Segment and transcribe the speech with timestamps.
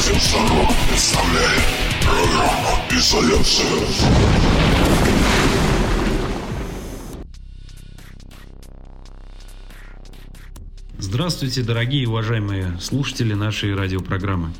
[0.00, 1.62] Радио Сорок представляет
[2.00, 3.66] программу «Изоляция».
[10.96, 14.54] Здравствуйте, дорогие и уважаемые слушатели нашей радиопрограммы.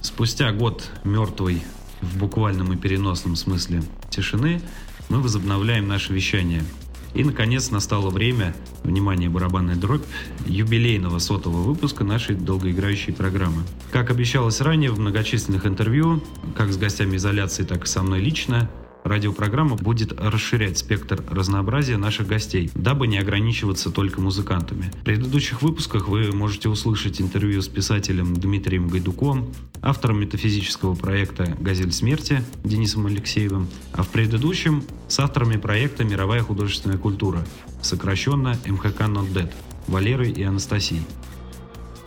[0.00, 1.62] Спустя год мертвой
[2.00, 4.60] в буквальном и переносном смысле тишины
[5.08, 6.64] мы возобновляем наше вещание–
[7.14, 8.54] и, наконец, настало время,
[8.84, 10.04] внимание, барабанная дробь,
[10.46, 13.62] юбилейного сотого выпуска нашей долгоиграющей программы.
[13.90, 16.22] Как обещалось ранее в многочисленных интервью,
[16.56, 18.70] как с гостями изоляции, так и со мной лично,
[19.04, 24.92] Радиопрограмма будет расширять спектр разнообразия наших гостей, дабы не ограничиваться только музыкантами.
[25.00, 31.92] В предыдущих выпусках вы можете услышать интервью с писателем Дмитрием Гайдуком, автором метафизического проекта «Газель
[31.92, 37.44] смерти» Денисом Алексеевым, а в предыдущем с авторами проекта «Мировая художественная культура»,
[37.82, 39.50] сокращенно МХК Not Dead,
[39.86, 41.02] Валерой и Анастасией.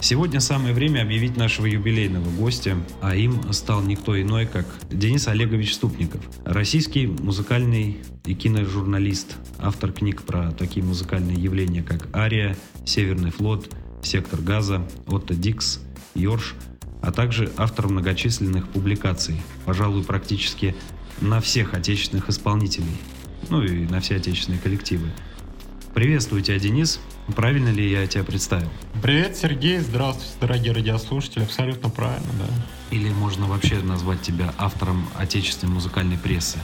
[0.03, 5.75] Сегодня самое время объявить нашего юбилейного гостя, а им стал никто иной, как Денис Олегович
[5.75, 13.73] Ступников, российский музыкальный и киножурналист, автор книг про такие музыкальные явления, как «Ария», «Северный флот»,
[14.01, 15.79] «Сектор газа», «Отто Дикс»,
[16.15, 16.55] «Йорш»,
[17.01, 20.75] а также автор многочисленных публикаций, пожалуй, практически
[21.21, 22.97] на всех отечественных исполнителей,
[23.49, 25.07] ну и на все отечественные коллективы.
[25.93, 26.99] Приветствую тебя, Денис.
[27.35, 28.69] Правильно ли я тебя представил?
[29.01, 29.79] Привет, Сергей.
[29.79, 31.43] Здравствуйте, дорогие радиослушатели.
[31.43, 32.95] Абсолютно правильно, да.
[32.95, 36.59] Или можно вообще назвать тебя автором отечественной музыкальной прессы?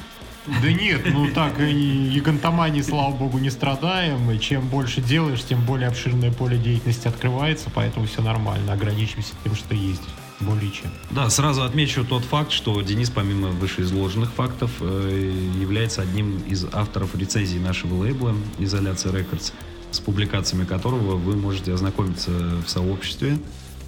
[0.61, 4.29] Да нет, ну так и гигантомании, слава богу, не страдаем.
[4.31, 8.73] И чем больше делаешь, тем более обширное поле деятельности открывается, поэтому все нормально.
[8.73, 10.01] Ограничимся тем, что есть
[10.39, 10.91] более чем.
[11.11, 17.15] Да, сразу отмечу тот факт, что Денис, помимо вышеизложенных фактов, э, является одним из авторов
[17.15, 19.51] рецензий нашего лейбла «Изоляция Рекордс»,
[19.91, 23.37] с публикациями которого вы можете ознакомиться в сообществе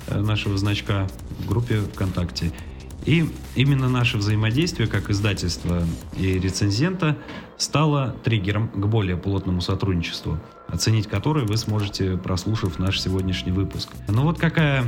[0.08, 1.08] э, нашего значка
[1.40, 2.52] в группе ВКонтакте.
[3.06, 5.84] И именно наше взаимодействие как издательства
[6.18, 7.18] и рецензента
[7.58, 13.90] стало триггером к более плотному сотрудничеству, оценить которое вы сможете, прослушав наш сегодняшний выпуск.
[14.08, 14.84] Но вот какая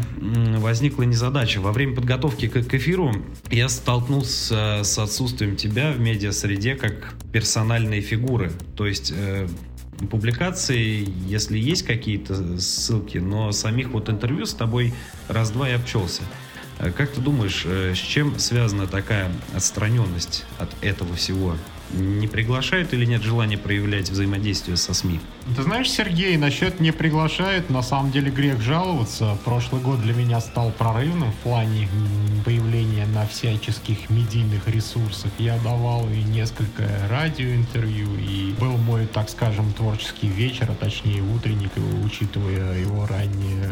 [0.58, 1.60] возникла незадача.
[1.60, 3.12] Во время подготовки к, к эфиру
[3.50, 8.52] я столкнулся с отсутствием тебя в медиа-среде как персональной фигуры.
[8.76, 9.48] То есть э,
[10.10, 14.94] публикации, если есть какие-то ссылки, но самих вот интервью с тобой
[15.28, 16.24] раз-два я обчелся.
[16.80, 21.56] Э, как ты думаешь, э, с чем связана такая отстраненность от этого всего?
[21.94, 25.20] Не приглашают или нет желания проявлять взаимодействие со СМИ?
[25.56, 29.38] Ты знаешь, Сергей, насчет не приглашают, на самом деле грех жаловаться.
[29.46, 31.88] Прошлый год для меня стал прорывным в плане
[32.46, 35.32] появления на всяческих медийных ресурсах.
[35.38, 41.72] Я давал и несколько радиоинтервью, и был мой, так скажем, творческий вечер, а точнее утренник,
[42.04, 43.70] учитывая его раннее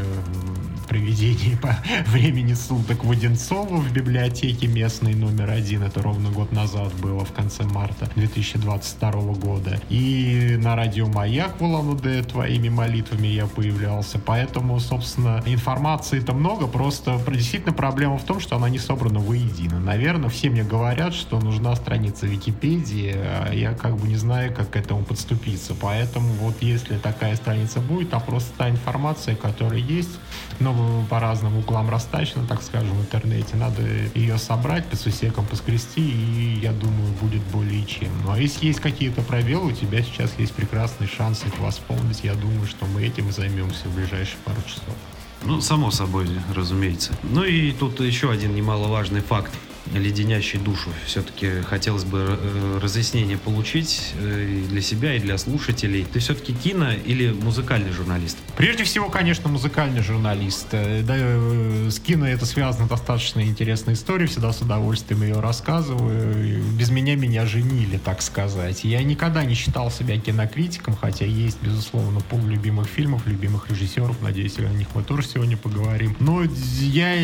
[0.91, 1.74] приведение по
[2.07, 5.84] времени суток в Одинцово в библиотеке местной номер один.
[5.84, 9.79] Это ровно год назад было, в конце марта 2022 года.
[9.90, 14.19] И на радио «Маяк» в улан твоими молитвами я появлялся.
[14.19, 19.79] Поэтому, собственно, информации-то много, просто действительно проблема в том, что она не собрана воедино.
[19.79, 24.72] Наверное, все мне говорят, что нужна страница Википедии, а я как бы не знаю, как
[24.72, 25.73] к этому подступиться.
[25.73, 30.19] Поэтому вот если такая страница будет, а просто та информация, которая есть,
[30.59, 33.81] но по разным углам растащена, так скажем, в интернете, надо
[34.15, 38.09] ее собрать, по сусекам поскрести, и я думаю, будет более чем.
[38.23, 42.23] Ну а если есть какие-то пробелы, у тебя сейчас есть прекрасный шанс их восполнить.
[42.23, 44.95] Я думаю, что мы этим и займемся в ближайшие пару часов.
[45.43, 47.13] Ну, само собой, разумеется.
[47.23, 49.51] Ну и тут еще один немаловажный факт
[49.94, 50.90] леденящий душу.
[51.06, 56.06] Все-таки хотелось бы э, разъяснение получить э, и для себя, и для слушателей.
[56.12, 58.38] Ты все-таки кино или музыкальный журналист?
[58.57, 60.68] Прежде всего, конечно, музыкальный журналист.
[60.72, 66.62] Э, да, с кино это связано достаточно интересная история, всегда с удовольствием ее рассказываю.
[66.78, 68.84] Без меня меня женили, так сказать.
[68.84, 74.22] Я никогда не считал себя кинокритиком, хотя есть, безусловно, пол любимых фильмов, любимых режиссеров.
[74.22, 76.16] Надеюсь, о них мы тоже сегодня поговорим.
[76.20, 76.44] Но
[76.79, 77.16] я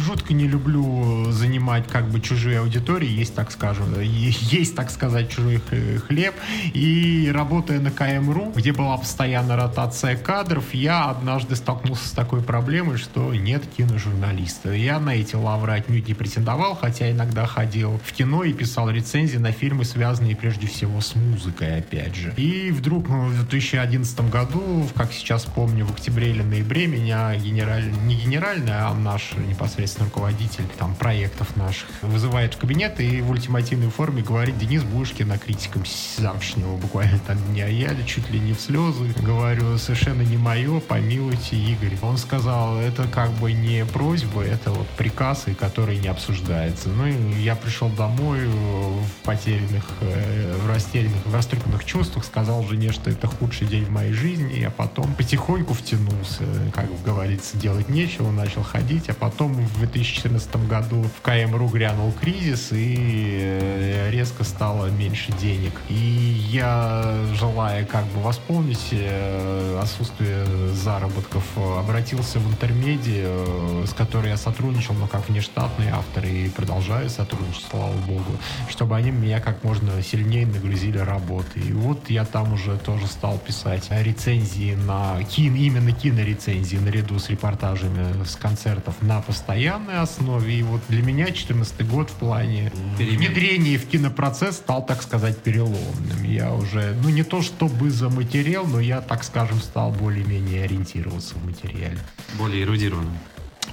[0.00, 5.60] жутко не люблю занимать как бы чужие аудитории, есть, так скажем, есть, так сказать, чужой
[6.08, 6.34] хлеб.
[6.72, 12.96] И работая на КМРУ, где была постоянная ротация кадров, я однажды столкнулся с такой проблемой,
[12.96, 14.72] что нет киножурналиста.
[14.72, 19.36] Я на эти лавры отнюдь не претендовал, хотя иногда ходил в кино и писал рецензии
[19.36, 22.32] на фильмы, связанные прежде всего с музыкой, опять же.
[22.38, 27.90] И вдруг ну, в 2011 году, как сейчас помню, в октябре или ноябре меня генераль...
[28.06, 33.90] не генеральный, а наш непосредственно руководитель там проектов наших вызывает в кабинет и в ультимативной
[33.90, 37.66] форме говорит, Денис, будешь кинокритиком с завтрашнего буквально там дня.
[37.66, 41.96] Я чуть ли не в слезы говорю, совершенно не мое, помилуйте, Игорь.
[42.02, 46.88] Он сказал, это как бы не просьба, это вот приказ, и который не обсуждается.
[46.88, 52.92] Ну и я пришел домой в потерянных, э, в растерянных, в растрепанных чувствах, сказал жене,
[52.92, 58.30] что это худший день в моей жизни, а потом потихоньку втянулся, как говорится, делать нечего,
[58.30, 64.90] начал ходить, а потом в 2014 году в КМРУ грянул кризис, и э, резко стало
[64.90, 65.72] меньше денег.
[65.88, 70.44] И я, желая как бы восполнить э, отсутствие
[70.74, 77.08] заработков, обратился в интермедиа, э, с которой я сотрудничал, но как внештатный автор, и продолжаю
[77.08, 78.36] сотрудничать, слава богу,
[78.68, 81.62] чтобы они меня как можно сильнее нагрузили работой.
[81.62, 87.30] И вот я там уже тоже стал писать рецензии на кино, именно кинорецензии наряду с
[87.30, 90.54] репортажами с концертов на постоянной основе.
[90.54, 93.18] И вот для меня 14 год в плане Перемен.
[93.18, 96.24] внедрения в кинопроцесс стал, так сказать, переломным.
[96.24, 101.44] Я уже, ну не то чтобы заматерел, но я, так скажем, стал более-менее ориентироваться в
[101.44, 101.98] материале.
[102.38, 103.16] Более эрудированным.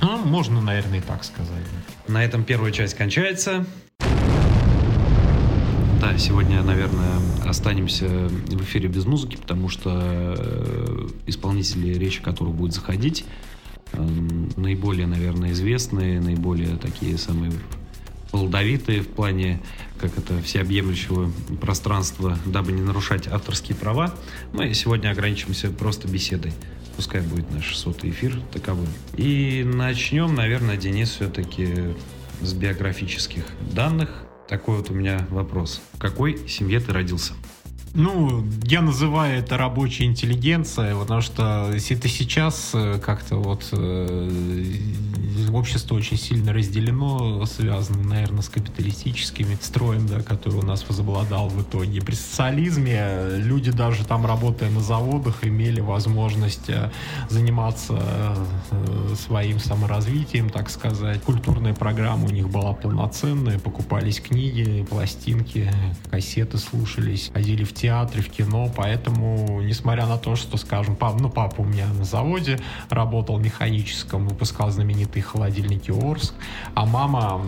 [0.02, 1.64] Ну, можно, наверное, и так сказать.
[2.08, 3.66] На этом первая часть кончается.
[6.00, 12.74] Да, сегодня, наверное, останемся в эфире без музыки, потому что э, исполнители, речи которых будет
[12.74, 13.26] заходить,
[13.94, 14.08] э,
[14.56, 17.52] наиболее, наверное, известные, наиболее такие самые
[18.32, 19.62] плодовитые в плане,
[20.00, 21.32] как это, всеобъемлющего
[21.62, 24.14] пространства, дабы не нарушать авторские права,
[24.54, 26.54] мы сегодня ограничимся просто беседой.
[26.96, 28.88] Пускай будет наш сотый эфир таковым.
[29.16, 31.94] И начнем, наверное, Денис, все-таки
[32.42, 34.10] с биографических данных.
[34.48, 35.82] Такой вот у меня вопрос.
[35.94, 37.34] В какой семье ты родился?
[38.00, 44.30] Ну, я называю это рабочая интеллигенция, потому что это сейчас э, как-то вот э,
[45.52, 51.60] общество очень сильно разделено, связано, наверное, с капиталистическим строем, да, который у нас возобладал в
[51.64, 52.00] итоге.
[52.02, 56.92] При социализме люди даже там, работая на заводах, имели возможность э,
[57.30, 57.98] заниматься
[59.16, 61.24] своим саморазвитием, так сказать.
[61.24, 65.74] Культурная программа у них была полноценная, покупались книги, пластинки,
[66.12, 71.30] кассеты слушались, ходили в театре, в кино, поэтому, несмотря на то, что, скажем, пап, ну,
[71.30, 76.34] папа у меня на заводе работал механическом, выпускал знаменитые холодильники Орск,
[76.76, 77.42] а мама,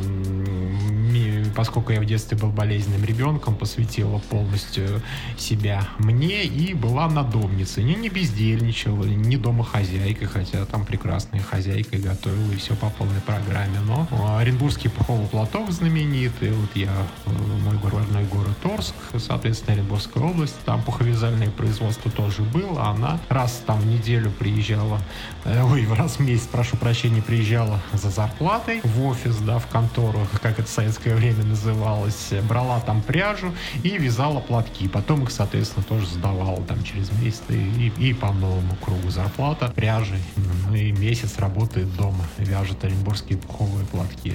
[1.58, 5.02] поскольку я в детстве был болезненным ребенком, посвятила полностью
[5.38, 12.02] себя мне и была надомницей, не, не бездельничала, не домохозяйкой, хотя там прекрасная хозяйка и
[12.02, 14.08] готовила, и все по полной программе, но
[14.38, 16.94] Оренбургский пуховый платок знаменитый, вот я,
[17.26, 23.20] э, мой родной город Орск, соответственно, Оренбургская Московской области, там пуховязальное производство тоже было, она
[23.30, 25.00] раз там в неделю приезжала,
[25.46, 30.20] э, ой, раз в месяц, прошу прощения, приезжала за зарплатой в офис, да, в контору,
[30.42, 35.84] как это в советское время называлось, брала там пряжу и вязала платки, потом их, соответственно,
[35.84, 39.10] тоже сдавала там через месяц и, и по новому кругу.
[39.10, 40.20] Зарплата, пряжи,
[40.68, 44.34] ну и месяц работает дома, вяжет оренбургские пуховые платки.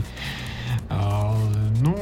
[0.96, 1.36] А,
[1.80, 1.96] ну,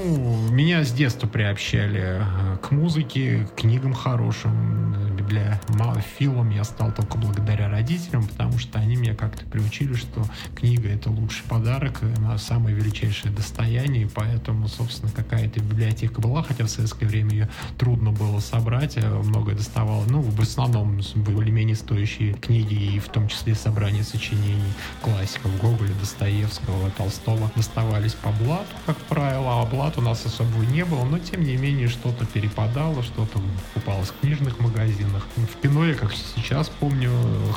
[0.50, 7.69] меня с детства приобщали э, к музыке, к книгам хорошим, библиофилом я стал только благодаря
[7.69, 10.25] родителям, потому что они меня как-то приучили, что
[10.55, 16.69] книга— это лучший подарок, она самое величайшее достояние, поэтому, собственно, какая-то библиотека была, хотя в
[16.69, 17.49] советское время ее
[17.79, 23.29] трудно было собрать, а многое доставало, ну, в основном более-менее стоящие книги, и в том
[23.29, 30.01] числе собрания сочинений классиков Гоголя, Достоевского, Толстого доставались по блату, как правило, а блат у
[30.01, 33.41] нас особо не было, но, тем не менее, что-то перепадало, что-то
[33.74, 37.10] покупалось в книжных магазинах, в кино я, как сейчас помню,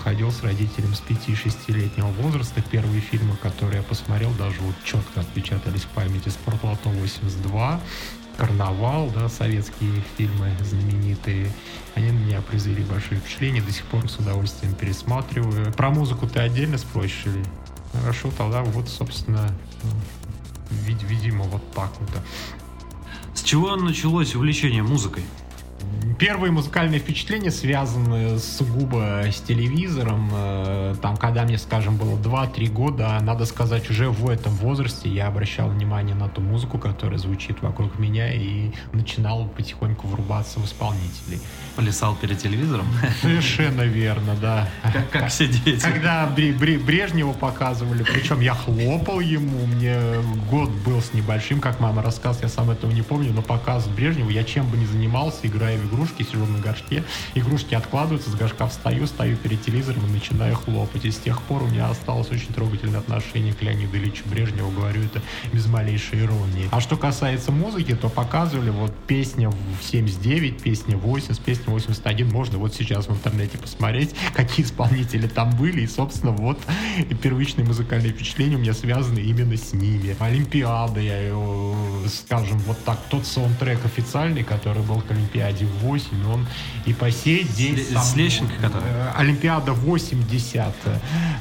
[0.03, 2.61] ходил с родителем с 5-6-летнего возраста.
[2.61, 7.79] Первые фильмы, которые я посмотрел, даже вот четко отпечатались в памяти «Спортлото 82»,
[8.37, 11.51] «Карнавал», да, советские фильмы знаменитые.
[11.95, 15.71] Они на меня произвели большое впечатление, до сих пор с удовольствием пересматриваю.
[15.73, 17.45] Про музыку ты отдельно спросишь или?
[17.93, 19.49] Хорошо, тогда вот, собственно,
[20.69, 22.09] видимо, вот так вот.
[23.33, 25.23] С чего началось увлечение музыкой?
[26.19, 30.29] Первые музыкальные впечатления связаны сугубо с телевизором.
[30.33, 35.27] Э, там, когда мне, скажем, было 2-3 года, надо сказать, уже в этом возрасте я
[35.27, 41.39] обращал внимание на ту музыку, которая звучит вокруг меня, и начинал потихоньку врубаться в исполнителей.
[41.75, 42.85] Плясал перед телевизором?
[43.21, 44.69] Совершенно верно, да.
[44.83, 45.81] Как, как сидеть?
[45.81, 49.99] Когда Брежнева показывали, причем я хлопал ему, мне
[50.49, 54.29] год был с небольшим, как мама рассказывала, я сам этого не помню, но показ Брежнева,
[54.29, 58.67] я чем бы ни занимался, играя в игрушки, сижу на горшке, игрушки откладываются, с горшка
[58.67, 61.05] встаю, стою перед телевизором и начинаю хлопать.
[61.05, 65.03] И с тех пор у меня осталось очень трогательное отношение к Леониду Ильичу Брежневу, говорю
[65.03, 65.21] это
[65.53, 66.69] без малейшей иронии.
[66.71, 72.57] А что касается музыки, то показывали вот песня в 79, песня 80, песня 81, можно
[72.57, 76.59] вот сейчас в интернете посмотреть, какие исполнители там были, и, собственно, вот
[77.21, 80.15] первичные музыкальные впечатления у меня связаны именно с ними.
[80.19, 86.47] Олимпиада, я, э, скажем, вот так, тот саундтрек официальный, который был к Олимпиаде 8, он
[86.85, 87.77] и по сей день...
[87.77, 88.83] С, с Лещенко, который?
[88.85, 90.73] Э, Олимпиада 80.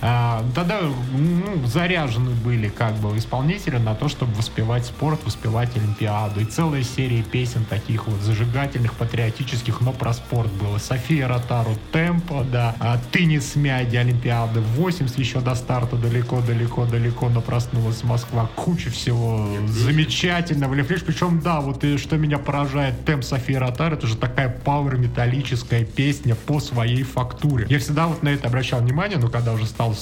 [0.01, 6.41] А, тогда ну, заряжены были как бы исполнители на то, чтобы воспевать спорт, воспевать Олимпиаду.
[6.41, 10.79] И целая серия песен таких вот зажигательных, патриотических, но про спорт было.
[10.79, 17.41] София Ротару «Темпо», да, а «Ты не смяди» Олимпиады 80 еще до старта далеко-далеко-далеко, но
[17.41, 18.49] проснулась Москва.
[18.55, 20.75] Куча всего замечательного.
[20.75, 25.85] Причем, да, вот и что меня поражает, темп Софии Ротар, это же такая пауэр металлическая
[25.85, 27.67] песня по своей фактуре.
[27.69, 29.95] Я всегда вот на это обращал внимание, но когда уже стал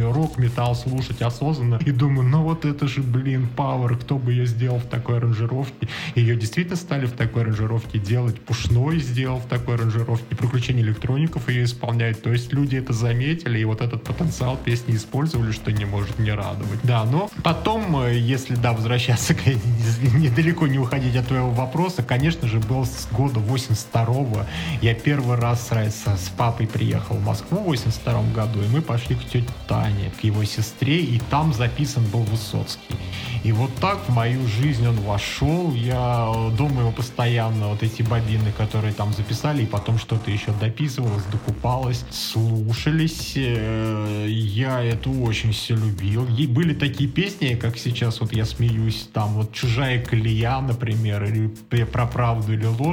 [0.00, 4.78] рок-металл слушать осознанно, и думаю, ну вот это же, блин, Power, кто бы ее сделал
[4.78, 5.88] в такой аранжировке.
[6.14, 8.40] Ее действительно стали в такой аранжировке делать.
[8.40, 10.36] Пушной сделал в такой аранжировке.
[10.36, 12.22] Приключения электроников ее исполняют.
[12.22, 16.32] То есть люди это заметили, и вот этот потенциал песни использовали, что не может не
[16.32, 16.80] радовать.
[16.82, 19.34] Да, но потом, э, если, да, возвращаться
[20.14, 24.46] недалеко не уходить от твоего вопроса, конечно же, был с года 82-го.
[24.80, 29.16] Я первый раз с, с папой приехал в Москву в 82 году, и мы пошли
[29.16, 32.96] к тете Тане, к его сестре, и там записан был Высоцкий.
[33.44, 35.74] И вот так в мою жизнь он вошел.
[35.74, 41.24] Я думаю его постоянно, вот эти бобины, которые там записали, и потом что-то еще дописывалось,
[41.24, 43.32] докупалось, слушались.
[43.36, 46.26] Э, я это очень все любил.
[46.36, 51.48] И были такие песни, как сейчас, вот я смеюсь, там вот «Чужая колея», например, или
[51.84, 52.91] «Про правду или ложь».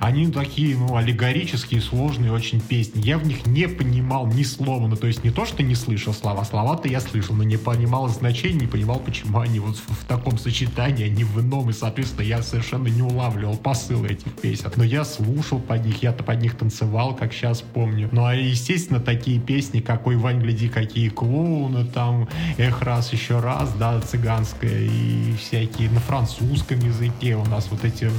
[0.00, 3.00] Они такие, ну, аллегорические, сложные очень песни.
[3.02, 4.86] Я в них не понимал ни слова.
[4.86, 6.44] Ну, то есть не то, что не слышал слова.
[6.44, 11.08] Слова-то я слышал, но не понимал значения, не понимал, почему они вот в таком сочетании,
[11.08, 11.70] не в ином.
[11.70, 14.70] И, соответственно, я совершенно не улавливал посыл этих песен.
[14.76, 18.08] Но я слушал под них, я-то под них танцевал, как сейчас помню.
[18.12, 23.72] Ну, а, естественно, такие песни, какой Вань, гляди, какие клоуны, там, эх, раз, еще раз,
[23.74, 27.36] да, цыганская, и всякие на французском языке.
[27.36, 28.10] У нас вот эти,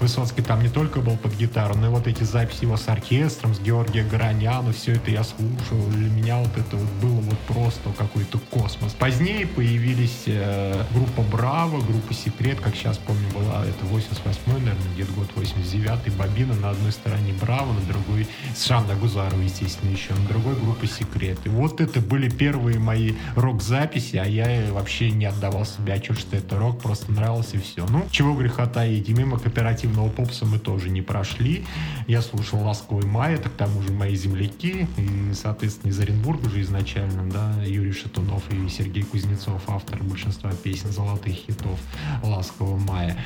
[0.00, 3.54] Высоцкий там не только был под гитару, но и вот эти записи его с оркестром,
[3.54, 5.76] с Георгием Гороняну, все это я слушал.
[5.90, 8.92] Для меня вот это вот было вот просто какой-то космос.
[8.92, 15.12] Позднее появились э, группа Браво, группа Секрет, как сейчас помню, была это 88-й, наверное, где-то
[15.12, 18.66] год 89-й, Бобина на одной стороне Браво, на другой, с
[18.98, 21.38] Гузарова, естественно, еще, на другой группа Секрет.
[21.44, 26.38] И вот это были первые мои рок-записи, а я вообще не отдавал себе отчет, что
[26.38, 27.86] это рок, просто нравился и все.
[27.86, 31.64] Ну, чего греха таить, и мимо кооперативного попса мы тоже не прошли.
[32.06, 36.60] Я слушал «Ласковый май», это к тому же мои земляки, и, соответственно, из Оренбурга уже
[36.62, 41.80] изначально, да, Юрий Шатунов и Сергей Кузнецов, автор большинства песен золотых хитов
[42.22, 43.16] «Ласкового мая».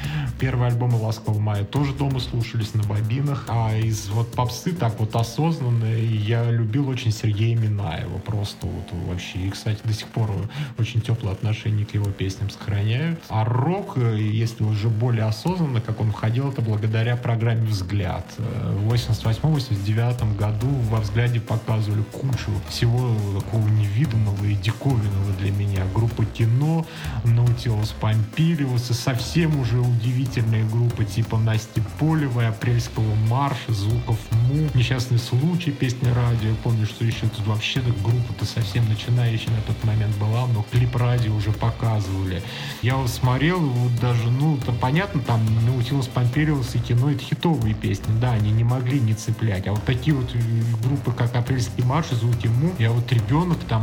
[0.40, 5.14] Первые альбомы «Ласкового мая» тоже дома слушались на бобинах, а из вот попсы так вот
[5.14, 9.38] осознанно я любил очень Сергея Минаева, просто вот вообще.
[9.40, 10.30] И, кстати, до сих пор
[10.78, 13.20] очень теплое отношение к его песням сохраняют.
[13.28, 18.24] А рок, если уже более осознанно, как он входил, это благодаря программе «Взгляд».
[18.38, 25.82] В 88-89 году во «Взгляде» показывали кучу всего такого невиданного и диковинного для меня.
[25.94, 26.86] Группа «Кино»,
[27.24, 35.18] Наутилус Помпилиус и совсем уже удивительные группы типа Насти Полевой, Апрельского марша, Звуков Му, Несчастный
[35.18, 36.54] случай, песня радио.
[36.62, 40.96] Помню, что еще тут вообще так группа-то совсем начинающая на тот момент была, но клип
[40.96, 42.42] радио уже показывали.
[42.82, 47.74] Я вот смотрел, вот даже, ну, там понятно, там Наутилус Помпилиус и кино это хитовые
[47.74, 49.66] песни, да, они не могли не цеплять.
[49.66, 50.38] А вот такие вот э,
[50.82, 52.48] группы, как Апрельский марш и Звуки
[52.78, 53.82] я вот ребенок там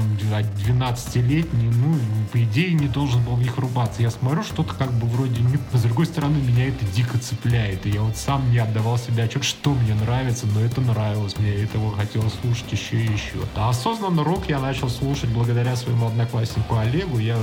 [0.59, 1.97] 12-летний, ну,
[2.31, 4.01] по идее, не должен был в них рубаться.
[4.01, 5.57] Я смотрю, что-то как бы вроде не...
[5.73, 7.85] С другой стороны, меня это дико цепляет.
[7.85, 11.37] И я вот сам не отдавал себе отчет, что мне нравится, но это нравилось.
[11.37, 13.39] Мне этого хотелось слушать еще и еще.
[13.55, 17.19] А осознанно рок я начал слушать благодаря своему однокласснику Олегу.
[17.19, 17.37] Я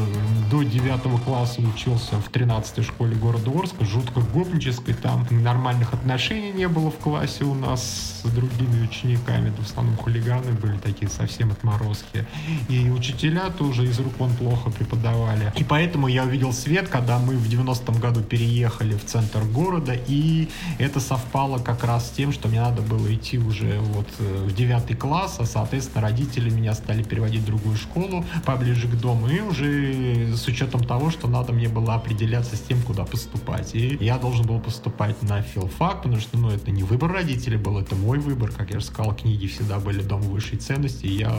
[0.50, 4.94] до девятого класса учился в 13-й школе города Орска, жутко гопнической.
[4.94, 5.26] Там
[5.73, 9.50] нормальных отношений не было в классе у нас с другими учениками.
[9.50, 12.26] В основном хулиганы были такие совсем отморозки.
[12.69, 15.52] И учителя тоже из рук он плохо преподавали.
[15.57, 20.49] И поэтому я увидел свет, когда мы в 90-м году переехали в центр города, и
[20.79, 24.55] это совпало как раз с тем, что мне надо было идти уже вот э, в
[24.55, 29.41] девятый класс, а, соответственно, родители меня стали переводить в другую школу поближе к дому, и
[29.41, 33.75] уже с учетом того, что надо мне было определяться с тем, куда поступать.
[33.75, 37.78] И я должен был поступать на филфак потому что, ну, это не выбор родителей был,
[37.78, 38.50] это мой выбор.
[38.50, 41.06] Как я же сказал, книги всегда были дом высшей ценности.
[41.06, 41.32] Я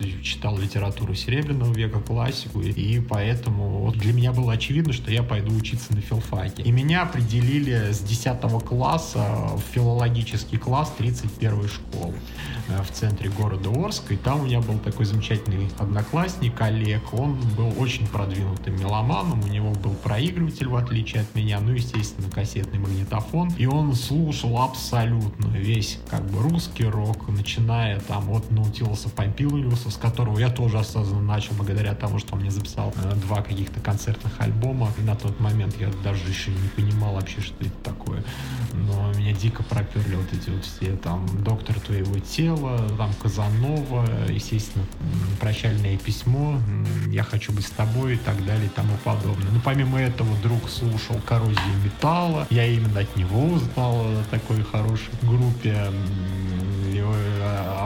[0.00, 5.22] э, читал литературу Серебряного века, классику, и поэтому вот для меня было очевидно, что я
[5.22, 6.62] пойду учиться на филфаке.
[6.62, 12.14] И меня определили с 10 класса в филологический класс 31 школы
[12.68, 14.14] э, в центре города Орска.
[14.14, 17.12] И там у меня был такой замечательный одноклассник Олег.
[17.12, 19.42] Он был очень продвинутым меломаном.
[19.42, 21.58] У него был проигрыватель, в отличие от меня.
[21.60, 22.97] Ну, естественно, кассетный магнитофон.
[23.56, 29.96] И он слушал абсолютно весь как бы русский рок, начиная там от Наутилуса Помпилиуса, с
[29.96, 34.32] которого я тоже осознанно начал, благодаря тому, что он мне записал э, два каких-то концертных
[34.38, 34.90] альбома.
[34.98, 38.22] И на тот момент я даже еще не понимал вообще, что это такое.
[38.72, 44.84] Но меня дико проперли вот эти вот все там «Доктор твоего тела», там «Казанова», естественно,
[45.40, 46.58] «Прощальное письмо»,
[47.08, 49.50] «Я хочу быть с тобой» и так далее и тому подобное.
[49.52, 52.46] Ну, помимо этого, друг слушал «Коррозию металла».
[52.50, 55.76] Я именно от него узнал о такой хорошей группе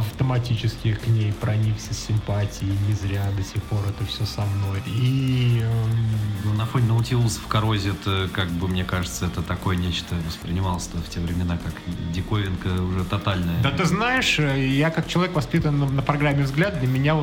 [0.02, 4.82] автоматически к ней проникся симпатией, не зря до сих пор это все со мной.
[4.86, 5.60] И...
[5.62, 10.14] Эм, ну, на фоне Наутилуса в коррозе это, как бы, мне кажется, это такое нечто
[10.26, 11.72] воспринималось в те времена, как
[12.12, 13.62] диковинка уже тотальная.
[13.62, 17.14] Да ты знаешь, э, я как человек воспитан на, на программе «Взгляд», для меня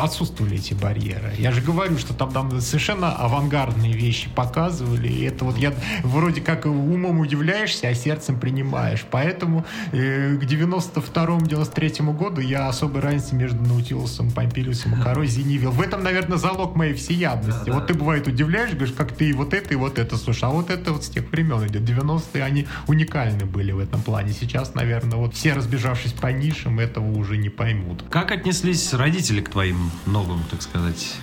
[0.00, 1.32] отсутствовали эти барьеры.
[1.38, 6.40] Я же говорю, что там, там совершенно авангардные вещи показывали, и это вот я вроде
[6.40, 9.04] как умом удивляешься, а сердцем принимаешь.
[9.10, 10.44] Поэтому э, к
[11.74, 15.70] 92-93 году я особой разницы между Наутилусом, Помпилиусом и Коррозией не видел.
[15.70, 17.66] В этом, наверное, залог моей всеядности.
[17.66, 20.44] Да, вот ты, бывает, удивляешь, говоришь, как ты и вот это, и вот это, слушай,
[20.44, 21.82] а вот это вот с тех времен идет.
[21.82, 24.32] 90-е, они уникальны были в этом плане.
[24.32, 28.04] Сейчас, наверное, вот все разбежавшись по нишам, этого уже не поймут.
[28.10, 31.14] Как отнеслись родители к твоим новым, так сказать,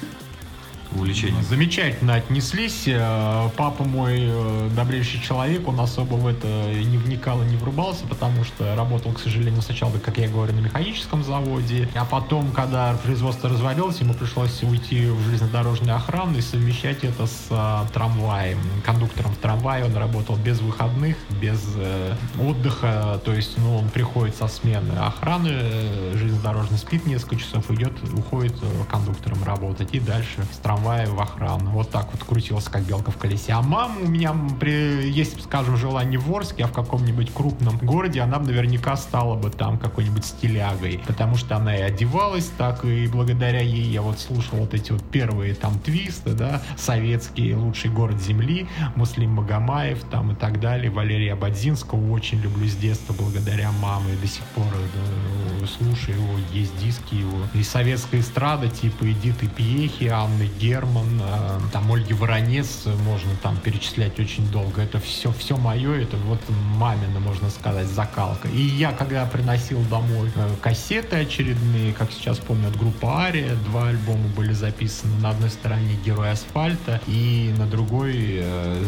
[0.95, 1.43] увлечением.
[1.43, 2.83] Замечательно отнеслись.
[2.87, 8.05] Э, папа мой э, добрейший человек, он особо в это не вникал и не врубался,
[8.07, 12.93] потому что работал, к сожалению, сначала, как я говорю, на механическом заводе, а потом, когда
[13.03, 18.59] производство развалилось, ему пришлось уйти в железнодорожную охрану и совмещать это с а, трамваем.
[18.85, 24.35] Кондуктором в трамвае он работал без выходных, без э, отдыха, то есть, ну, он приходит
[24.35, 28.55] со смены охраны, э, железнодорожный спит несколько часов, идет, уходит
[28.89, 31.71] кондуктором работать и дальше с трамваем трамвае в охрану.
[31.71, 33.53] Вот так вот крутился, как белка в колесе.
[33.53, 37.77] А мама у меня, при, если, скажем, жила не в Орске, а в каком-нибудь крупном
[37.77, 41.01] городе, она бы наверняка стала бы там какой-нибудь стилягой.
[41.05, 45.03] Потому что она и одевалась так, и благодаря ей я вот слушал вот эти вот
[45.03, 51.35] первые там твисты, да, советские, лучший город земли, Муслим Магомаев там и так далее, Валерия
[51.35, 57.15] Бадзинского очень люблю с детства благодаря маме, до сих пор да, слушаю его, есть диски
[57.15, 57.39] его.
[57.53, 63.57] И советская эстрада типа Эдиты Пьехи, Анны Ге Герман, э, там Ольги Воронец, можно там
[63.57, 64.83] перечислять очень долго.
[64.83, 66.39] Это все, все мое, это вот
[66.75, 68.47] мамина, можно сказать, закалка.
[68.49, 73.87] И я, когда приносил домой э, кассеты очередные, как сейчас помню, от группы Ария, два
[73.87, 75.19] альбома были записаны.
[75.19, 78.85] На одной стороне Герой асфальта и на другой э,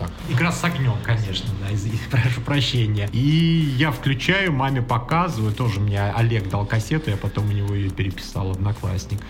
[0.00, 3.08] так, игра с огнем, конечно, да, из, прошу прощения.
[3.12, 7.90] И я включаю, маме показываю, тоже мне Олег дал кассету, я потом у него ее
[7.90, 9.20] переписал, одноклассник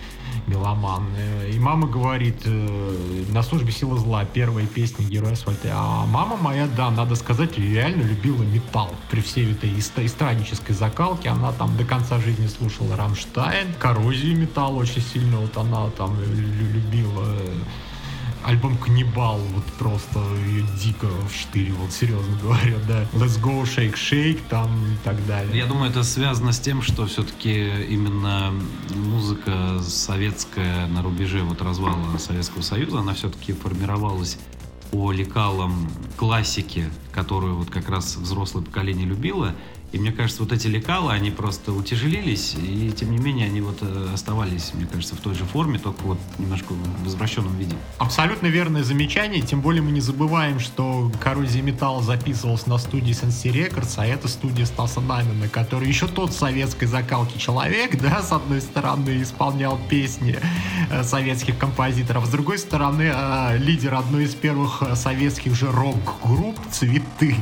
[0.47, 1.07] меломан.
[1.51, 5.69] И мама говорит, э, на службе силы зла, первая песня Герой асфальта.
[5.73, 8.91] А мама моя, да, надо сказать, реально любила металл.
[9.09, 15.01] При всей этой эстраднической закалке она там до конца жизни слушала Рамштайн, коррозию металла очень
[15.01, 17.25] сильно, вот она там любила
[18.45, 20.23] альбом Каннибал вот просто
[20.81, 23.03] дико вштыривал, серьезно говоря, да.
[23.13, 25.57] Let's Go, Shake Shake там и так далее.
[25.57, 28.53] Я думаю, это связано с тем, что все-таки именно
[28.93, 34.37] музыка советская на рубеже вот развала Советского Союза, она все-таки формировалась
[34.91, 39.55] по лекалам классики, которую вот как раз взрослое поколение любило,
[39.95, 43.77] и мне кажется, вот эти лекала, они просто утяжелились, и тем не менее они вот
[43.79, 47.77] э, оставались, мне кажется, в той же форме, только вот немножко в возвращенном виде.
[47.97, 53.53] Абсолютно верное замечание, тем более мы не забываем, что коррозия металла записывалась на студии Sensi
[53.53, 58.59] Records, а это студия Стаса Намина, который еще тот советской закалки человек, да, с одной
[58.59, 60.37] стороны исполнял песни
[60.89, 67.37] э, советских композиторов, с другой стороны э, лидер одной из первых советских же рок-групп «Цветы».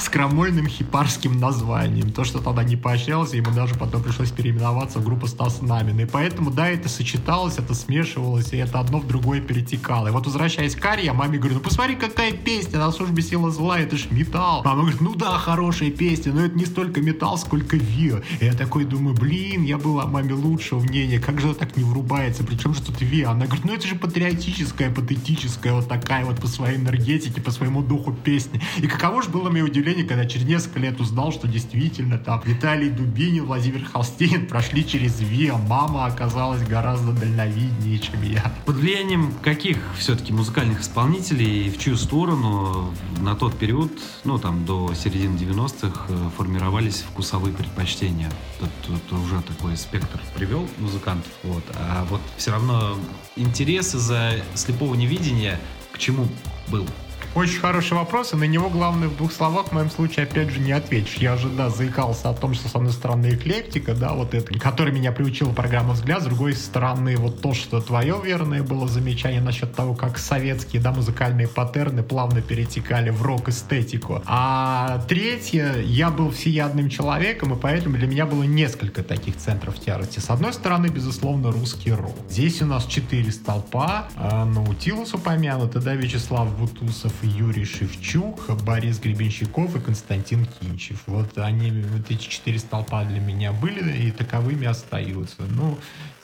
[0.00, 2.12] С крамольным хипарским названием.
[2.12, 6.00] То, что тогда не поощрялось, ему даже потом пришлось переименоваться в группу Стас Намин.
[6.00, 10.08] И поэтому, да, это сочеталось, это смешивалось, и это одно в другое перетекало.
[10.08, 13.50] И вот возвращаясь к Аре, я маме говорю, ну посмотри, какая песня, на службе сила
[13.50, 14.62] зла, это ж металл.
[14.64, 18.20] Мама говорит, ну да, хорошая песня, но это не столько металл, сколько Вио.
[18.40, 22.44] И я такой думаю, блин, я была маме лучшего мнения, как же так не врубается,
[22.44, 23.30] причем же тут Вио?
[23.30, 27.82] Она говорит, ну это же патриотическая, патетическая, вот такая вот по своей энергетике, по своему
[27.82, 28.60] духу песни.
[28.76, 32.90] И каково же было мое удивление, когда через несколько лет узнал, что действительно там Виталий
[32.90, 35.56] Дубинин, Владимир Холстейн прошли через ВИА.
[35.56, 38.52] Мама оказалась гораздо дальновиднее, чем я.
[38.66, 43.92] Под влиянием каких все-таки музыкальных исполнителей и в чью сторону на тот период,
[44.24, 48.30] ну там до середины 90-х, э, формировались вкусовые предпочтения?
[48.60, 51.64] Тут, тут уже такой спектр привел музыкантов, вот.
[51.74, 52.96] А вот все равно
[53.36, 55.60] интерес из-за слепого невидения
[55.92, 56.28] к чему
[56.68, 56.86] был?
[57.34, 60.58] Очень хороший вопрос, и на него главное в двух словах в моем случае опять же
[60.60, 61.14] не ответишь.
[61.16, 64.92] Я же, да, заикался о том, что с одной стороны эклектика, да, вот это, который
[64.92, 69.74] меня приучила программа «Взгляд», с другой стороны вот то, что твое верное было замечание насчет
[69.74, 74.22] того, как советские, да, музыкальные паттерны плавно перетекали в рок-эстетику.
[74.26, 80.18] А третье, я был всеядным человеком, и поэтому для меня было несколько таких центров тяжести.
[80.18, 82.16] С одной стороны, безусловно, русский рок.
[82.28, 89.74] Здесь у нас четыре столпа, э, Наутилус упомянутый, да, Вячеслав Бутусов, Юрий Шевчук, Борис Гребенщиков
[89.76, 91.02] и Константин Кинчев.
[91.06, 95.42] Вот они, вот эти четыре столпа для меня были и таковыми остаются.
[95.50, 95.78] Ну,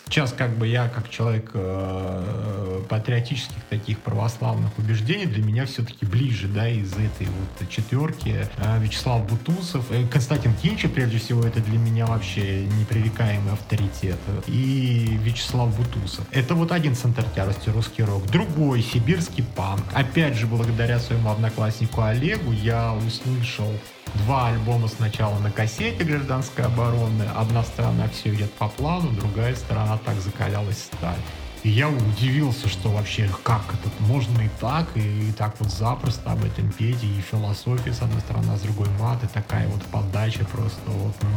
[0.06, 6.46] Сейчас как бы я, как человек э, патриотических таких православных убеждений, для меня все-таки ближе,
[6.46, 11.78] да, из этой вот четверки э, Вячеслав Бутусов, э, Константин Кинчев, прежде всего, это для
[11.78, 16.24] меня вообще непререкаемый авторитет, и Вячеслав Бутусов.
[16.30, 18.26] Это вот один центр тяжести русский рок.
[18.26, 19.84] Другой, сибирский панк.
[19.94, 23.72] Опять же, благодаря своему однокласснику Олегу я услышал
[24.14, 27.24] два альбома сначала на кассете гражданской обороны.
[27.36, 31.18] Одна сторона все идет по плану, другая сторона так закалялась сталь.
[31.64, 36.30] И я удивился, что вообще как это можно и так, и, и так вот запросто
[36.30, 39.82] об этом петь, и философия с одной стороны, а с другой мат, и такая вот
[39.84, 41.28] подача просто вот, ну,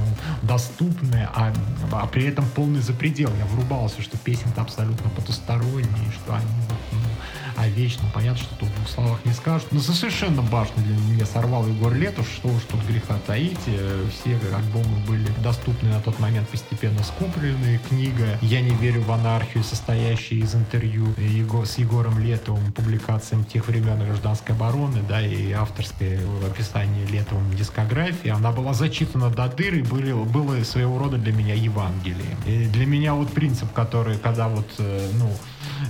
[0.41, 1.53] доступная, а,
[1.93, 3.32] а при этом полный запредел.
[3.39, 6.99] Я врубался, что песни-то абсолютно потусторонние, что они вот, ну,
[7.57, 9.71] а вечно понятно, что тут в двух словах не скажут.
[9.71, 13.57] Но совершенно башню для меня сорвал Егор Летов, что уж тут греха таить.
[13.65, 17.79] Э, все альбомы были доступны на тот момент постепенно скуплены.
[17.89, 21.07] Книга «Я не верю в анархию», состоящая из интервью
[21.65, 28.51] с Егором Летовым, публикациям тех времен гражданской обороны, да, и авторское описание Летовым дискографии, она
[28.51, 32.37] была зачитана до дыры, были, было своего рода для меня Евангелие.
[32.45, 35.31] И для меня вот принцип, который, когда вот, э, ну,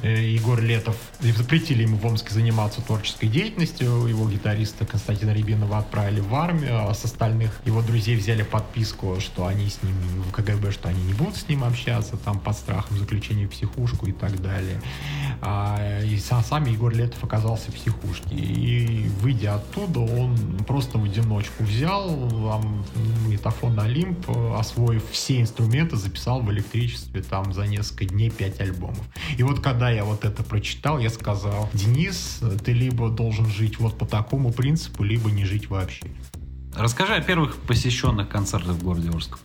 [0.03, 4.05] Егор Летов запретили ему в Омске заниматься творческой деятельностью.
[4.07, 9.45] Его гитариста Константина Рябинова отправили в армию, а с остальных его друзей взяли подписку, что
[9.45, 9.93] они с ним
[10.27, 14.07] в КГБ, что они не будут с ним общаться, там под страхом заключения в психушку
[14.07, 14.81] и так далее.
[15.41, 18.35] А, и сам, сам Егор Летов оказался в психушке.
[18.35, 20.35] И выйдя оттуда, он
[20.67, 22.85] просто в одиночку взял там,
[23.27, 29.03] метафон Олимп, освоив все инструменты, записал в электричестве там за несколько дней пять альбомов.
[29.37, 33.97] И вот когда я вот это прочитал, я сказал, Денис, ты либо должен жить вот
[33.97, 36.05] по такому принципу, либо не жить вообще.
[36.73, 39.39] Расскажи о первых посещенных концертах в городе Орск.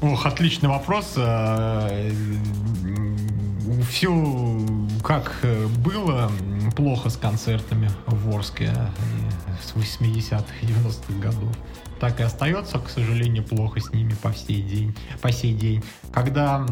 [0.00, 1.12] Ох, отличный вопрос.
[1.16, 2.10] Э,
[3.90, 4.66] Все
[5.04, 5.44] как
[5.84, 6.32] было
[6.74, 8.88] плохо с концертами в Орске э,
[9.62, 11.54] с 80-х и 90-х годов
[12.00, 14.94] так и остается, к сожалению, плохо с ними по сей день.
[15.20, 15.82] По сей день.
[16.12, 16.64] Когда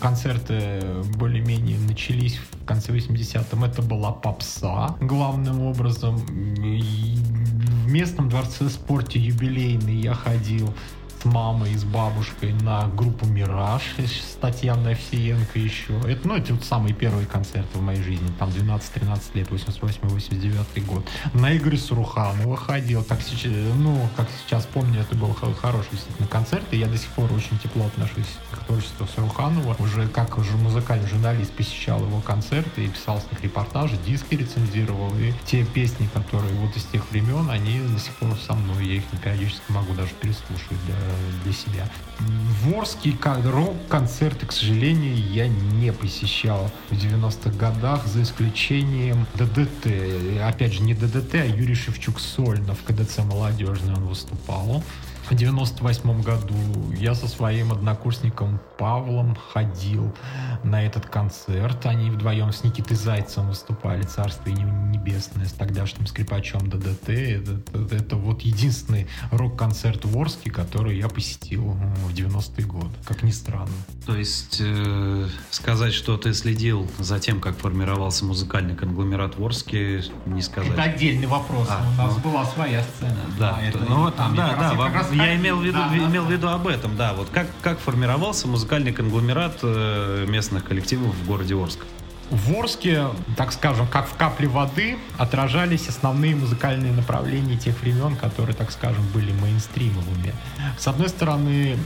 [0.00, 0.80] концерты
[1.16, 6.16] более-менее начались в конце 80-м, это была попса главным образом.
[6.18, 10.74] в местном дворце спорте юбилейный я ходил
[11.20, 15.98] с мамой и с бабушкой на группу «Мираж» с Татьяной Овсиенко еще.
[16.06, 18.28] Это, ну, это вот самые первые концерты в моей жизни.
[18.38, 21.06] Там 12-13 лет, 88-89 год.
[21.34, 23.02] На Игоря Суруханова ходил.
[23.04, 26.64] Как сейчас, ну, как сейчас помню, это был хороший действительно концерт.
[26.70, 29.76] И я до сих пор очень тепло отношусь к творчеству Суруханова.
[29.78, 35.12] Уже как уже музыкальный журналист посещал его концерты и писал с них репортажи, диски рецензировал.
[35.18, 38.86] И те песни, которые вот из тех времен, они до сих пор со мной.
[38.86, 41.07] Я их периодически могу даже переслушивать для
[41.44, 41.88] для себя.
[42.18, 49.86] В Орске рок-концерты, к сожалению, я не посещал в 90-х годах, за исключением ДДТ.
[50.42, 54.82] Опять же, не ДДТ, а Юрий Шевчук сольно в КДЦ «Молодежный» он выступал.
[55.30, 56.54] В 98 году
[56.96, 60.14] я со своим однокурсником Павлом ходил
[60.64, 61.84] на этот концерт.
[61.86, 67.08] Они вдвоем с Никитой Зайцем выступали, царство небесное, с тогдашним скрипачом ДДТ.
[67.08, 73.22] Это, это, это вот единственный рок-концерт в Орске, который я посетил в 90-е годы, как
[73.22, 73.68] ни странно.
[74.06, 80.02] То есть э, сказать, что ты следил за тем, как формировался музыкальный конгломерат в Орске,
[80.26, 80.72] не сказать.
[80.72, 81.66] Это отдельный вопрос.
[81.70, 83.20] А, У нас ну, была своя сцена.
[83.38, 84.92] Да, это, ну, там, да, да, вам,
[85.24, 88.48] я имел в виду, да, имел в виду об этом, да, вот как, как формировался
[88.48, 91.80] музыкальный конгломерат э, местных коллективов в городе Орск?
[92.30, 98.54] В Орске, так скажем, как в капле воды, отражались основные музыкальные направления тех времен, которые,
[98.54, 100.34] так скажем, были мейнстримовыми.
[100.78, 101.78] С одной стороны,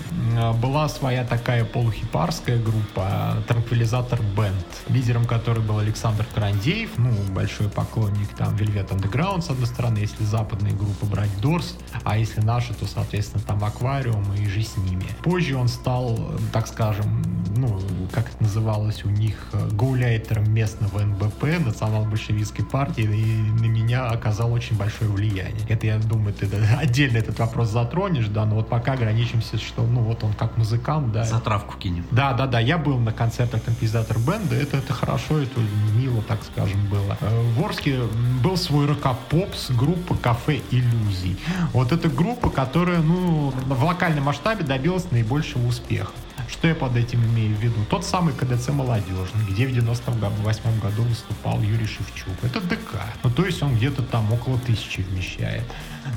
[0.60, 8.28] была своя такая полухипарская группа «Транквилизатор Бенд», лидером которой был Александр Карандеев, ну, большой поклонник
[8.36, 12.86] там Velvet Underground, с одной стороны, если западные группы брать Дорс, а если наши, то,
[12.86, 15.06] соответственно, там Аквариум и же с ними.
[15.22, 16.18] Позже он стал,
[16.52, 17.22] так скажем,
[17.56, 17.80] ну,
[18.12, 19.36] как это называлось у них,
[19.72, 25.66] гауляйт лидером местного НБП, национал-большевистской партии, и на меня оказал очень большое влияние.
[25.68, 30.00] Это, я думаю, ты отдельно этот вопрос затронешь, да, но вот пока ограничимся, что, ну,
[30.00, 31.24] вот он как музыкант, да.
[31.24, 32.04] Затравку кинем.
[32.10, 35.60] Да, да, да, я был на концертах композитор бенда, это, это хорошо, это
[35.96, 37.16] мило, так скажем, было.
[37.20, 38.02] Э, в Орске
[38.42, 41.36] был свой рокопопс, группа «Кафе иллюзий».
[41.72, 46.12] Вот эта группа, которая, ну, в локальном масштабе добилась наибольшего успеха.
[46.48, 47.76] Что я под этим имею в виду?
[47.88, 52.34] Тот самый КДЦ «Молодежный», где в 98 году выступал Юрий Шевчук.
[52.42, 53.00] Это ДК.
[53.22, 55.64] Ну, то есть он где-то там около тысячи вмещает.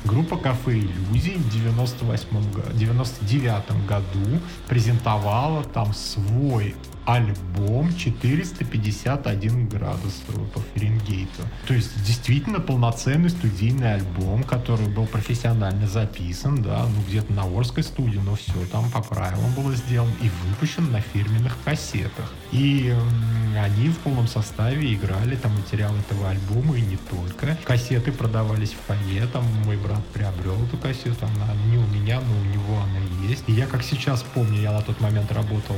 [0.04, 2.28] Группа «Кафе Иллюзий» в 98
[2.74, 11.44] 99 году презентовала там свой альбом 451 градус по Фаренгейту.
[11.68, 17.84] То есть действительно полноценный студийный альбом, который был профессионально записан, да, ну где-то на Орской
[17.84, 22.34] студии, но все там по правилам было сделано и выпущен на фирменных кассетах.
[22.52, 22.94] И
[23.58, 27.58] они в полном составе играли там материал этого альбома и не только.
[27.64, 32.38] Кассеты продавались в фойе, там мой брат приобрел эту кассету, она не у меня, но
[32.38, 33.44] у него она есть.
[33.48, 35.76] И я как сейчас помню, я на тот момент работал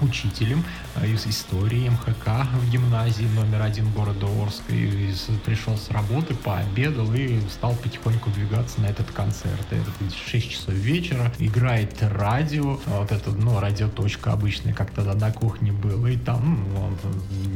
[0.00, 0.64] учителем
[0.96, 4.72] э, из истории МХК в гимназии номер один города Орска.
[4.72, 9.66] И пришел с работы, пообедал и стал потихоньку двигаться на этот концерт.
[9.70, 9.90] Это
[10.30, 16.06] 6 часов вечера, играет радио, вот это, ну, радиоточка обычная, как тогда на кухне было,
[16.06, 16.98] и там ну, он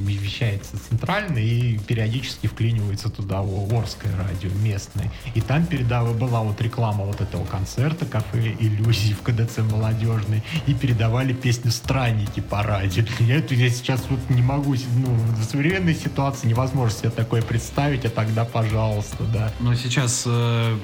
[0.04, 5.10] вещается центрально и периодически вклинивается туда Орское радио местное.
[5.34, 10.74] И там передавала была вот реклама вот этого концерта, кафе иллюзий в КДЦ молодежный, и
[10.74, 13.04] передавали песню «Странник» радио.
[13.20, 18.10] Я, я сейчас вот не могу, ну, в современной ситуации невозможно себе такое представить, а
[18.10, 19.52] тогда, пожалуйста, да.
[19.60, 20.76] Но сейчас э,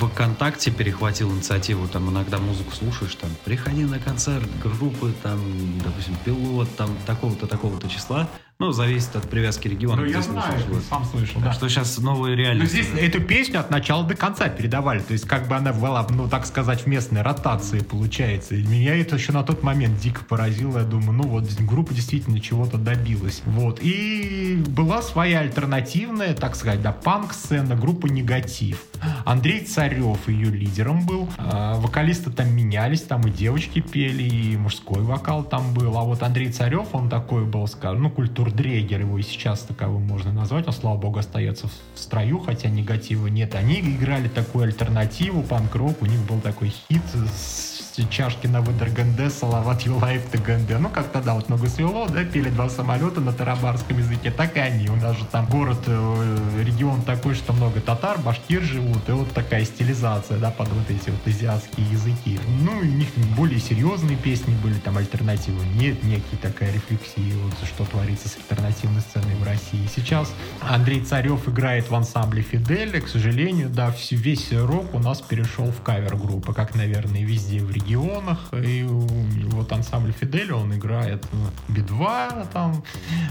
[0.00, 5.40] ВКонтакте перехватил инициативу, там иногда музыку слушаешь, там, приходи на концерт группы, там,
[5.84, 8.28] допустим, пилот, там, такого-то, такого-то числа,
[8.60, 10.02] ну, зависит от привязки региона.
[10.02, 10.58] Ну, я знаю,
[10.90, 11.52] сам слышал, да.
[11.52, 12.78] что сейчас новые реальности.
[12.78, 14.98] Но здесь эту песню от начала до конца передавали.
[14.98, 18.56] То есть, как бы она была, ну, так сказать, в местной ротации, получается.
[18.56, 20.78] И меня это еще на тот момент дико поразило.
[20.78, 23.42] Я думаю, ну, вот группа действительно чего-то добилась.
[23.46, 23.78] Вот.
[23.80, 28.82] И была своя альтернативная, так сказать, да, панк-сцена, группа «Негатив».
[29.24, 31.28] Андрей Царев ее лидером был.
[31.38, 35.96] А, вокалисты там менялись, там и девочки пели, и мужской вокал там был.
[35.96, 40.02] А вот Андрей Царев, он такой был, скажем, ну, культурный Дрегер, его и сейчас таковым
[40.02, 43.54] можно назвать, он, слава богу, остается в строю, хотя негатива нет.
[43.54, 47.02] Они играли такую альтернативу, панк-рок, у них был такой хит
[47.36, 50.78] с чашки на Выдергенде, Салават Юлаев Тагенде.
[50.78, 54.60] Ну, как тогда вот много свело, да, пели два самолета на тарабарском языке, так и
[54.60, 54.88] они.
[54.88, 59.32] У нас же там город, э, регион такой, что много татар, башкир живут, и вот
[59.32, 62.38] такая стилизация, да, под вот эти вот азиатские языки.
[62.60, 67.84] Ну, у них более серьезные песни были, там альтернативы нет, некие такая рефлексия, вот что
[67.84, 69.88] творится с альтернативной сценой в России.
[69.94, 75.66] Сейчас Андрей Царев играет в ансамбле Фиделя, к сожалению, да, весь рок у нас перешел
[75.70, 78.38] в кавер-группы, как, наверное, везде в регионе регионах.
[78.52, 81.26] И вот ансамбль Фиделя, он играет
[81.68, 82.82] Би-2, там,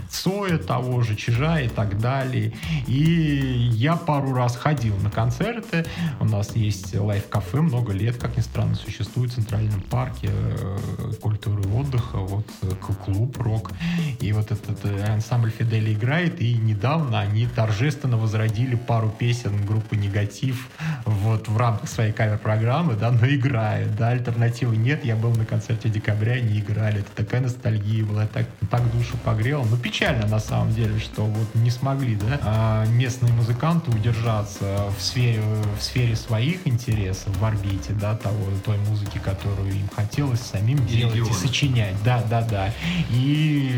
[0.09, 2.53] Цоя того же, Чижа и так далее.
[2.87, 5.85] И я пару раз ходил на концерты.
[6.19, 10.77] У нас есть live-кафе, много лет, как ни странно, существует в Центральном парке э,
[11.21, 12.71] культуры отдыха, вот э,
[13.05, 13.71] клуб рок.
[14.19, 19.95] И вот этот э, ансамбль Фиделя играет, и недавно они торжественно возродили пару песен группы
[19.95, 20.69] Негатив
[21.05, 24.13] вот в рамках своей кавер-программы, да, но играет, да,
[24.47, 28.81] альтернативы нет, я был на концерте декабря, не играли, это такая ностальгия была, так, так
[28.91, 33.91] душу погрела, ну печально на самом деле, что вот не смогли, да, а местные музыканты
[33.91, 35.41] удержаться в сфере,
[35.77, 40.87] в сфере своих интересов, в орбите, да, того, той музыки, которую им хотелось самим и
[40.87, 41.29] делать региона.
[41.29, 42.73] и сочинять, да, да, да,
[43.11, 43.75] и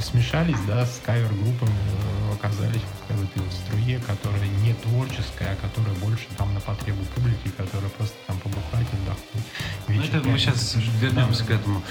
[0.00, 2.82] смешались, да, с кавер-группами, э, оказались
[3.14, 8.38] вот струе, которая не творческая, а которая больше там на потребу публики, которая просто там
[8.38, 9.44] побухать, отдохнуть.
[9.88, 11.82] Ну, это мы сейчас вернемся к этому.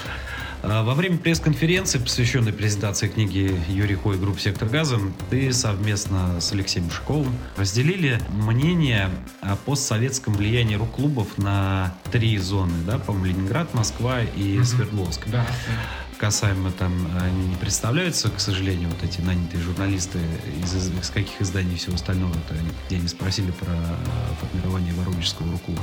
[0.62, 6.52] А, во время пресс-конференции, посвященной презентации книги Юрий Хой группы «Сектор газа», ты совместно с
[6.52, 14.20] Алексеем Шиковым разделили мнение о постсоветском влиянии рок-клубов на три зоны, да, по-моему, Ленинград, Москва
[14.22, 14.64] и mm-hmm.
[14.64, 15.26] Свердловск.
[15.26, 15.46] Да
[16.22, 20.20] касаемо там, они не представляются, к сожалению, вот эти нанятые журналисты
[20.62, 22.54] из, из каких изданий и всего остального, это
[22.86, 23.74] где они спросили про
[24.40, 25.80] формирование Воронежского рукула.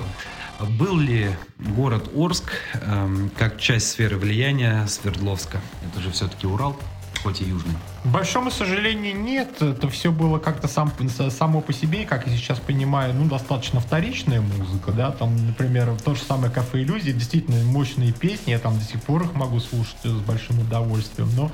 [0.80, 5.60] Был ли город Орск эм, как часть сферы влияния Свердловска?
[5.86, 6.80] Это же все-таки Урал,
[7.22, 7.76] хоть и южный.
[8.04, 9.62] К большому сожалению, нет.
[9.62, 10.92] Это все было как-то сам,
[11.30, 16.16] само по себе, как я сейчас понимаю, ну, достаточно вторичная музыка, да, там, например, то
[16.16, 19.98] же самое «Кафе иллюзии», действительно мощные песни, я там до сих пор их могу слушать
[20.04, 21.52] с большим удовольствием, но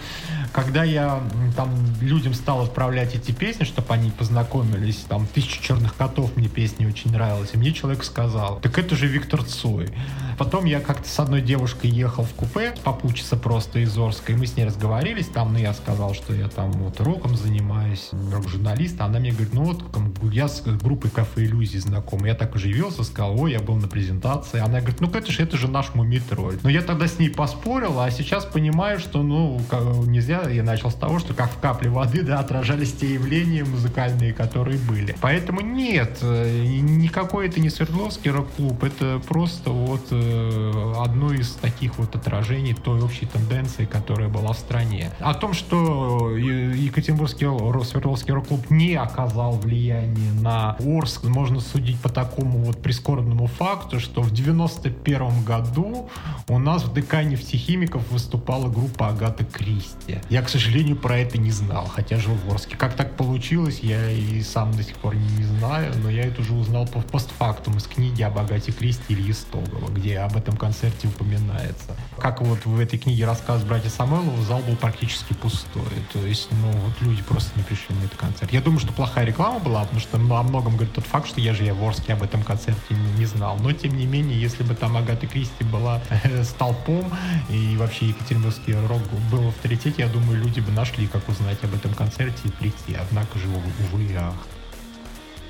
[0.54, 1.20] когда я
[1.56, 6.86] там людям стал отправлять эти песни, чтобы они познакомились, там, «Тысяча черных котов» мне песни
[6.86, 9.90] очень нравилась, и мне человек сказал, так это же Виктор Цой.
[10.38, 14.46] Потом я как-то с одной девушкой ехал в купе, попучиться просто из Орска, и мы
[14.46, 19.20] с ней разговорились там, ну, я сказал, что я там вот роком занимаюсь, рок-журналист, она
[19.20, 19.84] мне говорит, ну вот
[20.32, 22.26] я с группой Кафе Иллюзий знаком.
[22.26, 24.60] Я так оживился, сказал, ой, я был на презентации.
[24.60, 26.58] Она говорит, ну же, это же наш Мумитроль.
[26.64, 29.62] Но я тогда с ней поспорил, а сейчас понимаю, что ну
[30.06, 34.34] нельзя, я начал с того, что как в капле воды, да, отражались те явления музыкальные,
[34.34, 35.16] которые были.
[35.22, 42.16] Поэтому нет, никакой это не Свердловский рок-клуб, это просто вот э, одно из таких вот
[42.16, 45.12] отражений той общей тенденции, которая была в стране.
[45.20, 47.46] О том, что Екатеринбургский
[47.86, 54.22] Свердловский рок-клуб не оказал влияния на Орск, можно судить по такому вот прискорбному факту, что
[54.22, 56.10] в 91 году
[56.48, 60.20] у нас в ДК нефтехимиков выступала группа Агата Кристи.
[60.30, 62.76] Я, к сожалению, про это не знал, хотя жил в Орске.
[62.78, 66.54] Как так получилось, я и сам до сих пор не знаю, но я это уже
[66.54, 71.96] узнал по постфактум из книги об Агате Кристи Ильи Стогова, где об этом концерте упоминается.
[72.18, 75.84] Как вот в этой книге рассказ братья Самойлова, зал был практически пустой.
[76.16, 78.54] То есть, ну, вот люди просто не пришли на этот концерт.
[78.54, 81.42] Я думаю, что плохая реклама была, потому что ну, о многом говорит тот факт, что
[81.42, 83.58] я же я в Орске об этом концерте не, не знал.
[83.62, 87.12] Но, тем не менее, если бы там Агата Кристи была э, столпом,
[87.50, 91.76] и вообще Екатеринбургский рок был в авторитете, я думаю, люди бы нашли, как узнать об
[91.76, 92.96] этом концерте и прийти.
[92.98, 94.36] Однако же, увы ах.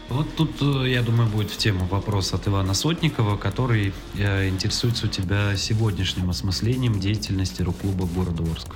[0.09, 5.05] Вот тут, э, я думаю, будет в тему вопрос от Ивана Сотникова, который э, интересуется
[5.05, 8.69] у тебя сегодняшним осмыслением деятельности рок-клуба города Орск.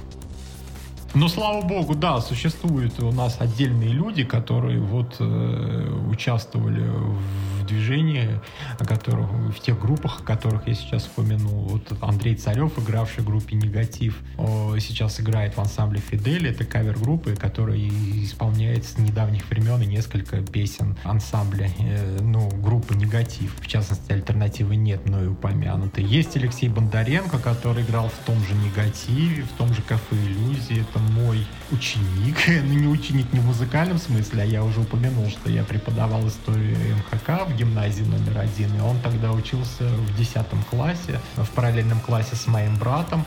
[1.15, 8.39] Но слава богу, да, существуют у нас отдельные люди, которые вот э, участвовали в движении,
[8.77, 11.63] о которых, в тех группах, о которых я сейчас вспомянул.
[11.69, 14.19] Вот Андрей Царев, игравший в группе «Негатив»,
[14.79, 16.47] сейчас играет в ансамбле «Фидель».
[16.47, 23.55] Это кавер-группы, которая исполняет с недавних времен и несколько песен ансамбля, э, ну, группы «Негатив».
[23.59, 26.01] В частности, альтернативы нет, но и упомянуты.
[26.01, 30.81] Есть Алексей Бондаренко, который играл в том же «Негативе», в том же «Кафе Иллюзии».
[30.81, 35.49] Это мой ученик, ну не ученик не в музыкальном смысле, а я уже упомянул, что
[35.49, 41.19] я преподавал историю МХК в гимназии номер один, и он тогда учился в 10 классе,
[41.35, 43.23] в параллельном классе с моим братом,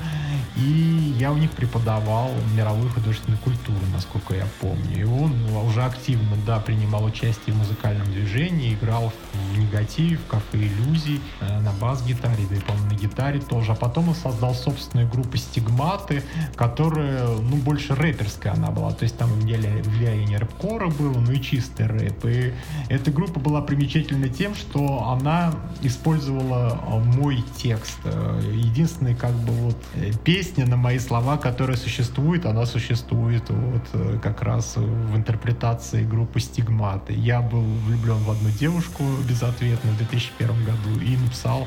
[0.56, 5.00] и я у них преподавал мировую художественную культуру, насколько я помню.
[5.00, 5.32] И он
[5.64, 11.60] уже активно, да, принимал участие в музыкальном движении, играл в негативе, в кафе иллюзий, э,
[11.60, 13.72] на бас-гитаре, да и, по-моему, на гитаре тоже.
[13.72, 16.22] А потом он создал собственную группу «Стигматы»,
[16.56, 18.92] которая, ну, больше рэперская она была.
[18.92, 22.24] То есть там влияние рэп-кора было, ну и чистый рэп.
[22.24, 22.54] И
[22.88, 27.98] эта группа была примечательна тем, что она использовала э, мой текст.
[28.04, 29.76] Э, единственный, как бы, вот,
[30.24, 36.40] песня на мои слова, которая существует, она существует вот э, как раз в интерпретации группы
[36.40, 37.12] «Стигматы».
[37.14, 41.66] Я был влюблен в одну девушку безответно в 2001 году и написал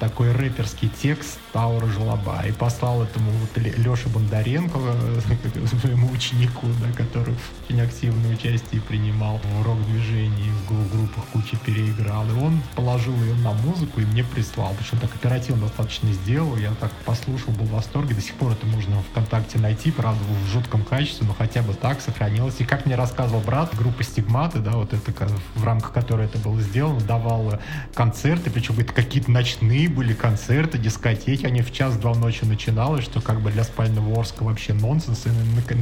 [0.00, 4.78] такой рэперский текст «Таура Желоба» и послал этому вот Леша Бондаренко,
[5.96, 12.28] своему ученику, да, который очень активное участие принимал в рок-движении, в группах куча переиграл.
[12.28, 14.74] И он положил ее на музыку и мне прислал.
[14.78, 16.56] Причем так оперативно достаточно сделал.
[16.56, 18.14] Я так послушал, был в восторге.
[18.14, 22.00] До сих пор это можно ВКонтакте найти, правда, в жутком качестве, но хотя бы так
[22.00, 22.56] сохранилось.
[22.58, 26.60] И как мне рассказывал брат, группа Стигматы, да, вот это в рамках которой это было
[26.60, 27.60] сделано, давала
[27.94, 33.40] концерты, причем это какие-то ночные были концерты, дискотеки, они в час-два ночи начиналось, что как
[33.40, 35.26] бы для спального Орска вообще нонсенс.
[35.26, 35.30] И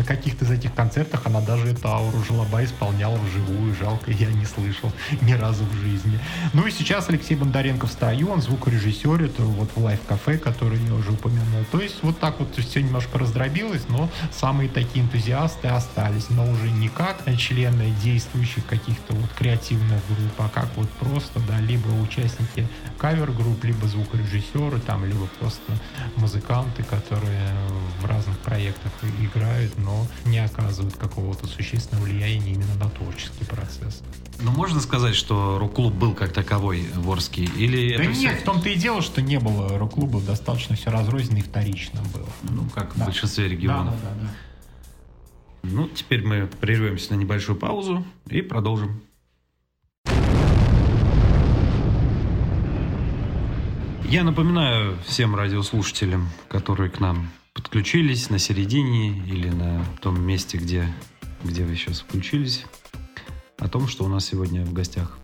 [0.05, 3.75] каких-то из этих концертах она даже эту ауру Желоба исполняла вживую.
[3.75, 6.19] Жалко, я не слышал ни разу в жизни.
[6.53, 10.95] Ну и сейчас Алексей Бондаренко в строю, он звукорежиссер, это вот в live-кафе, который я
[10.95, 11.65] уже упомянул.
[11.71, 16.71] То есть вот так вот все немножко раздробилось, но самые такие энтузиасты остались, но уже
[16.71, 22.67] не как члены действующих каких-то вот креативных групп, а как вот просто, да, либо участники
[22.99, 25.73] кавер-групп, либо звукорежиссеры, там, либо просто
[26.17, 27.55] музыканты, которые
[28.01, 29.94] в разных проектах играют, но
[30.27, 34.03] не оказывают какого-то существенного влияния именно на творческий процесс.
[34.41, 37.45] Ну, можно сказать, что рок-клуб был как таковой ворский?
[37.57, 38.37] Или да нет, все...
[38.37, 42.29] в том-то и дело, что не было рок-клубов, достаточно все разрозненно и вторично было.
[42.43, 43.05] Ну, как да.
[43.05, 43.95] в большинстве регионов.
[44.03, 44.31] Да, да, да, да.
[45.63, 49.01] Ну, теперь мы прервемся на небольшую паузу и продолжим.
[54.09, 57.31] Я напоминаю всем радиослушателям, которые к нам
[57.65, 60.87] подключились на середине или на том месте, где,
[61.43, 62.67] где вы сейчас включились,
[63.59, 65.19] о том, что у нас сегодня в гостях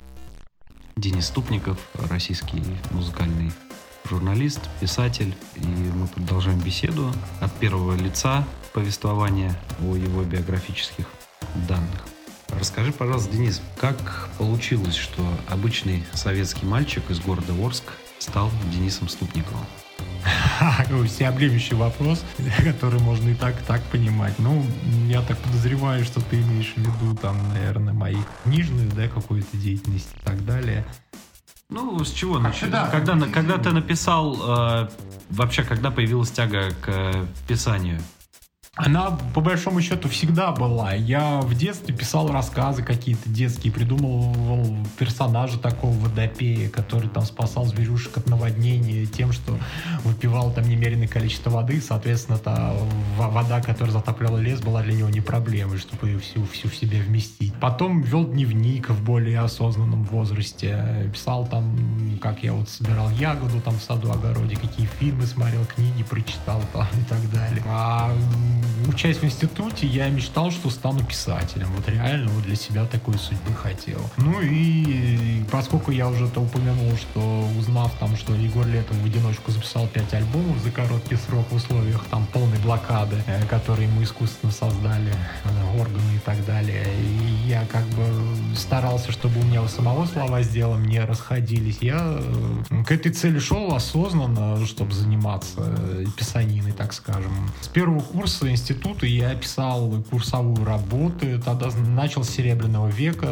[0.96, 1.78] Денис Ступников,
[2.08, 2.62] российский
[2.92, 3.52] музыкальный
[4.08, 11.06] журналист, писатель, и мы продолжаем беседу от первого лица повествования о его биографических
[11.68, 12.06] данных.
[12.48, 17.84] Расскажи, пожалуйста, Денис, как получилось, что обычный советский мальчик из города Орск
[18.18, 19.66] стал Денисом Ступниковым?
[21.06, 22.24] Всеобъемлющий вопрос,
[22.64, 24.38] который можно и так, и так понимать.
[24.38, 24.64] Ну,
[25.06, 30.10] я так подозреваю, что ты имеешь в виду, там, наверное, мои книжные, да, какую-то деятельность
[30.16, 30.84] и так далее.
[31.68, 32.70] Ну, с чего начать?
[32.70, 34.36] Да, когда, когда ты написал,
[34.82, 34.88] э,
[35.30, 38.00] вообще, когда появилась тяга к э, писанию?
[38.84, 40.94] Она, по большому счету, всегда была.
[40.94, 48.16] Я в детстве писал рассказы какие-то детские, придумывал персонажа такого водопея, который там спасал зверюшек
[48.16, 49.58] от наводнения тем, что
[50.04, 52.72] выпивал там немеренное количество воды, соответственно, та
[53.18, 57.02] вода, которая затапливала лес, была для него не проблемой, чтобы ее всю, всю в себе
[57.02, 57.52] вместить.
[57.60, 63.74] Потом вел дневник в более осознанном возрасте, писал там, как я вот собирал ягоду там
[63.74, 67.62] в саду, огороде, какие фильмы смотрел, книги прочитал там и так далее.
[67.66, 68.10] А
[68.88, 71.68] учась в институте, я мечтал, что стану писателем.
[71.76, 74.00] Вот реально вот для себя такой судьбы хотел.
[74.16, 79.50] Ну и поскольку я уже то упомянул, что узнав там, что Егор Летов в одиночку
[79.50, 84.52] записал 5 альбомов за короткий срок в условиях там полной блокады, э, которые ему искусственно
[84.52, 85.12] создали
[85.44, 86.84] э, органы и так далее.
[87.00, 88.04] И я как бы
[88.56, 91.78] старался, чтобы у меня у самого слова с делом не расходились.
[91.80, 95.62] Я э, к этой цели шел осознанно, чтобы заниматься
[96.16, 97.50] писаниной, так скажем.
[97.60, 101.40] С первого курса института я писал курсовую работу.
[101.42, 103.26] Тогда начал с Серебряного века,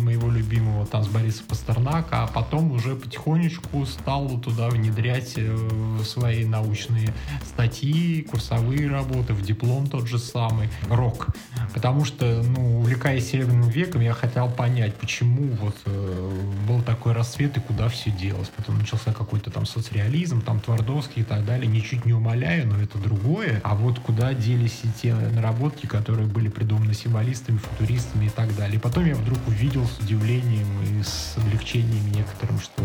[0.00, 5.56] моего любимого, там, с Бориса Пастернака, а потом уже потихонечку стал туда внедрять э,
[6.04, 7.14] свои научные
[7.44, 11.28] статьи, курсовые работы, в диплом тот же самый, рок.
[11.74, 16.30] Потому что, ну, увлекаясь Серебряным веком, я хотел понять, почему вот э,
[16.68, 18.50] был такой рассвет и куда все делось.
[18.56, 21.68] Потом начался какой-то там соцреализм, там Твардовский и так далее.
[21.68, 23.60] Ничуть не умоляю, но это другое.
[23.62, 28.76] А вот куда делись все те наработки, которые были придуманы символистами, футуристами и так далее.
[28.76, 32.82] И потом я вдруг увидел с удивлением и с облегчением некоторым, что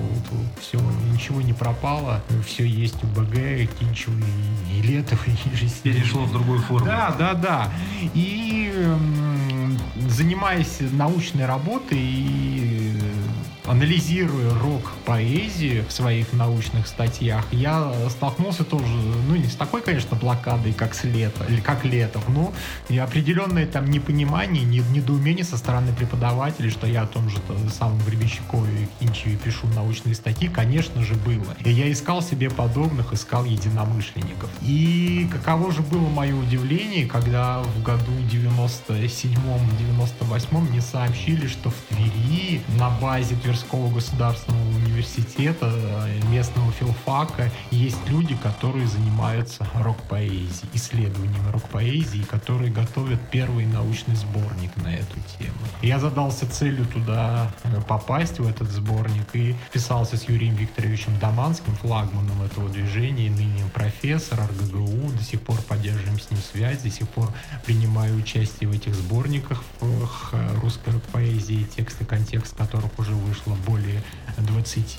[0.60, 0.80] все,
[1.14, 6.32] ничего не пропало, все есть у БГ, Кинчева и, и Летов, и же Перешло в
[6.32, 6.86] другую форму.
[6.86, 7.72] Да, да, да.
[8.14, 8.74] И
[10.08, 12.94] занимаясь научной работой и
[13.68, 18.88] анализируя рок-поэзию в своих научных статьях, я столкнулся тоже,
[19.28, 22.54] ну, не с такой, конечно, блокадой, как с лета, или как летов, но
[22.90, 27.38] и определенное там непонимание, недоумение со стороны преподавателей, что я о том же
[27.78, 31.56] самом Гребенщикове и Кинчеве пишу научные статьи, конечно же, было.
[31.64, 34.50] И я искал себе подобных, искал единомышленников.
[34.62, 42.62] И каково же было мое удивление, когда в году 97-98 мне сообщили, что в Твери
[42.80, 52.24] на базе Тверского государственного университета, э, местного филфака, есть люди, которые занимаются рок-поэзией, исследованием рок-поэзии,
[52.24, 55.54] которые готовят первый научный сборник на эту тему.
[55.82, 61.76] Я задался целью туда э, попасть, в этот сборник, и писался с Юрием Викторовичем Даманским,
[61.76, 67.08] флагманом этого движения, ныне профессор РГГУ, до сих пор поддерживаем с ним связь, до сих
[67.10, 67.32] пор
[67.66, 74.02] принимаю участие в этих сборниках в русской поэзии, тексты, контекст которых уже вышло более
[74.38, 74.98] 20.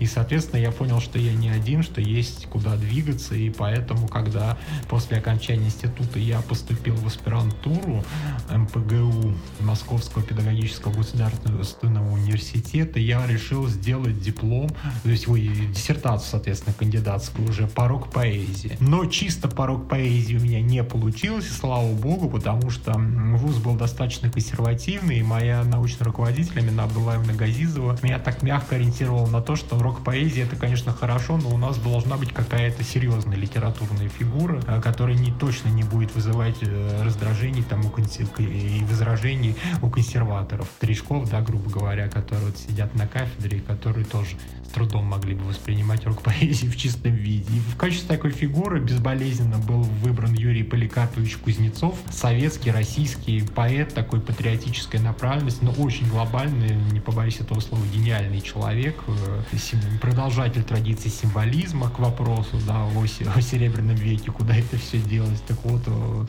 [0.00, 4.56] И, соответственно, я понял, что я не один, что есть куда двигаться, и поэтому, когда
[4.88, 8.04] после окончания института я поступил в аспирантуру
[8.50, 14.70] МПГУ Московского педагогического государственного университета, я решил сделать диплом,
[15.02, 18.76] то есть ой, диссертацию, соответственно, кандидатскую уже по рок-поэзии.
[18.80, 23.74] Но чисто по рок-поэзии у меня не получилось, и слава богу, потому что вуз был
[23.74, 29.56] достаточно консервативный, и моя научный руководитель Амина Абдулаевна Газизова меня так мягко ориентировала на то,
[29.56, 34.80] что рок-поэзия это, конечно, хорошо, но у нас должна быть какая-то серьезная литературная фигура, э,
[34.80, 37.96] которая не точно не будет вызывать э, раздражений там, у
[38.38, 44.36] и возражений у консерваторов, старичков, да, грубо говоря, которые вот сидят на кафедре, которые тоже
[44.66, 47.50] с трудом могли бы воспринимать рок-поэзию в чистом виде.
[47.54, 54.20] И в качестве такой фигуры безболезненно был выбран Юрий Поликарпович Кузнецов, советский, российский поэт такой
[54.20, 61.90] патриотической направленности, но очень глобальный, не побоюсь этого слова, гениальный человек, э, продолжатель традиции символизма
[61.90, 65.42] к вопросу да, о, о Серебряном веке, куда это все делать.
[65.46, 66.26] Так вот, э,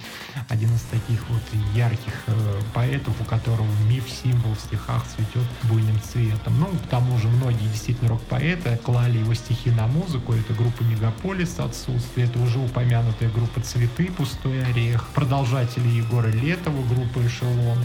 [0.50, 1.42] один из таких вот
[1.74, 6.60] ярких э, поэтов, у которого миф, символ в стихах цветет буйным цветом.
[6.60, 10.34] Ну, к тому же многие действительно рок-поэты клали его стихи на музыку.
[10.34, 17.26] Это группа Мегаполис «Отсутствие», это уже упомянутая группа «Цветы», «Пустой орех», продолжатели Егора Летова, группа
[17.26, 17.78] «Эшелон»,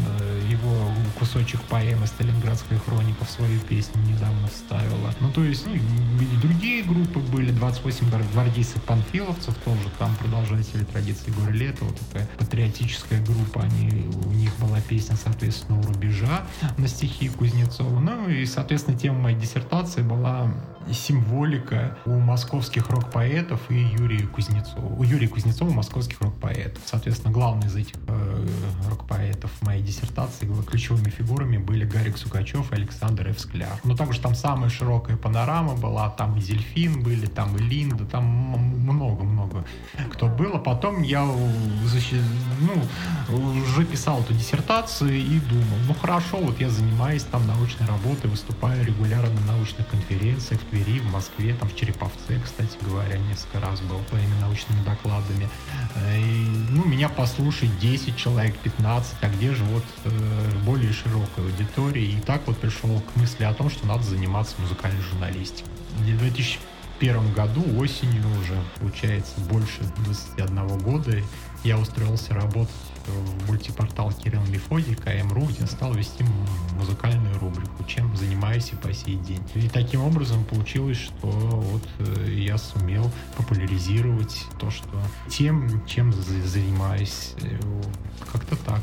[0.48, 5.12] его кусочек поэмы «Сталинградская хроника» в свою песню недавно вставила.
[5.20, 11.50] Ну, то есть, ну, и другие группы были, 28 гвардейцев-панфиловцев, тоже там продолжатели традиции Егора
[11.50, 16.46] Летова, такая патриотическая группа, они, у них была песня, соответственно, у рубежа
[16.78, 17.98] на стихи Кузнецова.
[18.00, 20.52] Ну, и, соответственно, тема моей диссертации была
[20.90, 24.86] символика у московских рок-поэтов и Юрия Кузнецова.
[24.86, 26.82] У Юрия Кузнецова московских рок-поэтов.
[26.86, 28.46] Соответственно, главный из этих э,
[28.88, 33.40] рок-поэтов в моей диссертации ключевыми фигурами были Гарик Сукачев и Александр Ф.
[33.40, 33.78] Скляр.
[33.84, 38.24] Но также там самая широкая панорама была, там и Зельфин были, там и Линда, там
[38.24, 39.64] много-много
[40.10, 40.58] кто было.
[40.58, 42.82] Потом я ну,
[43.28, 48.84] уже писал эту диссертацию и думал, ну хорошо, вот я занимаюсь там научной работой, выступаю
[48.84, 54.00] регулярно на научных конференциях, Твери, в Москве, там в Череповце, кстати говоря, несколько раз был
[54.08, 55.46] своими научными докладами.
[55.94, 61.44] Э, и, ну, меня послушает 10 человек, 15, а где же вот э, более широкая
[61.44, 62.06] аудитория?
[62.06, 65.70] И так вот пришел к мысли о том, что надо заниматься музыкальной журналистикой.
[65.98, 66.04] В
[67.02, 71.20] 2001 году осенью уже, получается, больше 21 года
[71.64, 72.70] я устроился работать
[73.06, 76.24] в мультипортал Кирилл Мефодий, КМРУ, где стал вести
[76.78, 79.42] музыкальную рубрику, чем занимаюсь и по сей день.
[79.54, 84.88] И таким образом получилось, что вот э, я сумел популяризировать то, что
[85.28, 87.34] тем, чем занимаюсь.
[87.42, 87.58] Э,
[88.32, 88.82] как-то так.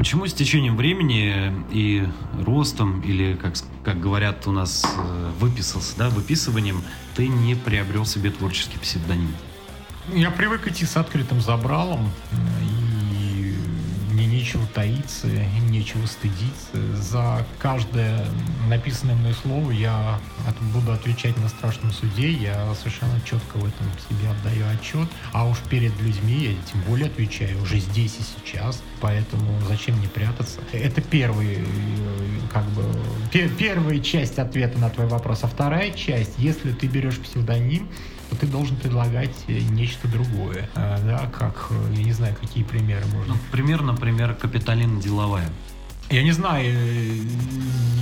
[0.00, 2.08] Почему с течением времени и
[2.42, 3.52] ростом, или, как,
[3.84, 6.82] как говорят у нас, э, выписался, да, выписыванием,
[7.14, 9.28] ты не приобрел себе творческий псевдоним?
[10.10, 12.89] Я привык идти с открытым забралом, и мне
[14.40, 15.26] нечего таиться,
[15.68, 16.96] нечего стыдиться.
[16.96, 18.26] За каждое
[18.68, 20.18] написанное мной слово я
[20.72, 25.08] буду отвечать на страшном суде, я совершенно четко в этом себе отдаю отчет.
[25.32, 30.08] А уж перед людьми я тем более отвечаю уже здесь и сейчас, поэтому зачем мне
[30.08, 30.60] прятаться?
[30.72, 31.58] Это первый,
[32.50, 32.82] как бы,
[33.58, 35.40] первая часть ответа на твой вопрос.
[35.42, 37.88] А вторая часть, если ты берешь псевдоним,
[38.36, 40.68] ты должен предлагать нечто другое.
[40.74, 43.34] А, да, как, я не знаю, какие примеры можно.
[43.34, 45.50] Ну, пример, например, Капиталина Деловая.
[46.10, 47.18] Я не знаю, э,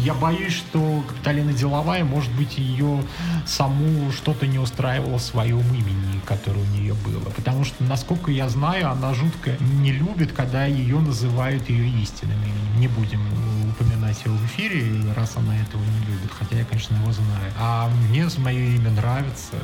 [0.02, 3.02] я боюсь, что Капиталина Деловая, может быть, ее
[3.46, 7.28] саму что-то не устраивало в своем имени, которое у нее было.
[7.36, 12.80] Потому что, насколько я знаю, она жутко не любит, когда ее называют ее истинным именем.
[12.80, 13.20] Не будем
[13.68, 14.84] упоминать его в эфире,
[15.14, 17.52] раз она этого не любит, хотя я, конечно, его знаю.
[17.58, 19.54] А мне мое имя нравится.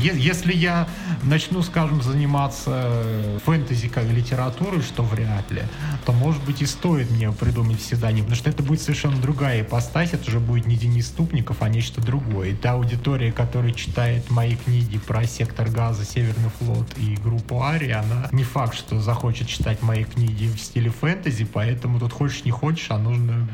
[0.00, 0.86] Если я
[1.22, 3.04] начну, скажем, заниматься
[3.44, 5.62] фэнтези как литературой, что вряд ли,
[6.04, 10.12] то, может быть, и стоит мне придумать псевдоним, потому что это будет совершенно другая ипостась,
[10.12, 12.50] это уже будет не Денис Ступников, а нечто другое.
[12.50, 17.90] И та аудитория, которая читает мои книги про сектор газа, Северный флот и группу Ари,
[17.90, 22.50] она не факт, что захочет читать мои книги в стиле фэнтези, поэтому тут хочешь не
[22.50, 23.46] хочешь, а нужно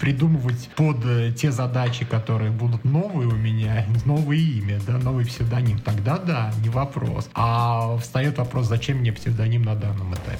[0.00, 5.78] придумывать под э, те задачи, которые будут новые у меня, новое имя, да, новый псевдоним.
[5.78, 7.28] Тогда да, не вопрос.
[7.34, 10.38] А встает вопрос, зачем мне псевдоним на данном этапе?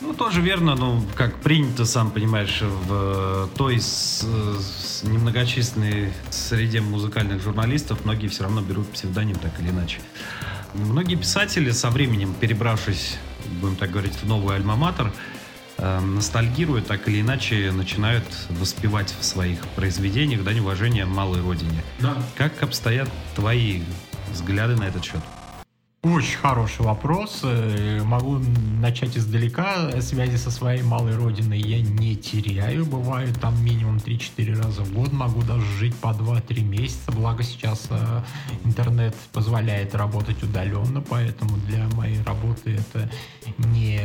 [0.00, 7.42] Ну, тоже верно, ну, как принято, сам понимаешь, в той с, с немногочисленной среде музыкальных
[7.42, 9.98] журналистов многие все равно берут псевдоним так или иначе.
[10.74, 13.18] Многие писатели со временем, перебравшись,
[13.60, 15.12] будем так говорить, в новый альма-матер,
[15.80, 21.82] э, ностальгируют, так или иначе начинают воспевать в своих произведениях дань уважения малой родине.
[21.98, 22.16] Да.
[22.36, 23.82] Как обстоят твои
[24.30, 25.20] взгляды на этот счет?
[26.02, 27.40] Очень хороший вопрос.
[27.42, 28.38] Э, могу
[28.80, 30.00] начать издалека.
[30.00, 32.86] Связи со своей малой родиной я не теряю.
[32.86, 35.12] Бывает там минимум 3-4 раза в год.
[35.12, 37.12] Могу даже жить по 2-3 месяца.
[37.12, 38.22] Благо сейчас э,
[38.64, 43.10] интернет позволяет работать удаленно, поэтому для моей работы это
[43.58, 43.98] не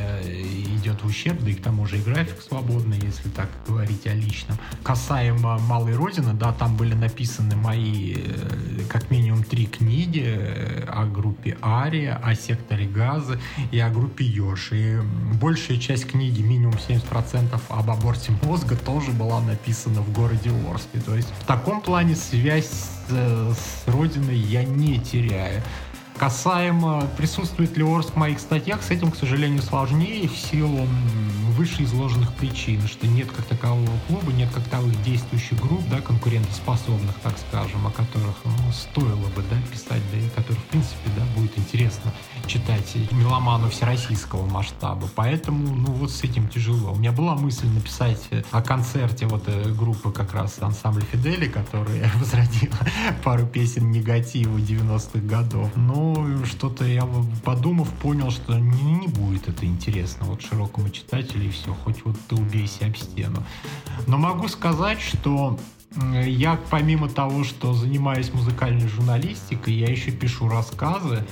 [0.75, 4.13] идет в ущерб, да и к тому же и график свободный, если так говорить о
[4.13, 4.57] личном.
[4.83, 8.74] Касаемо малой родины, да, там были написаны мои э,
[9.49, 10.25] три книги
[10.87, 13.39] о группе Ария, о секторе газа
[13.71, 14.71] и о группе Йош.
[14.71, 14.97] И
[15.39, 20.99] большая часть книги, минимум 70% об аборте мозга, тоже была написана в городе Орске.
[21.05, 22.69] То есть в таком плане связь
[23.07, 25.61] с, с родиной я не теряю.
[26.17, 30.87] Касаемо присутствует ли Орск в моих статьях, с этим, к сожалению, сложнее в силу
[31.55, 37.33] вышеизложенных причин, что нет как такового клуба, нет как таковых действующих групп, да, конкурентоспособных, так
[37.37, 41.57] скажем, о которых ну, стоило бы да, писать, да, и которых, в принципе, да, будет
[41.57, 42.13] интересно
[42.47, 45.07] читать меломану всероссийского масштаба.
[45.15, 46.91] Поэтому, ну, вот с этим тяжело.
[46.91, 52.11] У меня была мысль написать о концерте вот э, группы как раз ансамбля Фидели, которая
[52.19, 52.77] возродила
[53.23, 55.69] пару песен негатива 90-х годов.
[55.75, 57.07] Но что-то я,
[57.43, 62.15] подумав, понял, что не, не будет это интересно вот широкому читателю, и все, хоть вот
[62.27, 63.43] ты убейся об стену.
[64.07, 65.57] Но могу сказать, что
[66.25, 71.25] я помимо того, что занимаюсь музыкальной журналистикой, я еще пишу рассказы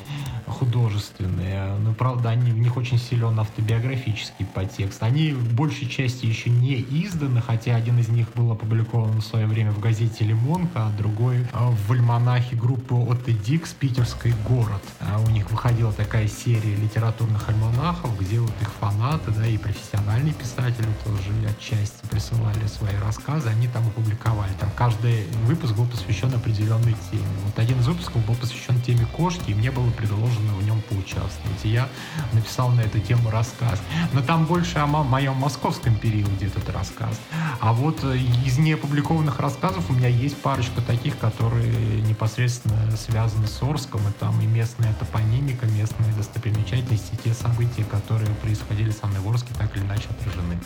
[0.48, 5.02] художественные, но правда они, в них очень силен автобиографический подтекст.
[5.04, 9.48] Они в большей части еще не изданы, хотя один из них был опубликован в свое
[9.48, 14.84] время в газете «Лимонка», а другой а, в альманахе группы Отто Дикс «Питерский город».
[15.00, 20.34] А у них выходила такая серия литературных альманахов, где вот их фанаты, да, и профессиональные
[20.34, 24.52] писатели тоже отчасти присылали свои рассказы, они там опубликовали.
[24.60, 27.24] Там каждый выпуск был посвящен определенной теме.
[27.46, 30.82] Вот один из выпусков был посвящен теме кошки, и мне было предложено можно в нем
[30.82, 31.64] поучаствовать.
[31.64, 31.90] И я
[32.32, 33.82] написал на эту тему рассказ.
[34.14, 37.20] Но там больше о моем московском периоде этот рассказ.
[37.60, 43.62] А вот э, из неопубликованных рассказов у меня есть парочка таких, которые непосредственно связаны с
[43.62, 44.02] Орском.
[44.08, 49.54] И там и местная топонимика, местные достопримечательности, те события, которые происходили со мной в Орске,
[49.58, 50.60] так или иначе отражены.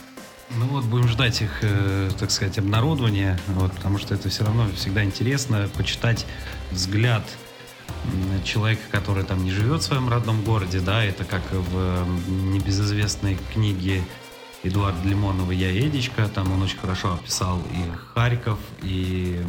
[0.56, 4.66] Ну вот будем ждать их, э, так сказать, обнародования, вот, потому что это все равно
[4.76, 6.26] всегда интересно почитать
[6.72, 7.24] взгляд
[8.44, 14.04] человека, который там не живет в своем родном городе, да, это как в небезызвестной книге
[14.64, 19.42] Эдуарда Лимонова «Я Эдичка», там он очень хорошо описал и Харьков, и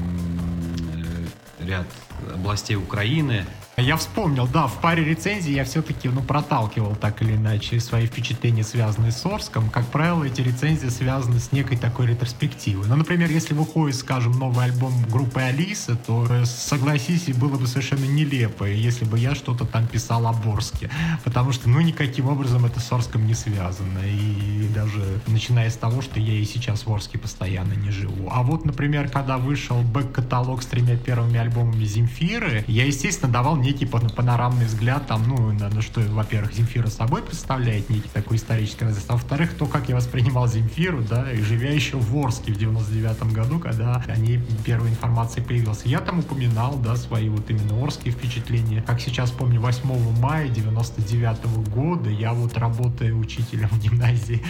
[1.60, 1.86] э, ряд
[2.32, 3.46] областей Украины,
[3.80, 8.64] я вспомнил, да, в паре рецензий я все-таки, ну, проталкивал так или иначе свои впечатления,
[8.64, 9.70] связанные с Орском.
[9.70, 12.88] Как правило, эти рецензии связаны с некой такой ретроспективой.
[12.88, 18.04] Ну, например, если выходит, скажем, новый альбом группы Алиса, то, э, согласись, было бы совершенно
[18.04, 20.90] нелепо, если бы я что-то там писал о Борске.
[21.24, 24.00] Потому что, ну, никаким образом это с Орском не связано.
[24.04, 28.28] И даже начиная с того, что я и сейчас в Орске постоянно не живу.
[28.32, 33.84] А вот, например, когда вышел бэк-каталог с тремя первыми альбомами Земфиры, я, естественно, давал некий
[33.86, 39.04] панорамный взгляд, там, ну, на, на что, во-первых, Земфира собой представляет некий такой исторический разрез,
[39.08, 43.32] а во-вторых, то, как я воспринимал Земфиру, да, и живя еще в Орске в 99
[43.34, 45.82] году, когда о ней первая информация появилась.
[45.84, 48.82] Я там упоминал, да, свои вот именно Орские впечатления.
[48.82, 54.42] Как сейчас помню, 8 мая 99 года я вот работая учителем в гимназии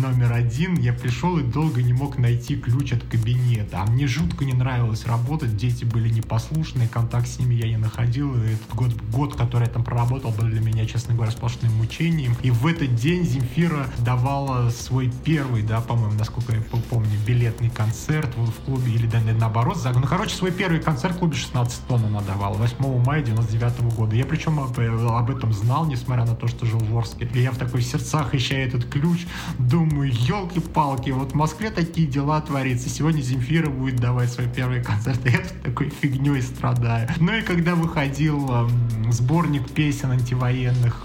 [0.00, 3.82] номер один, я пришел и долго не мог найти ключ от кабинета.
[3.82, 8.34] А мне жутко не нравилось работать, дети были непослушные, контакт с ними я не находил,
[8.42, 12.36] этот год, год, который я там проработал, был для меня, честно говоря, сплошным мучением.
[12.42, 18.30] И в этот день Земфира давала свой первый, да, по-моему, насколько я помню, билетный концерт
[18.36, 22.54] в клубе, или наоборот, ну, короче, свой первый концерт в клубе 16 тонн она давала,
[22.54, 24.16] 8 мая 99 -го года.
[24.16, 27.28] Я причем об, об этом знал, несмотря на то, что жил в Орске.
[27.34, 29.26] И я в такой сердцах, ища этот ключ,
[29.58, 32.88] думаю, елки-палки, вот в Москве такие дела творятся.
[32.88, 37.08] Сегодня Земфира будет давать свой первый концерт, и я такой фигней страдаю.
[37.18, 38.68] Ну и когда выходил выходил
[39.10, 41.04] сборник песен антивоенных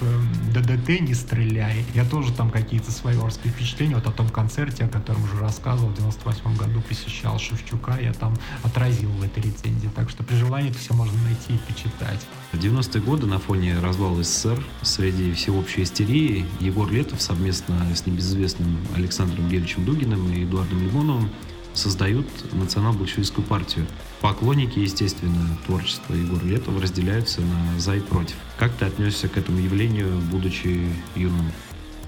[0.53, 1.85] ДДТ «Не стреляй».
[1.93, 5.91] Я тоже там какие-то свои орские впечатления, вот о том концерте, о котором уже рассказывал,
[5.91, 9.89] в 98 году посещал Шевчука, я там отразил в этой рецензии.
[9.95, 12.19] Так что при желании это все можно найти и почитать.
[12.51, 18.77] В 90-е годы на фоне развала СССР среди всеобщей истерии Егор Летов совместно с небезызвестным
[18.95, 21.29] Александром Геричем Дугиным и Эдуардом Лимоновым
[21.73, 23.85] создают национал-большевистскую партию–
[24.21, 28.35] Поклонники, естественно, творчества Егора Летова разделяются на «за» и «против».
[28.57, 31.51] Как ты отнесся к этому явлению, будучи юным?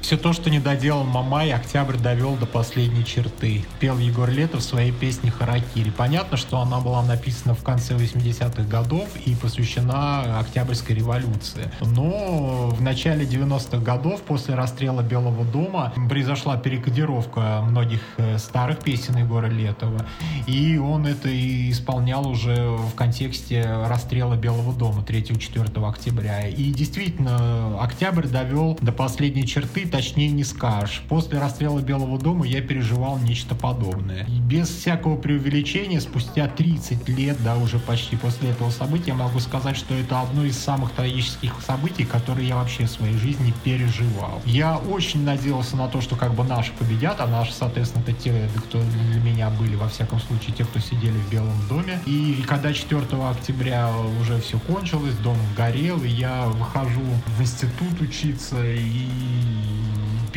[0.01, 3.65] Все то, что не доделал Мамай, Октябрь довел до последней черты.
[3.79, 5.89] Пел Егор Летов в своей песне «Харакири».
[5.89, 11.69] Понятно, что она была написана в конце 80-х годов и посвящена Октябрьской революции.
[11.81, 19.17] Но в начале 90-х годов, после расстрела Белого дома, произошла перекодировка многих э, старых песен
[19.17, 20.05] Егора Летова.
[20.45, 26.47] И он это и исполнял уже в контексте расстрела Белого дома 3-4 октября.
[26.47, 31.01] И действительно, Октябрь довел до последней черты точнее не скажешь.
[31.09, 34.25] После расстрела Белого дома я переживал нечто подобное.
[34.25, 39.77] И без всякого преувеличения, спустя 30 лет, да, уже почти после этого события, могу сказать,
[39.77, 44.41] что это одно из самых трагических событий, которые я вообще в своей жизни переживал.
[44.45, 48.49] Я очень надеялся на то, что как бы наши победят, а наши, соответственно, это те,
[48.67, 51.99] кто для меня были, во всяком случае, те, кто сидели в Белом доме.
[52.05, 57.01] И когда 4 октября уже все кончилось, дом горел, и я выхожу
[57.37, 59.07] в институт учиться, и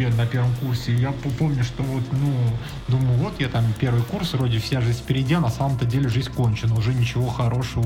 [0.08, 0.94] на первом курсе.
[0.94, 2.32] Я помню, что вот, ну,
[2.88, 6.30] думаю, вот я там первый курс, вроде вся жизнь впереди, а на самом-то деле жизнь
[6.30, 6.74] кончена.
[6.74, 7.84] Уже ничего хорошего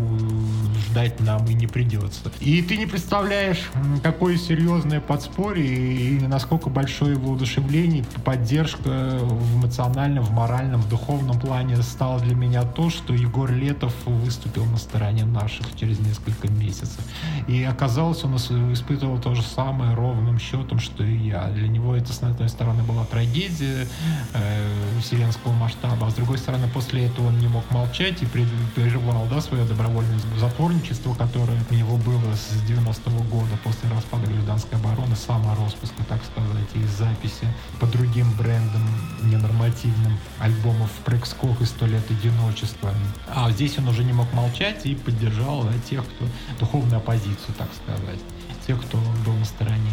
[0.88, 2.30] ждать нам и не придется.
[2.40, 3.70] И ты не представляешь,
[4.02, 11.38] какое серьезное подспорье и насколько большое его удушевление, поддержка в эмоциональном, в моральном, в духовном
[11.38, 17.00] плане стало для меня то, что Егор Летов выступил на стороне наших через несколько месяцев.
[17.48, 21.48] И оказалось, он испытывал то же самое ровным счетом, что и я.
[21.50, 23.88] Для него это это, с одной стороны, была трагедия
[24.34, 29.26] э, вселенского масштаба, а с другой стороны, после этого он не мог молчать и переживал
[29.30, 35.16] да, свое добровольное затворничество, которое у него было с 90-го года после распада гражданской обороны,
[35.16, 37.46] самороспуска, так сказать, и записи
[37.80, 38.82] по другим брендам
[39.22, 42.92] ненормативным альбомов «Прекскок» и «Сто лет одиночества».
[43.28, 46.26] А здесь он уже не мог молчать и поддержал да, тех, кто
[46.61, 48.20] духовную оппозицию, так сказать
[48.66, 49.84] тех, кто был на стороне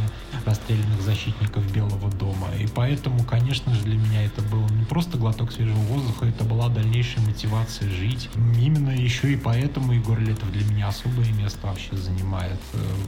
[0.46, 2.48] расстрелянных защитников Белого дома.
[2.60, 6.70] И поэтому, конечно же, для меня это был не просто глоток свежего воздуха, это была
[6.70, 8.30] дальнейшая мотивация жить.
[8.60, 12.60] Именно еще и поэтому Егор Летов для меня особое место вообще занимает.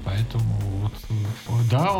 [0.03, 0.93] Поэтому вот,
[1.69, 1.91] да,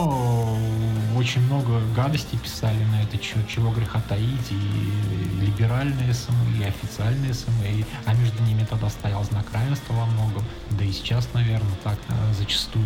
[1.18, 7.34] очень много гадостей писали на это, чего, чего греха таить, и либеральные СМИ, и официальные
[7.34, 12.00] СМИ, а между ними тогда стоял знак равенства во многом, да и сейчас, наверное, так
[12.10, 12.84] э, зачастую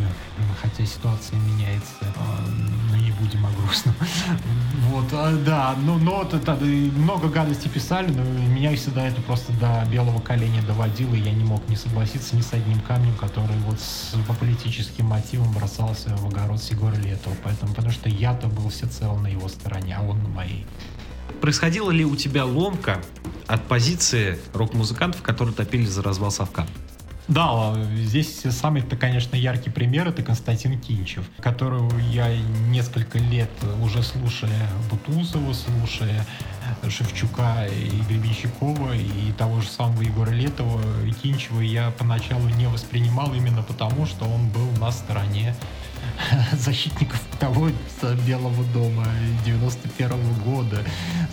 [0.61, 1.93] хотя ситуация меняется,
[2.89, 3.95] но не будем о грустном.
[4.89, 9.85] Вот, а, да, ну, но это, много гадостей писали, но меня всегда это просто до
[9.91, 13.79] белого коленя доводило, и я не мог не согласиться ни с одним камнем, который вот
[13.79, 18.69] с, по политическим мотивам бросался в огород с Егора Летова, поэтому, потому что я-то был
[18.69, 20.65] всецело на его стороне, а он на моей.
[21.41, 23.01] Происходила ли у тебя ломка
[23.45, 26.65] от позиции рок-музыкантов, которые топили за развал Совка?
[27.27, 32.33] Да, здесь самый-то, конечно, яркий пример это Константин Кинчев, которого я
[32.69, 33.49] несколько лет
[33.81, 36.25] уже слушая Бутусова, слушая
[36.89, 40.81] Шевчука и Гребенщикова и того же самого Егора Летова
[41.21, 45.53] Кинчева я поначалу не воспринимал именно потому, что он был на стороне
[46.53, 47.69] защитников того
[48.27, 49.05] Белого дома
[49.45, 50.83] 91 -го года.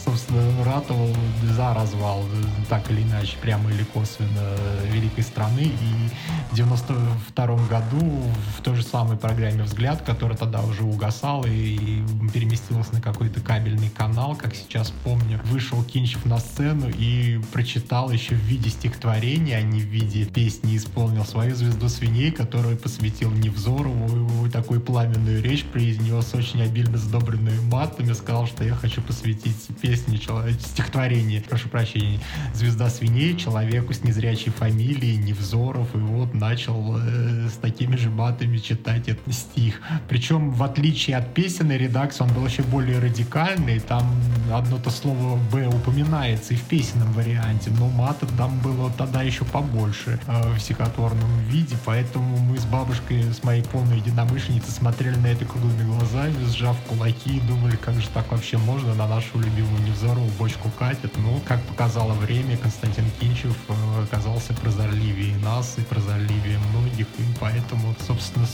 [0.02, 1.08] Собственно, ратовал
[1.56, 2.24] за развал,
[2.68, 4.56] так или иначе, прямо или косвенно,
[4.90, 5.62] великой страны.
[5.62, 6.10] И
[6.50, 8.22] в 92 году
[8.58, 13.90] в той же самой программе «Взгляд», которая тогда уже угасала и переместилась на какой-то кабельный
[13.90, 19.62] канал, как сейчас помню, вышел Кинчев на сцену и прочитал еще в виде стихотворения, а
[19.62, 25.64] не в виде песни, исполнил свою «Звезду свиней», которую посвятил Невзорову, такой такую пламенную речь
[25.64, 30.16] произнес, очень обильно сдобренную матами, сказал, что я хочу посвятить песни,
[30.58, 32.18] стихотворение, прошу прощения,
[32.54, 38.58] «Звезда свиней» человеку с незрячей фамилией Невзоров, и вот начал э, с такими же матами
[38.58, 39.80] читать этот стих.
[40.08, 44.04] Причем, в отличие от песенной редакции, он был еще более радикальный, там
[44.52, 50.18] одно-то слово «б» упоминается и в песенном варианте, но мата там было тогда еще побольше
[50.26, 55.26] э, в стихотворном виде, поэтому мы с бабушкой, с моей полной единомышленницей какие смотрели на
[55.26, 59.82] это круглыми глазами, сжав кулаки и думали, как же так вообще можно, на нашу любимую
[59.82, 61.12] Невзорову бочку катят.
[61.16, 67.94] Ну, как показало время, Константин Кинчев э, оказался прозорливее нас и прозорливее многих, и поэтому,
[68.06, 68.46] собственно,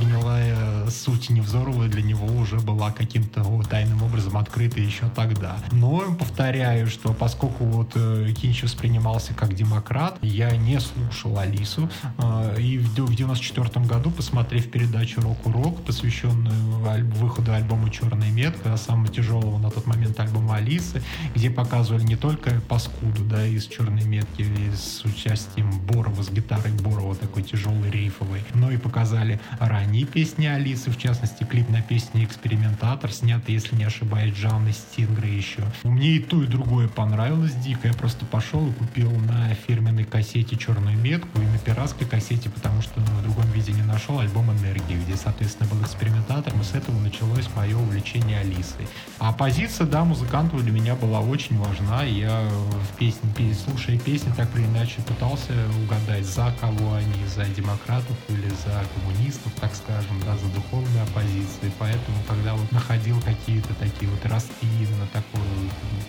[0.00, 5.56] гнилая суть Невзорова для него уже была каким-то тайным образом открыта еще тогда.
[5.72, 11.88] Но повторяю, что поскольку вот э, Кинчев воспринимался как демократ, я не слушал Алису,
[12.18, 18.76] э, и в 94 году, посмотрев передачу передачу «Рок-урок», посвященную альб- выходу альбома «Черная метка»,
[18.76, 21.02] самого тяжелого на тот момент альбом Алисы,
[21.34, 27.14] где показывали не только паскуду, да, из черной метки с участием Борова, с гитарой Борова,
[27.14, 33.12] такой тяжелый рифовый, но и показали ранние песни Алисы, в частности, клип на песне «Экспериментатор»,
[33.12, 35.62] снятый, если не ошибаюсь, Джанной Стингрой еще.
[35.82, 37.88] Мне и то, и другое понравилось дико.
[37.88, 42.80] Я просто пошел и купил на фирменной кассете черную метку и на пиратской кассете, потому
[42.82, 46.52] что в другом виде не нашел альбом «Энергии», где, соответственно, был экспериментатор.
[46.54, 48.86] И с этого началось мое увлечение Алисой.
[49.18, 52.02] А позиция, да, музыкантов для меня была очень важна.
[52.02, 58.16] Я в песне, слушая песни, так или иначе пытался угадать, за кого они, за демократов
[58.28, 61.72] или за коммунистов, так скажем, да, за духовные оппозиции.
[61.78, 65.40] Поэтому, когда вот находил какие-то такие вот ростки именно такой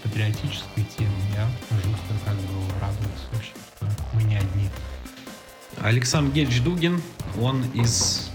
[0.04, 4.70] патриотической темы, я жутко как бы радовался, в общем, что мы не одни.
[5.82, 7.02] Александр Гельч Дугин,
[7.40, 8.32] он из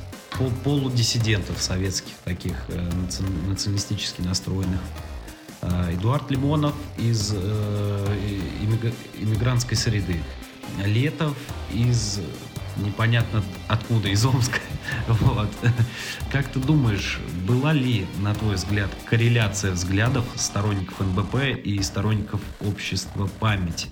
[0.65, 2.91] полудиссидентов советских, таких э,
[3.47, 4.81] националистически настроенных.
[5.63, 8.17] Э, Эдуард Лимонов из э,
[9.19, 10.17] иммигрантской среды.
[10.85, 11.37] Летов
[11.73, 12.21] из
[12.77, 14.59] непонятно откуда, из Омска.
[15.09, 15.51] Вот.
[16.33, 23.29] Как ты думаешь, была ли, на твой взгляд, корреляция взглядов сторонников НБП и сторонников общества
[23.39, 23.89] память?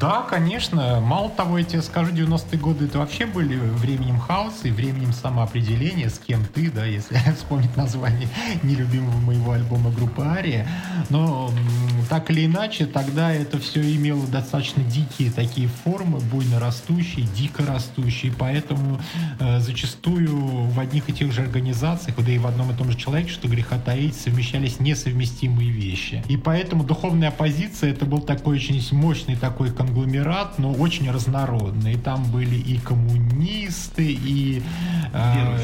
[0.00, 1.00] Да, конечно.
[1.00, 6.08] Мало того, я тебе скажу, 90-е годы это вообще были временем хаоса и временем самоопределения,
[6.08, 8.28] с кем ты, да, если вспомнить название
[8.62, 10.66] нелюбимого моего альбома группы Ария.
[11.10, 11.50] Но
[12.08, 18.32] так или иначе, тогда это все имело достаточно дикие такие формы, буйно растущие, дико растущие.
[18.36, 19.00] Поэтому
[19.38, 22.98] э, зачастую в одних и тех же организациях, да и в одном и том же
[22.98, 26.22] человеке, что греха таить, совмещались несовместимые вещи.
[26.28, 31.96] И поэтому духовная оппозиция это был такой очень мощный такой конгломерат, но очень разнородный.
[31.96, 34.62] Там были и коммунисты, и...
[35.12, 35.58] Э,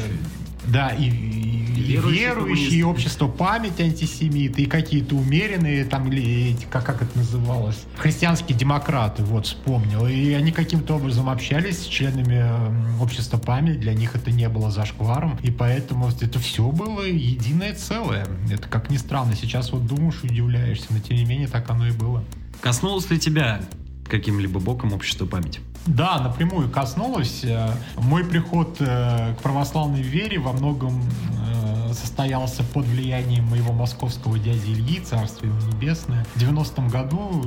[0.67, 6.85] да, и, и верующие, верующие и общество память антисемиты, и какие-то умеренные, там, или как,
[6.85, 10.05] как это называлось, христианские демократы, вот, вспомнил.
[10.05, 15.39] И они каким-то образом общались с членами общества память, для них это не было зашкваром,
[15.41, 18.27] и поэтому это все было единое целое.
[18.51, 21.91] Это, как ни странно, сейчас вот думаешь удивляешься, но тем не менее так оно и
[21.91, 22.23] было.
[22.61, 23.61] Коснулось ли тебя
[24.07, 25.59] каким-либо боком общество память?
[25.85, 27.43] Да, напрямую коснулось.
[27.43, 34.37] Э, мой приход э, к православной вере во многом э, состоялся под влиянием моего московского
[34.37, 36.25] дяди Ильи, царство небесное.
[36.35, 37.43] В 90-м году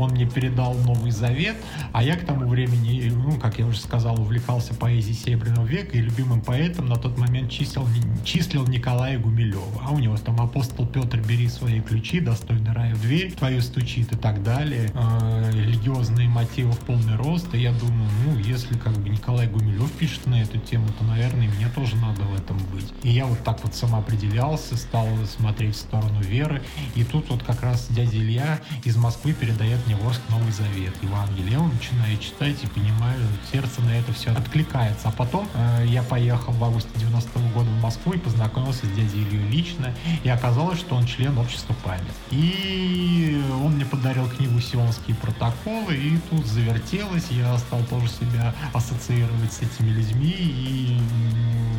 [0.00, 1.56] он мне передал Новый Завет,
[1.92, 6.00] а я к тому времени, ну, как я уже сказал, увлекался поэзией Серебряного века, и
[6.00, 7.86] любимым поэтом на тот момент числил,
[8.24, 9.82] числил Николая Гумилева.
[9.82, 14.12] А у него там апостол Петр, бери свои ключи, достойный раю в дверь, твою стучит
[14.12, 14.90] и так далее.
[14.94, 19.90] Э, религиозные мотивы в полный рост, и я думаю, ну, если как бы Николай Гумилев
[19.92, 22.92] пишет на эту тему, то, наверное, мне тоже надо в этом быть.
[23.02, 26.62] И я вот так вот самоопределялся, стал смотреть в сторону веры,
[26.94, 31.52] и тут вот как раз дядя Илья из Москвы передает мне воск Новый Завет, Евангелие.
[31.52, 33.18] Я начинаю читать и понимаю,
[33.50, 35.08] сердце на это все откликается.
[35.08, 38.90] А потом э, я поехал в августе 90 -го года в Москву и познакомился с
[38.90, 39.94] дядей Ильей лично.
[40.24, 42.02] И оказалось, что он член общества память.
[42.30, 47.28] И он мне подарил книгу «Сионские протоколы», и тут завертелось.
[47.30, 51.00] Я стал тоже себя ассоциировать с этими людьми, и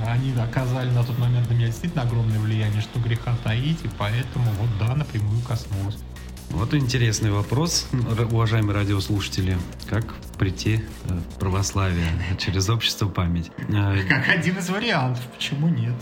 [0.07, 4.49] они оказали на тот момент на меня действительно огромное влияние, что греха таить, и поэтому
[4.59, 5.97] вот да, напрямую коснулось.
[6.51, 7.87] Вот интересный вопрос,
[8.31, 9.57] уважаемые радиослушатели.
[9.87, 12.07] Как прийти э, в православие
[12.39, 13.51] через общество память?
[13.69, 15.93] Э, как один из вариантов, почему нет?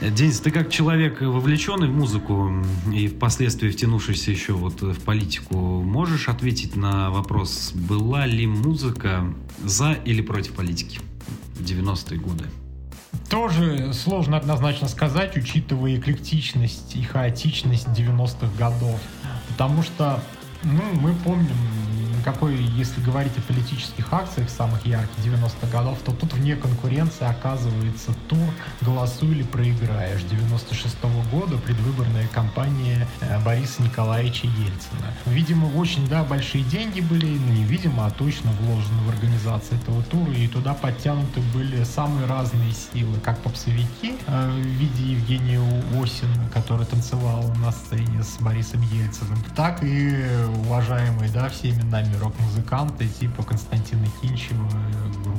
[0.00, 2.52] Денис, ты как человек вовлеченный в музыку
[2.92, 9.24] и впоследствии втянувшийся еще вот в политику, можешь ответить на вопрос, была ли музыка
[9.62, 11.00] за или против политики
[11.56, 12.44] в 90-е годы?
[13.28, 19.00] Тоже сложно однозначно сказать, учитывая эклектичность и хаотичность 90-х годов.
[19.58, 20.20] Потому что
[20.62, 21.56] ну, мы помним
[22.22, 28.12] какой, если говорить о политических акциях самых ярких 90-х годов, то тут вне конкуренции оказывается
[28.28, 28.38] тур
[28.80, 35.14] «Голосуй или проиграешь» 96 -го года, предвыборная кампания э, Бориса Николаевича Ельцина.
[35.26, 40.02] Видимо, очень, да, большие деньги были, ну, не видимо, а точно вложены в организацию этого
[40.04, 45.60] тура, и туда подтянуты были самые разные силы, как попсовики э, в виде Евгения
[46.00, 50.24] Осин, который танцевал на сцене с Борисом Ельциным, так и
[50.64, 54.68] уважаемые, да, всеми нами рок-музыканты типа Константина Кинчева,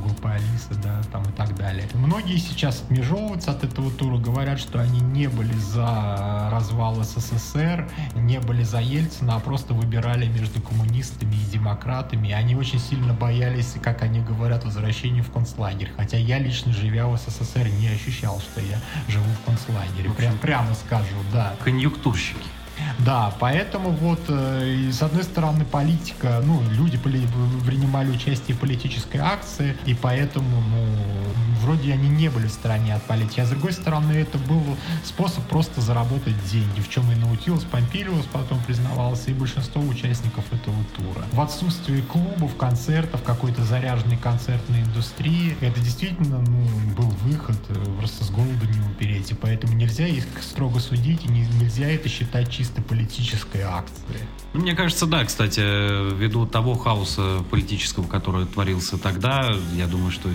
[0.04, 1.88] группы Алиса, да, там и так далее.
[1.94, 8.40] Многие сейчас отмежевываются от этого тура, говорят, что они не были за развал СССР, не
[8.40, 12.30] были за Ельцина, а просто выбирали между коммунистами и демократами.
[12.30, 15.92] И они очень сильно боялись, как они говорят, возвращения в концлагерь.
[15.96, 20.10] Хотя я лично, живя в СССР, не ощущал, что я живу в концлагере.
[20.12, 21.56] Прям, прямо скажу, да.
[21.64, 22.59] Конъюнктурщики.
[23.06, 29.78] Да, поэтому вот, э, с одной стороны, политика, ну, люди принимали участие в политической акции,
[29.86, 30.88] и поэтому, ну,
[31.62, 33.40] вроде они не были в стороне от политики.
[33.40, 34.62] А с другой стороны, это был
[35.06, 40.78] способ просто заработать деньги, в чем и наутилус Помпилиус потом признавался, и большинство участников этого
[40.98, 41.24] тура.
[41.32, 48.24] В отсутствии клубов, концертов, какой-то заряженной концертной индустрии, это действительно ну, был выход, э, просто
[48.24, 52.50] с голоду не умереть, и поэтому нельзя их строго судить, и не- нельзя это считать
[52.52, 54.24] чисто политической акцией.
[54.54, 55.60] Ну, Мне кажется, да, кстати,
[56.16, 60.28] ввиду того хаоса политического, который творился тогда, я думаю, что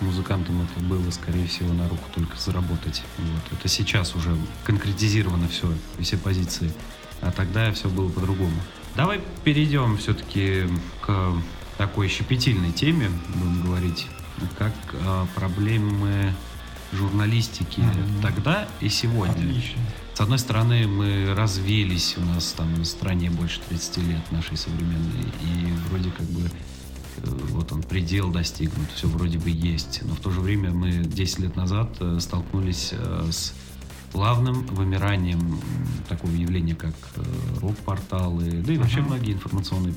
[0.00, 3.02] музыкантам это было, скорее всего, на руку только заработать.
[3.18, 3.58] Вот.
[3.58, 6.72] Это сейчас уже конкретизировано все, все позиции.
[7.22, 8.54] А тогда все было по-другому.
[8.94, 10.64] Давай перейдем все-таки
[11.00, 11.32] к
[11.78, 14.06] такой щепетильной теме, будем говорить,
[14.58, 14.72] как
[15.06, 16.34] а, проблемы
[16.92, 18.20] журналистики Мгм.
[18.20, 19.32] тогда и сегодня.
[19.32, 19.80] Отлично.
[20.14, 25.22] С одной стороны, мы развелись, у нас там в стране больше 30 лет нашей современной,
[25.42, 26.50] и вроде как бы э,
[27.50, 30.00] вот он предел достигнут, все вроде бы есть.
[30.02, 33.54] Но в то же время мы 10 лет назад э, столкнулись э, с
[34.12, 35.58] плавным вымиранием
[36.06, 36.94] такого явления, как
[37.62, 39.08] рок-порталы, да и вообще Мгм.
[39.08, 39.94] многие информационные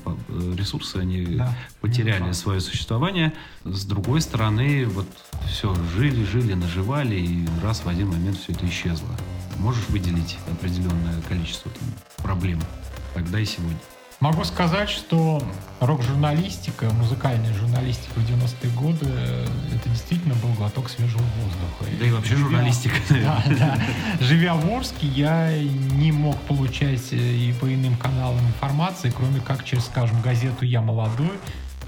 [0.56, 1.54] ресурсы, они Да.
[1.82, 2.32] потеряли да.
[2.32, 3.34] свое существование.
[3.64, 5.06] С другой стороны, вот
[5.46, 9.14] все, жили, жили, наживали, и раз в один момент все это исчезло.
[9.58, 11.88] Можешь выделить определенное количество там,
[12.24, 12.60] проблем
[13.14, 13.78] тогда и сегодня?
[14.20, 15.42] Могу сказать, что
[15.80, 21.84] рок-журналистика, музыкальная журналистика в 90-е годы, э, это действительно был глоток свежего воздуха.
[22.00, 23.78] Да и вообще Живя- журналистика, Да, да.
[24.20, 29.64] Живя в Орске, я не мог получать э, и по иным каналам информации, кроме как
[29.64, 31.38] через, скажем, газету «Я молодой»,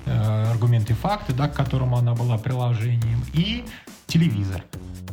[0.05, 3.64] э, аргументы и факты, да, к которому она была приложением, и
[4.09, 4.65] телевизор.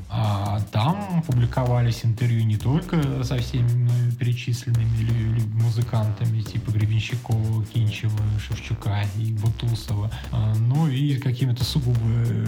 [0.10, 9.34] А там публиковались интервью не только со всеми перечисленными музыкантами, типа Гребенщикова, Кинчева, Шевчука и
[9.34, 12.46] Бутусова, а, но и какими-то сугубо э,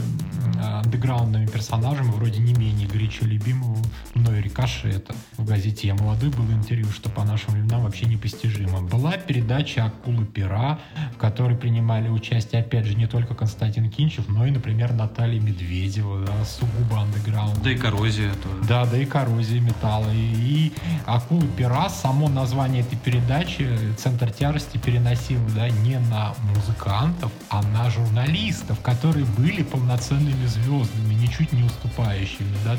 [0.62, 3.78] андеграундными персонажами, вроде не менее горячо любимого
[4.14, 5.14] мной Рикошета.
[5.36, 8.82] В газете «Я молодой» было интервью, что по нашим временам вообще непостижимо.
[8.82, 10.80] Была передача «Акула пера»,
[11.14, 16.26] в которой принимали участие, опять же, не только Константин Кинчев, но и, например, Наталья Медведева,
[16.26, 17.62] да, сугубо андеграунд.
[17.62, 18.68] Да и коррозия тоже.
[18.68, 20.10] Да, да и коррозия металла.
[20.14, 20.74] И, и
[21.06, 23.68] акулы пера, само название этой передачи,
[23.98, 31.54] центр тяжести переносил да, не на музыкантов, а на журналистов, которые были полноценными звездами, ничуть
[31.54, 32.78] не уступающими, да,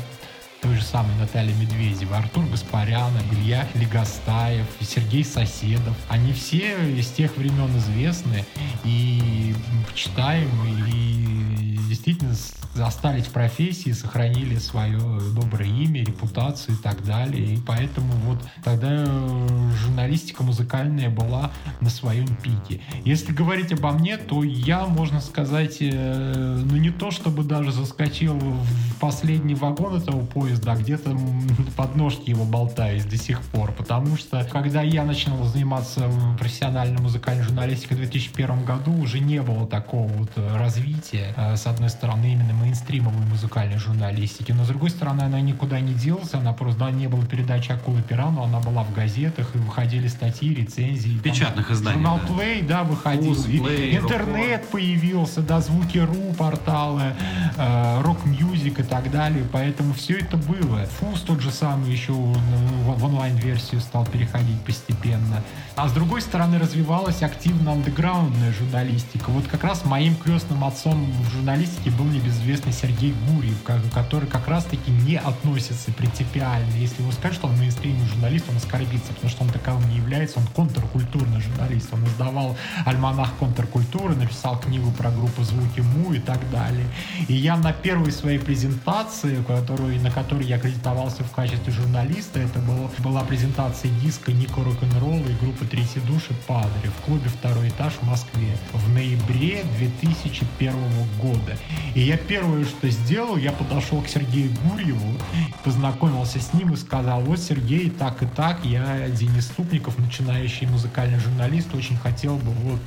[0.61, 5.95] той же самой Натальи Медведевой, Артур Гаспарянов, Илья Легостаев, Сергей Соседов.
[6.09, 8.45] Они все из тех времен известны
[8.83, 9.55] и
[9.87, 12.35] почитаемы, и действительно
[12.77, 14.99] остались в профессии, сохранили свое
[15.33, 17.55] доброе имя, репутацию и так далее.
[17.55, 22.81] И поэтому вот тогда э, журналистика музыкальная была на своем пике.
[23.03, 28.37] Если говорить обо мне, то я, можно сказать, э, ну не то чтобы даже заскочил
[28.37, 31.17] в последний вагон этого поезда, а где-то
[31.75, 33.71] подножке его болтаюсь до сих пор.
[33.71, 39.65] Потому что когда я начинал заниматься профессиональной музыкальной журналистикой в 2001 году, уже не было
[39.65, 44.89] такого вот э, развития, э, с одной стороны, именно мейнстримовой музыкальной журналистики, но с другой
[44.89, 48.59] стороны, она никуда не делась, она просто, да, не было передачи «Акулы пера», но она
[48.59, 51.17] была в газетах, и выходили статьи, рецензии.
[51.19, 52.33] Печатных изданий, Журнал да.
[52.33, 53.33] Play, да, выходил.
[53.45, 57.13] И Play, интернет появился, да, звуки.ру, порталы,
[57.55, 59.45] э, рок-мьюзик и так далее.
[59.51, 60.85] Поэтому все это было.
[60.99, 65.43] Фуз тот же самый еще в, в онлайн-версию стал переходить постепенно.
[65.75, 69.29] А с другой стороны развивалась активно андеграундная журналистика.
[69.29, 71.68] Вот как раз моим крестным отцом в журналистике
[71.99, 73.57] был небезызвестный Сергей Гурьев,
[73.93, 76.71] который как раз-таки не относится принципиально.
[76.75, 80.39] Если его скажут, что он мейнстримный журналист, он оскорбится, потому что он таковым не является,
[80.39, 81.89] он контркультурный журналист.
[81.93, 86.85] Он издавал альманах контркультуры, написал книгу про группу «Звуки Му» и так далее.
[87.27, 92.59] И я на первой своей презентации, которую, на которой я аккредитовался в качестве журналиста, это
[92.59, 97.93] было, была презентация диска Нико Рок-н-ролл и группы «Третьи души» Падре в клубе «Второй этаж»
[98.01, 100.73] в Москве в ноябре 2001
[101.21, 101.58] года.
[101.95, 105.17] И я первое, что сделал, я подошел к Сергею Гурьеву,
[105.63, 111.19] познакомился с ним и сказал, вот, Сергей, так и так, я Денис Ступников, начинающий музыкальный
[111.19, 112.79] журналист, очень хотел бы вот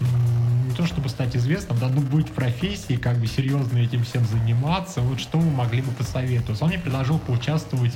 [0.72, 4.24] не то чтобы стать известным, да, ну быть в профессии, как бы серьезно этим всем
[4.24, 6.62] заниматься, вот что вы могли бы посоветовать?
[6.62, 7.92] Он мне предложил поучаствовать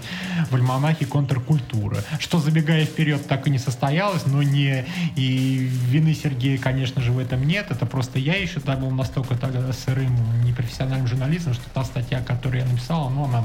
[0.51, 4.85] в альманахе контркультуры, что, забегая вперед, так и не состоялось, но не
[5.17, 9.37] и вины Сергея, конечно же, в этом нет, это просто я еще тогда был настолько
[9.37, 10.15] тогда сырым
[10.67, 13.45] непрофессиональным журналистом, что та статья, которую я написал, ну, она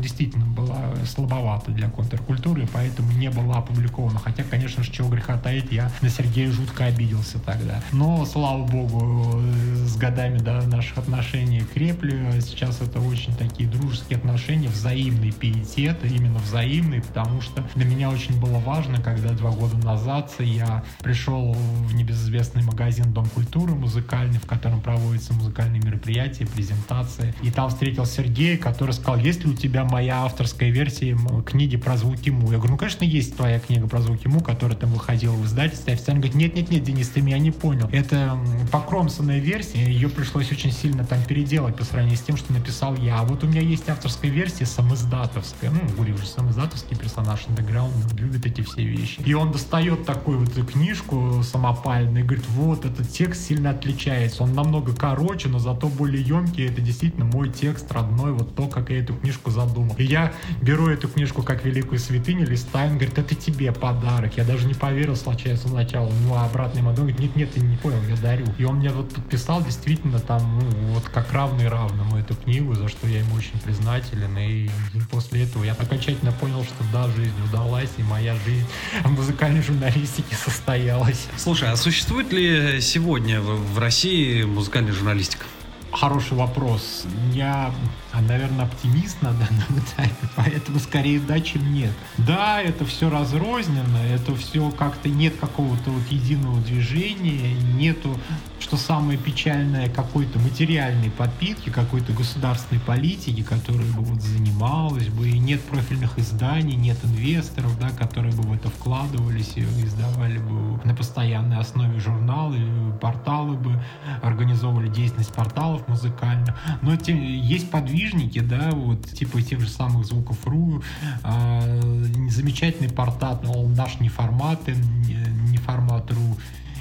[0.00, 4.18] действительно была слабовата для контркультуры, поэтому не была опубликована.
[4.18, 7.80] Хотя, конечно же, чего греха таить, я на Сергея жутко обиделся тогда.
[7.92, 9.40] Но, слава богу,
[9.84, 12.40] с годами да, наших отношений крепли.
[12.40, 18.38] Сейчас это очень такие дружеские отношения, взаимный пиетет, именно взаимный, потому что для меня очень
[18.40, 24.46] было важно, когда два года назад я пришел в небезызвестный магазин Дом культуры музыкальный, в
[24.46, 27.34] котором проводятся музыкальные мероприятия, презентации.
[27.42, 31.96] И там встретил Сергея, который сказал, есть ли у тебя моя авторская версия книги про
[31.96, 32.50] звуки Му?
[32.50, 35.92] Я говорю, ну, конечно, есть твоя книга про звуки Му, которая там выходила в издательстве.
[35.92, 37.88] Официально говорит, нет-нет-нет, Денис, ты меня не понял.
[37.92, 38.38] Это
[38.72, 43.20] покромсанная версия, ее пришлось очень сильно там переделать по сравнению с тем, что написал я.
[43.20, 45.70] А вот у меня есть авторская версия, самоиздатовская.
[45.70, 49.20] Ну, говорю уже, самоиздатовский персонаж, андеграунд, любит эти все вещи.
[49.24, 54.42] И он достает такую вот книжку самопальную и говорит, вот, этот текст сильно отличается.
[54.42, 56.45] Он намного короче, но зато более емкий.
[56.56, 59.94] Это действительно мой текст родной, вот то, как я эту книжку задумал.
[59.98, 60.32] И я
[60.62, 64.36] беру эту книжку как великую святыню, листаю, он говорит, это тебе подарок.
[64.36, 66.10] Я даже не поверил сначала, сначала.
[66.26, 68.46] Ну, а обратный ему говорит, нет, нет, ты не понял, я дарю.
[68.58, 72.88] И он мне вот подписал действительно там, ну, вот как равный равному эту книгу, за
[72.88, 74.36] что я ему очень признателен.
[74.38, 74.68] И
[75.10, 78.66] после этого я окончательно понял, что да, жизнь удалась, и моя жизнь
[79.04, 81.26] в музыкальной журналистике состоялась.
[81.36, 85.44] Слушай, а существует ли сегодня в России музыкальная журналистика?
[85.92, 87.04] Хороший вопрос.
[87.32, 87.72] Я
[88.20, 91.92] наверное, оптимист на данном этапе, поэтому скорее да, чем нет.
[92.18, 98.18] Да, это все разрознено, это все как-то нет какого-то вот единого движения, нету,
[98.66, 105.38] что самое печальное, какой-то материальной подпитки, какой-то государственной политики, которая бы вот занималась бы, и
[105.38, 110.96] нет профильных изданий, нет инвесторов, да, которые бы в это вкладывались и издавали бы на
[110.96, 112.58] постоянной основе журналы,
[113.00, 113.80] порталы бы,
[114.20, 116.56] организовывали деятельность порталов музыкальных.
[116.82, 120.82] Но тем, есть подвижники, да, вот типа тех же самых звуков РУ,
[121.22, 124.58] э, замечательный портат, но он наш не формат,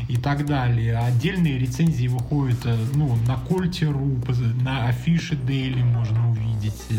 [0.07, 0.97] и так далее.
[0.97, 4.19] Отдельные рецензии выходят э, ну, на Кольте.ру,
[4.61, 6.81] на Афише Дейли можно увидеть.
[6.89, 6.95] Э,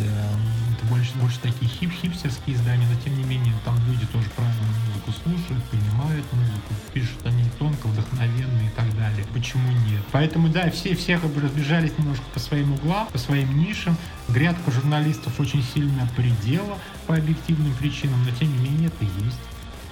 [0.76, 4.62] это больше, больше такие хип хипстерские издания, но тем не менее там люди тоже правильно
[4.86, 9.24] музыку слушают, понимают музыку, пишут они тонко, вдохновенно и так далее.
[9.32, 10.02] Почему нет?
[10.12, 13.96] Поэтому да, все, все как бы разбежались немножко по своим углам, по своим нишам.
[14.28, 19.38] Грядка журналистов очень сильно предела по объективным причинам, но тем не менее это есть.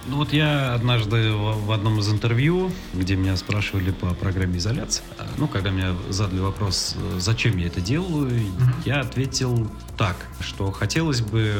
[0.07, 5.03] Ну вот я однажды в одном из интервью, где меня спрашивали по программе изоляции,
[5.39, 8.75] ну, когда меня задали вопрос, зачем я это делаю, mm-hmm.
[8.85, 11.55] я ответил так, что хотелось бы,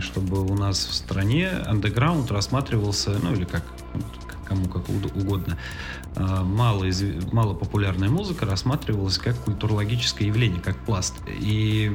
[0.00, 3.62] чтобы у нас в стране андеграунд рассматривался, ну, или как
[4.44, 5.56] кому как угодно,
[6.16, 6.86] а, мало,
[7.32, 11.14] мало популярная музыка рассматривалась как культурологическое явление, как пласт.
[11.28, 11.90] И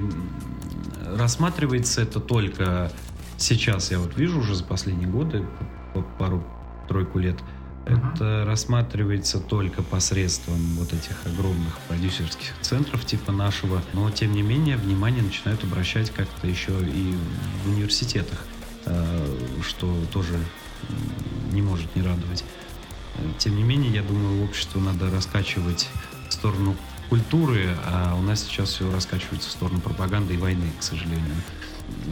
[1.05, 2.91] рассматривается это только
[3.37, 5.45] сейчас, я вот вижу уже за последние годы,
[6.17, 7.37] пару-тройку лет,
[7.85, 8.13] uh-huh.
[8.13, 14.77] это рассматривается только посредством вот этих огромных продюсерских центров типа нашего, но тем не менее
[14.77, 17.15] внимание начинают обращать как-то еще и
[17.63, 18.45] в университетах,
[18.85, 19.37] э,
[19.67, 20.37] что тоже
[21.51, 22.43] не может не радовать.
[23.37, 25.89] Тем не менее, я думаю, обществу надо раскачивать
[26.29, 26.75] в сторону
[27.09, 31.35] культуры, а у нас сейчас все раскачивается в сторону пропаганды и войны, к сожалению.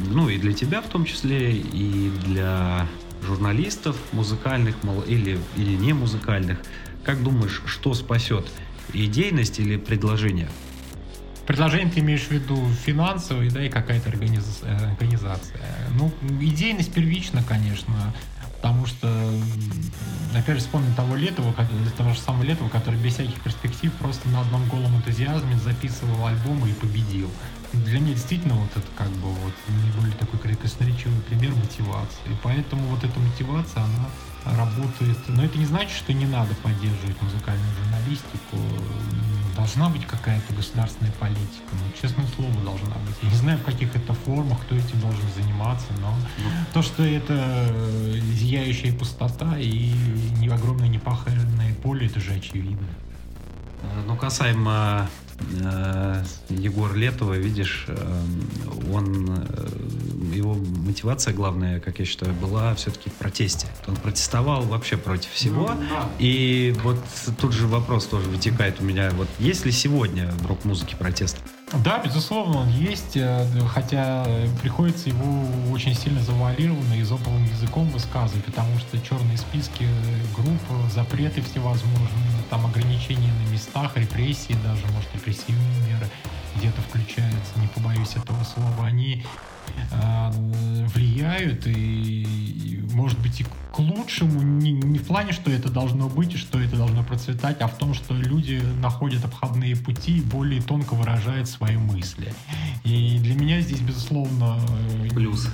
[0.10, 2.88] Ну и для тебя в том числе, и для
[3.24, 4.76] журналистов музыкальных
[5.08, 6.60] или, или не музыкальных.
[7.04, 8.48] Как думаешь, что спасет?
[8.94, 10.50] Идейность или предложение?
[11.46, 14.92] Предложение ты имеешь в виду финансовый, да, и какая-то организация.
[14.92, 15.62] организация.
[15.98, 16.12] Ну,
[16.42, 18.14] идейность первична, конечно.
[18.58, 19.08] Потому что,
[20.34, 21.54] опять же, вспомню того Летова,
[21.96, 26.70] того же самого Летова, который без всяких перспектив просто на одном голом энтузиазме записывал альбомы
[26.70, 27.30] и победил.
[27.74, 32.22] Для меня действительно вот это как бы вот наиболее такой красноречивый пример мотивации.
[32.28, 34.10] И поэтому вот эта мотивация, она
[34.56, 35.18] работает.
[35.28, 38.58] Но это не значит, что не надо поддерживать музыкальную журналистику.
[39.56, 41.72] Должна быть какая-то государственная политика.
[41.74, 43.16] Ну, честное слово, должна быть.
[43.24, 46.50] Я не знаю, в каких это формах, кто этим должен заниматься, но ну.
[46.74, 47.76] то, что это
[48.34, 49.92] зияющая пустота и
[50.50, 52.88] огромное непаханное поле, это же очевидно.
[53.82, 55.10] Э, Ну, касаемо
[55.62, 58.22] э, Егора Летова, видишь, э,
[58.94, 59.48] он,
[60.34, 63.68] его мотивация главная, как я считаю, была все-таки в протесте.
[63.88, 65.70] Он протестовал вообще против всего.
[65.74, 66.10] Ну, да.
[66.20, 67.00] И вот
[67.40, 69.12] тут же вопрос тоже вытекает у меня.
[69.12, 71.38] Вот есть ли сегодня в рок-музыке протест?
[71.84, 74.26] Да, безусловно, он есть, э, хотя
[74.62, 79.88] приходится его очень сильно завуалированно и зоповым языком высказывать, потому что черные списки э,
[80.34, 80.62] групп,
[80.94, 82.08] запреты всевозможные,
[82.50, 86.08] там ограничения на местах, репрессии даже, может, репрессивные меры
[86.56, 89.26] где-то включаются, не побоюсь этого слова, они
[90.94, 96.34] влияют и, может быть, и к лучшему не, не в плане, что это должно быть
[96.34, 100.62] и что это должно процветать, а в том, что люди находят обходные пути и более
[100.64, 102.34] тонко выражают свои мысли.
[102.84, 104.60] И для меня здесь, безусловно...
[105.04, 105.48] э, Плюс.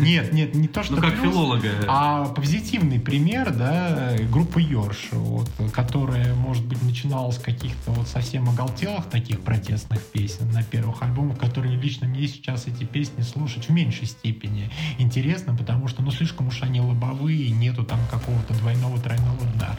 [0.00, 1.68] Нет, нет, не то, что Ну, как плюс, филолога.
[1.86, 8.48] а позитивный пример, да, группы Йорш, вот, которая, может быть, начиналась с каких-то вот совсем
[8.48, 13.70] оголтелых таких протестных песен на первых альбомах, которые лично мне сейчас эти песни слушать в
[13.70, 19.44] меньшей степени интересно, потому что, ну, слишком уж они лобовые, нету там какого-то двойного, тройного
[19.54, 19.76] дна.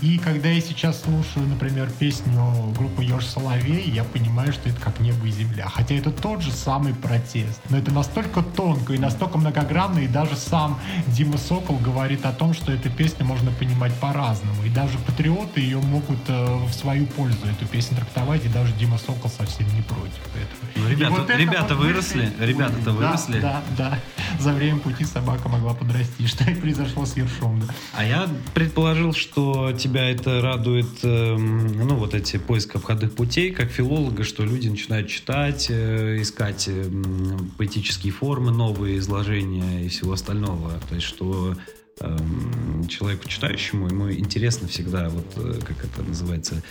[0.00, 5.00] И когда я сейчас слушаю, например, песню группы Йорш Соловей, я понимаю, что это как
[5.00, 5.68] небо и земля.
[5.68, 7.60] Хотя это тот же самый протест.
[7.70, 10.78] Но это настолько тонко и настолько многогранно, и даже сам
[11.08, 14.62] Дима Сокол говорит о том, что эту песню можно понимать по-разному.
[14.64, 18.98] И даже патриоты ее могут э, в свою пользу эту песню трактовать, и даже Дима
[18.98, 20.61] Сокол совсем не против этого.
[20.76, 23.40] Ну, ребята- вот ребята вот выросли, ребята-то Да, выросли.
[23.40, 23.98] Да, да.
[24.40, 27.60] За время пути собака могла подрасти, что и произошло с Ершом.
[27.60, 27.74] да.
[27.94, 33.70] А я предположил, что тебя это радует, эм, ну, вот эти поиск обходных путей, как
[33.70, 40.72] филолога, что люди начинают читать, э, искать эм, поэтические формы, новые изложения и всего остального.
[40.88, 41.54] То есть, что
[42.00, 46.62] эм, человеку читающему, ему интересно всегда, вот э, как это называется,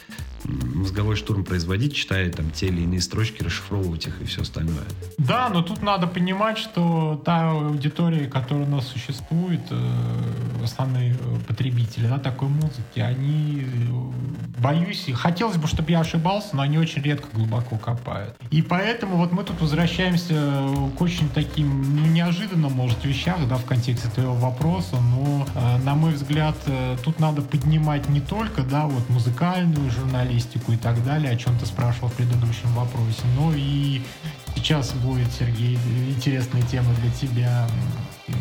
[0.43, 4.85] мозговой штурм производить, читая там те или иные строчки, расшифровывать их и все остальное.
[5.17, 11.15] Да, но тут надо понимать, что та аудитория, которая у нас существует, э, основные э,
[11.47, 17.01] потребители да, такой музыки, они, э, боюсь, хотелось бы, чтобы я ошибался, но они очень
[17.01, 18.35] редко глубоко копают.
[18.49, 23.65] И поэтому вот мы тут возвращаемся к очень таким ну, неожиданным, может, вещах, да, в
[23.65, 25.45] контексте твоего вопроса, но,
[25.83, 26.55] на мой взгляд,
[27.03, 30.30] тут надо поднимать не только, да, вот музыкальную журналистику
[30.73, 34.01] и так далее, о чем ты спрашивал в предыдущем вопросе, но и
[34.55, 35.77] Сейчас будет, Сергей,
[36.07, 37.67] интересная тема для тебя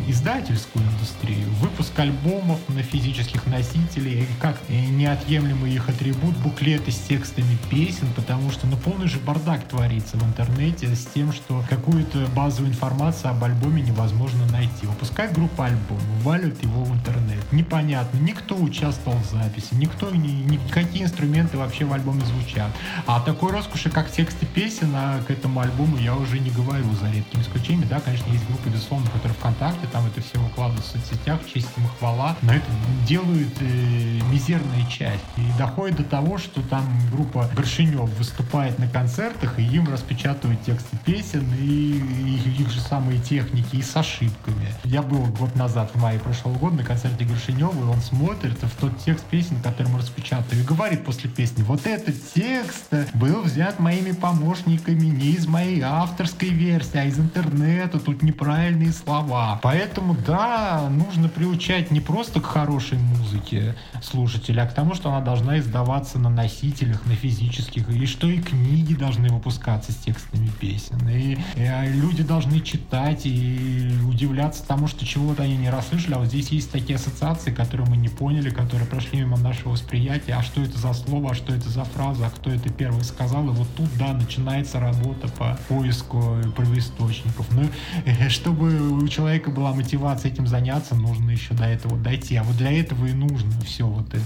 [0.09, 1.49] издательскую индустрию.
[1.61, 8.67] Выпуск альбомов на физических носителей, как неотъемлемый их атрибут, буклеты с текстами песен, потому что
[8.67, 13.83] ну полный же бардак творится в интернете с тем, что какую-то базовую информацию об альбоме
[13.83, 14.87] невозможно найти.
[14.87, 17.53] Выпускает группа альбом, валят его в интернет.
[17.53, 22.71] Непонятно, никто участвовал в записи, никто, ни, никакие инструменты вообще в альбоме звучат.
[23.07, 27.11] А такой роскоши, как тексты песен, а к этому альбому я уже не говорю за
[27.11, 27.87] редкими исключениями.
[27.89, 31.85] Да, конечно, есть группы, безусловно, которые ВКонтакте, там это все выкладывают в соцсетях, честь им
[31.85, 32.67] и хвала, но это
[33.07, 35.25] делают э, мизерная часть.
[35.37, 40.97] И доходит до того, что там группа Горшинев выступает на концертах, и им распечатывают тексты
[41.05, 44.73] песен и, и их же самые техники, и с ошибками.
[44.85, 48.81] Я был год назад, в мае прошлого года, на концерте Горшинева, и он смотрит в
[48.81, 53.79] тот текст песен, который мы распечатали, и говорит после песни, вот этот текст был взят
[53.79, 59.59] моими помощниками не из моей авторской версии, а из интернета, тут неправильные слова.
[59.71, 65.21] Поэтому, да, нужно приучать не просто к хорошей музыке слушателя, а к тому, что она
[65.21, 71.09] должна издаваться на носителях, на физических, и что и книги должны выпускаться с текстами песен.
[71.09, 76.27] И, э, люди должны читать и удивляться тому, что чего-то они не расслышали, а вот
[76.27, 80.63] здесь есть такие ассоциации, которые мы не поняли, которые прошли мимо нашего восприятия, а что
[80.63, 83.69] это за слово, а что это за фраза, а кто это первый сказал, и вот
[83.77, 87.47] тут, да, начинается работа по поиску первоисточников.
[87.53, 87.67] Но
[88.05, 92.37] э, чтобы у человека была мотивация этим заняться, нужно еще до этого дойти.
[92.37, 94.25] А вот для этого и нужно все вот это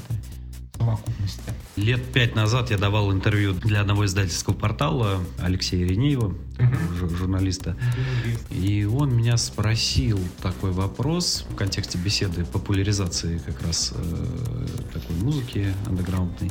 [0.76, 1.42] совокупности.
[1.76, 7.76] Лет пять назад я давал интервью для одного издательского портала Алексея Ренеева, жу- журналиста.
[8.50, 15.72] И он меня спросил такой вопрос в контексте беседы популяризации как раз э, такой музыки
[15.86, 16.50] андеграундной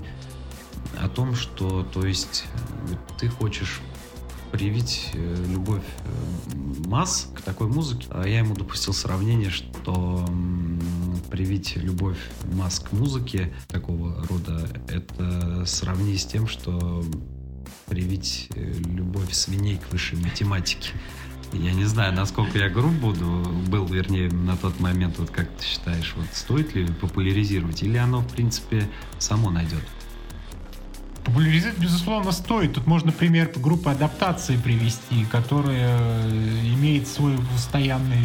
[1.02, 2.46] о том, что, то есть,
[2.88, 3.82] вот ты хочешь
[4.54, 8.06] привить э, любовь э, масс к такой музыке.
[8.12, 10.30] А я ему допустил сравнение, что
[11.32, 12.20] привить любовь
[12.54, 17.04] масс к музыке такого рода, это сравни с тем, что
[17.88, 20.92] привить э, любовь свиней к высшей математике.
[21.52, 23.26] Я не знаю, насколько я груб буду,
[23.68, 28.22] был, вернее, на тот момент, вот как ты считаешь, вот стоит ли популяризировать, или оно,
[28.22, 29.84] в принципе, само найдет?
[31.34, 32.74] Популяризировать, безусловно, стоит.
[32.74, 38.22] Тут можно пример группы адаптации привести, которая э, имеет свой постоянный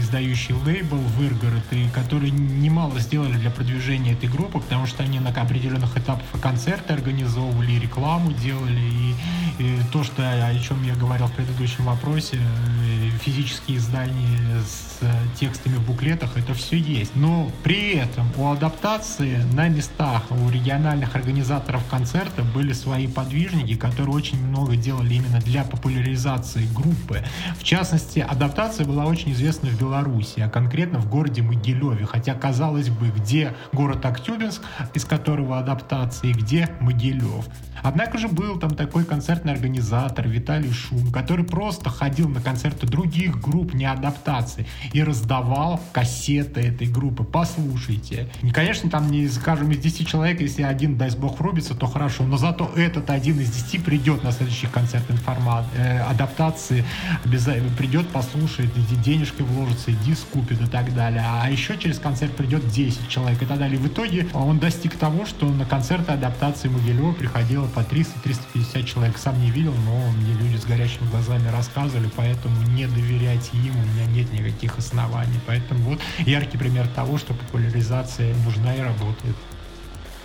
[0.00, 5.30] издающий лейбл Выргород, и которые немало сделали для продвижения этой группы, потому что они на
[5.30, 9.14] определенных этапах концерты организовывали, и рекламу делали, и,
[9.60, 14.98] и то, что, о чем я говорил в предыдущем вопросе, э, физические издания с
[15.38, 17.14] текстами в буклетах, это все есть.
[17.14, 24.14] Но при этом у адаптации на местах, у региональных организаторов концерта были свои подвижники, которые
[24.14, 27.22] очень много делали именно для популяризации группы.
[27.58, 32.06] В частности, адаптация была очень известна в Беларуси, а конкретно в городе Могилеве.
[32.06, 34.62] Хотя, казалось бы, где город Актюбинск,
[34.94, 37.46] из которого адаптация, и где Могилев.
[37.82, 43.07] Однако же был там такой концертный организатор Виталий Шум, который просто ходил на концерты других
[43.40, 47.24] групп не адаптации и раздавал кассеты этой группы.
[47.24, 48.28] Послушайте.
[48.42, 52.24] И, конечно, там не, скажем, из 10 человек, если один, дай бог, врубится, то хорошо,
[52.24, 56.84] но зато этот один из 10 придет на следующий концерт информат, э, адаптации,
[57.24, 58.70] обязательно придет, послушает,
[59.02, 61.24] денежкой вложится, диск купит и так далее.
[61.24, 63.78] А еще через концерт придет 10 человек и так далее.
[63.78, 69.18] И в итоге он достиг того, что на концерты адаптации Могилева приходило по 300-350 человек.
[69.18, 73.82] Сам не видел, но мне люди с горящими глазами рассказывали, поэтому не доверять им у
[73.82, 75.40] меня нет никаких оснований.
[75.46, 79.36] Поэтому вот яркий пример того, что популяризация нужна и работает.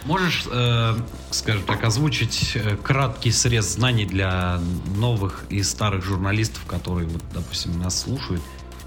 [0.05, 0.97] Можешь, э,
[1.31, 4.59] скажем так, озвучить э, краткий срез знаний для
[4.97, 8.41] новых и старых журналистов, которые, вот, допустим, нас слушают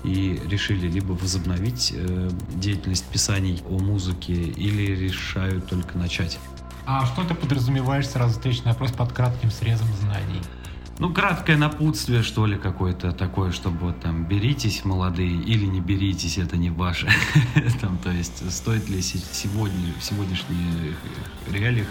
[0.04, 6.38] и решили либо возобновить э, деятельность писаний о музыке или решают только начать?
[6.84, 10.42] А что ты подразумеваешь, сразу встречный вопрос, под кратким срезом знаний?
[10.98, 16.38] Ну, краткое напутствие, что ли, какое-то такое, чтобы вот там беритесь, молодые, или не беритесь,
[16.38, 17.10] это не ваше.
[17.82, 20.96] там, то есть, стоит ли сегодня, в сегодняшних
[21.50, 21.88] реалиях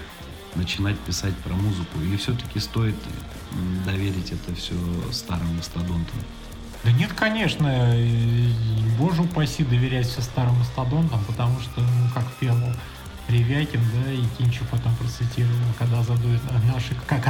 [0.55, 2.95] начинать писать про музыку, или все-таки стоит
[3.85, 4.73] доверить это все
[5.11, 6.19] старым мастодонтам?
[6.83, 7.95] Да нет, конечно,
[8.97, 12.55] боже упаси доверять все старым мастодонтам, потому что, ну, как пел
[13.27, 16.41] Ревякин, да, и Кинчев потом процитировал, когда задует
[16.71, 17.25] наши, как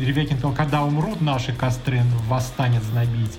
[0.00, 3.38] Ревякин сказал, когда умрут наши костры, восстанет знобить.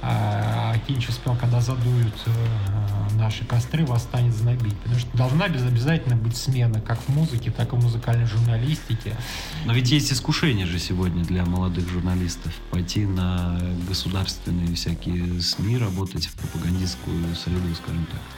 [0.00, 4.76] А Кинчев спел, когда задуют э, наши костры, восстанет знобить.
[4.78, 9.16] Потому что должна обязательно быть смена как в музыке, так и в музыкальной журналистике.
[9.64, 16.26] Но ведь есть искушение же сегодня для молодых журналистов пойти на государственные всякие СМИ, работать
[16.26, 18.37] в пропагандистскую среду, скажем так.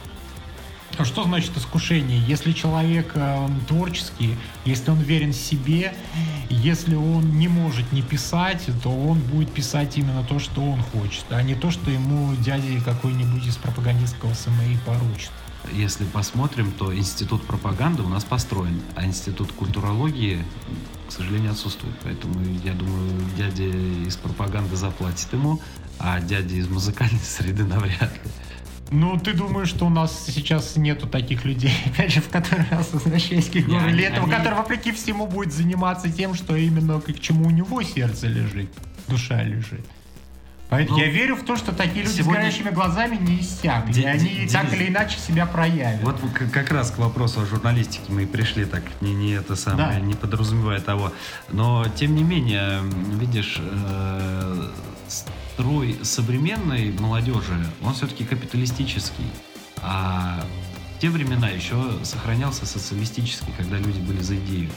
[0.97, 2.19] А что значит искушение?
[2.27, 5.93] Если человек э, творческий, если он верен себе,
[6.49, 11.25] если он не может не писать, то он будет писать именно то, что он хочет,
[11.29, 15.31] а не то, что ему дядя какой-нибудь из пропагандистского СМИ поручит.
[15.73, 20.43] Если посмотрим, то институт пропаганды у нас построен, а институт культурологии,
[21.07, 21.95] к сожалению, отсутствует.
[22.03, 25.61] Поэтому я думаю, дядя из пропаганды заплатит ему,
[25.99, 28.31] а дядя из музыкальной среды навряд ли.
[28.91, 32.91] Ну, ты думаешь, что у нас сейчас нету таких людей, опять же, в который раз
[32.91, 37.19] возвращаясь к Егору Не, Летову, они- который, вопреки всему, будет заниматься тем, что именно к
[37.19, 38.69] чему у него сердце лежит,
[39.07, 39.81] душа лежит.
[40.69, 43.95] Поэтому Ну, я верю в то, что такие люди сегодня- с горящими глазами не иссякнут,
[43.95, 46.01] и Ди- они ди- так или иначе себя проявят.
[46.01, 46.19] Вот
[46.53, 49.99] как раз к вопросу о журналистике мы и пришли так, не, не это самое, Да.
[49.99, 51.11] не подразумевая того.
[51.49, 52.79] Но, тем не менее,
[53.19, 54.69] видишь, э,
[55.53, 59.25] строй современной молодежи, он все-таки капиталистический.
[59.81, 60.45] А
[60.95, 64.69] в те времена еще сохранялся социалистический, когда люди были за идею.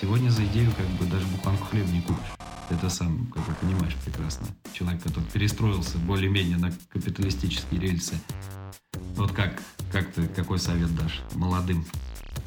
[0.00, 2.32] Сегодня за идею как бы даже буханку хлеба не купишь.
[2.70, 4.46] Это сам, как бы понимаешь прекрасно.
[4.72, 8.14] Человек, который перестроился более-менее на капиталистические рельсы.
[9.16, 11.84] Вот как, как ты, какой совет дашь молодым?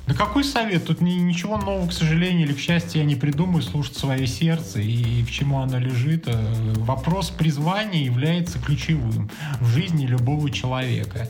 [0.07, 0.86] Да какой совет?
[0.86, 3.64] Тут ни- ничего нового, к сожалению или к счастью, я не придумаю.
[3.64, 6.26] Слушать свое сердце и, к чему оно лежит.
[6.27, 11.27] Э, Вопрос призвания является ключевым в жизни любого человека.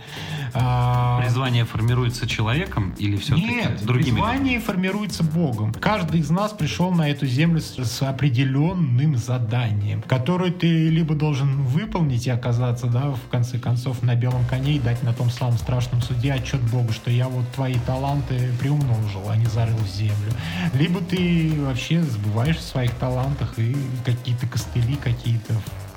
[0.54, 4.16] А, Призвание формируется человеком или все-таки Нет, другими?
[4.16, 5.74] призвание формируется Богом.
[5.74, 11.64] Каждый из нас пришел на эту землю с, с определенным заданием, которое ты либо должен
[11.64, 15.58] выполнить и оказаться, да, в конце концов, на белом коне и дать на том самом
[15.58, 20.34] страшном суде отчет Богу, что я вот твои таланты приумножил, а не зарыл в землю.
[20.74, 25.54] Либо ты вообще забываешь о своих талантах и какие-то костыли, какие-то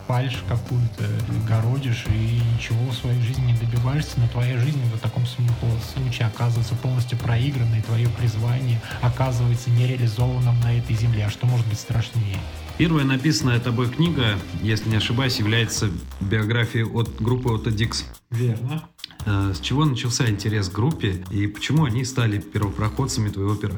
[0.07, 1.05] фальш какую-то
[1.47, 6.75] городишь и ничего в своей жизни не добиваешься, но твоя жизнь в таком случае оказывается
[6.77, 11.27] полностью проигранной, твое призвание оказывается нереализованным на этой земле.
[11.27, 12.37] А что может быть страшнее?
[12.79, 15.91] Первая написанная тобой книга, если не ошибаюсь, является
[16.21, 18.05] биографией от группы Dix.
[18.31, 18.85] Верно.
[19.29, 23.75] Э, С чего начался интерес к группе и почему они стали первопроходцами твоего пера?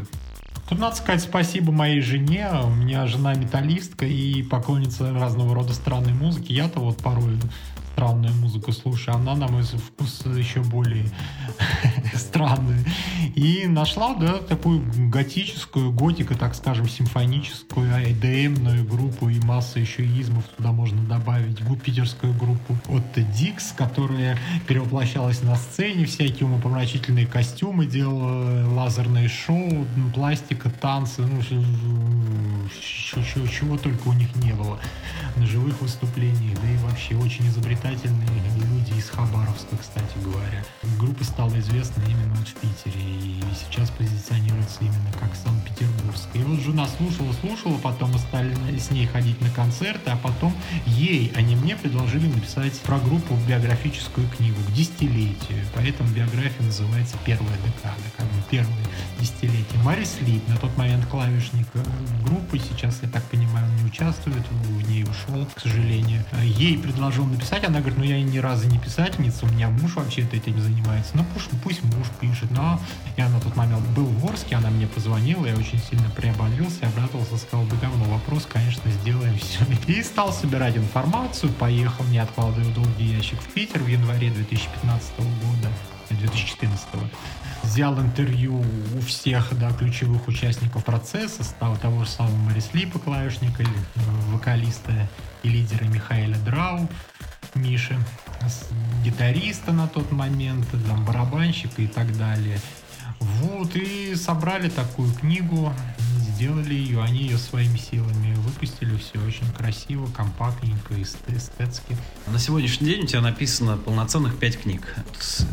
[0.68, 2.48] Тут надо сказать спасибо моей жене.
[2.64, 6.52] У меня жена металлистка и поклонница разного рода странной музыки.
[6.52, 7.36] Я-то вот порой
[7.92, 11.04] странную музыку слушаю, она, на мой вкус, еще более
[12.14, 12.84] странную.
[13.34, 20.44] И нашла, да, такую готическую, готику, так скажем, симфоническую, EDM-ную группу и массу еще измов
[20.56, 21.58] туда можно добавить.
[21.84, 30.70] Питерскую группу от Dix, которая перевоплощалась на сцене, всякие умопомрачительные костюмы делала, лазерные шоу, пластика,
[30.70, 31.40] танцы, ну,
[32.80, 34.78] чего, чего только у них не было
[35.36, 37.50] на живых выступлениях, да и вообще очень
[37.80, 40.62] изобретательные люди из Хабаровска, кстати говоря.
[40.98, 45.59] Группа стала известна именно в Питере и сейчас позиционируется именно как Санкт-Петербургская.
[46.50, 50.52] Вот жена слушала, слушала, потом мы стали с ней ходить на концерты, а потом
[50.84, 55.64] ей, а не мне, предложили написать про группу биографическую книгу к десятилетию.
[55.76, 58.84] Поэтому биография называется «Первая декада», как бы первое
[59.20, 59.80] десятилетие.
[59.84, 61.84] Марис Лит, на тот момент клавишник э,
[62.24, 66.24] группы, сейчас, я так понимаю, он не участвует, в ней ушел, к сожалению.
[66.42, 70.36] Ей предложил написать, она говорит, ну я ни разу не писательница, у меня муж вообще-то
[70.36, 71.12] этим занимается.
[71.14, 72.50] Ну пусть, пусть муж пишет.
[72.50, 72.80] Но
[73.16, 76.10] я на тот момент был в Орске, она мне позвонила, я очень сильно
[76.40, 79.64] приободрился, обрадовался, сказал, да говно, вопрос, конечно, сделаем все.
[79.86, 85.68] И стал собирать информацию, поехал, не откладывая долгий ящик в Питер в январе 2015 года,
[86.10, 86.88] 2014
[87.62, 88.64] взял интервью
[88.96, 93.64] у всех да, ключевых участников процесса, стал того же самого Морис Липа, клавишника,
[94.28, 95.08] вокалиста
[95.42, 96.88] и лидера Михаила Драу,
[97.54, 97.96] Миши,
[99.04, 102.58] гитариста на тот момент, там, барабанщика и так далее.
[103.20, 105.72] Вот, и собрали такую книгу,
[106.40, 111.98] сделали ее, они ее своими силами выпустили, все очень красиво, компактненько, эстетски.
[112.28, 114.96] На сегодняшний день у тебя написано полноценных пять книг.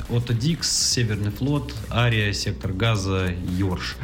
[0.08, 3.98] От Дикс, Северный флот, Ария, Сектор газа, Йорш.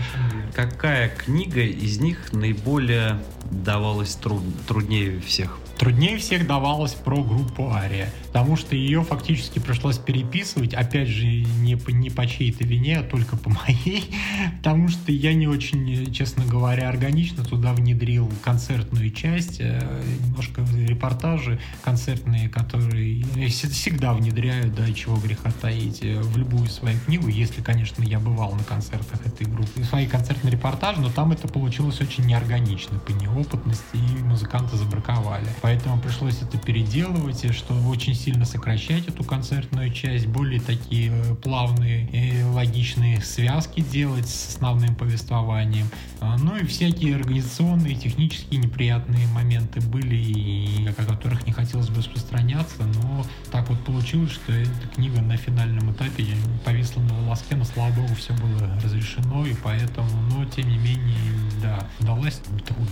[0.53, 5.59] Какая книга из них наиболее давалась труд, труднее всех?
[5.77, 11.77] Труднее всех давалось про группу Ария, потому что ее фактически пришлось переписывать, опять же, не
[11.77, 14.09] по, не по чьей-то вине, а только по моей,
[14.57, 21.61] потому что я не очень, честно говоря, органично туда внедрил концертную часть, э, немножко репортажи
[21.83, 28.01] концертные, которые всегда внедряю, да, чего греха таить, э, в любую свою книгу, если, конечно,
[28.01, 29.83] я бывал на концертах этой группы.
[29.83, 35.45] Свои концертные репортажи, но там это получилось очень неорганично по неопытности, и музыканты забраковали.
[35.61, 41.35] Поэтому пришлось это переделывать, и что очень сильно сокращать эту концертную часть, более такие э,
[41.35, 45.87] плавные и логичные связки делать с основным повествованием.
[46.21, 51.97] А, ну и всякие организационные, технические неприятные моменты были, и о которых не хотелось бы
[51.97, 56.25] распространяться, но так вот получилось, что эта книга на финальном этапе
[56.63, 61.17] повисла на волоске, но слава богу все было разрешено, и поэтому, но тем не менее,
[61.61, 62.87] да, удалось трудно.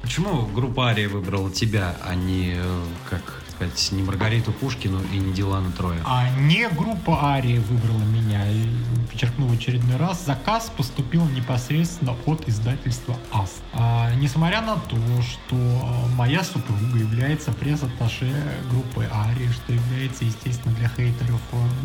[0.00, 5.32] Почему группа Ария выбрала тебя, а не, э, как сказать, не Маргариту Пушкину и не
[5.32, 5.98] Дилана Троя?
[6.04, 8.46] А не группа Ария выбрала меня.
[8.50, 8.66] И,
[9.10, 13.62] подчеркну очередной раз, заказ поступил непосредственно от издательства АС.
[13.72, 15.56] А, несмотря на то, что
[16.16, 18.30] моя супруга является пресс-атташе
[18.70, 21.40] группы Ария, что является, естественно, для хейтеров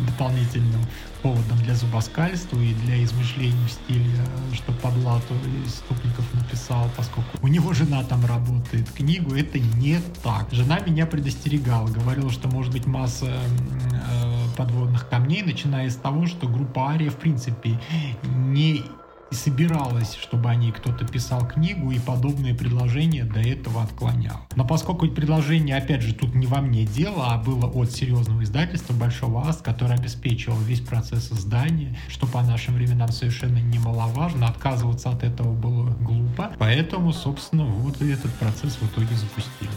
[0.06, 0.84] дополнительным
[1.22, 4.10] поводом для зубоскальства и для измышлений в стиле,
[4.52, 5.34] что по блату
[5.68, 10.48] Ступников написал, поскольку у него жена там работает книгу, это не так.
[10.52, 16.48] Жена меня предостерегала, говорила, что может быть масса э, подводных камней, начиная с того, что
[16.48, 17.80] группа Ария в принципе
[18.24, 18.84] не
[19.32, 24.40] и собиралась, чтобы о ней кто-то писал книгу, и подобные предложения до этого отклонял.
[24.56, 28.92] Но поскольку предложение, опять же, тут не во мне дело, а было от серьезного издательства
[28.92, 35.22] Большого АС, которое обеспечивало весь процесс издания, что по нашим временам совершенно немаловажно, отказываться от
[35.22, 39.70] этого было глупо, поэтому, собственно, вот и этот процесс в итоге запустили.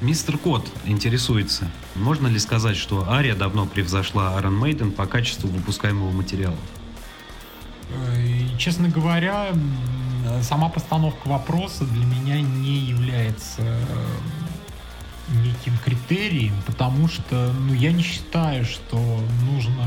[0.00, 6.10] Мистер Кот интересуется, можно ли сказать, что Ария давно превзошла Iron Maiden по качеству выпускаемого
[6.10, 6.56] материала?
[8.64, 9.48] Честно говоря,
[10.40, 13.84] сама постановка вопроса для меня не является э,
[15.44, 18.96] неким критерием, потому что ну, я не считаю, что
[19.52, 19.86] нужно,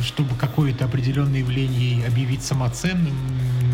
[0.00, 3.14] чтобы какое-то определенное явление объявить самоценным,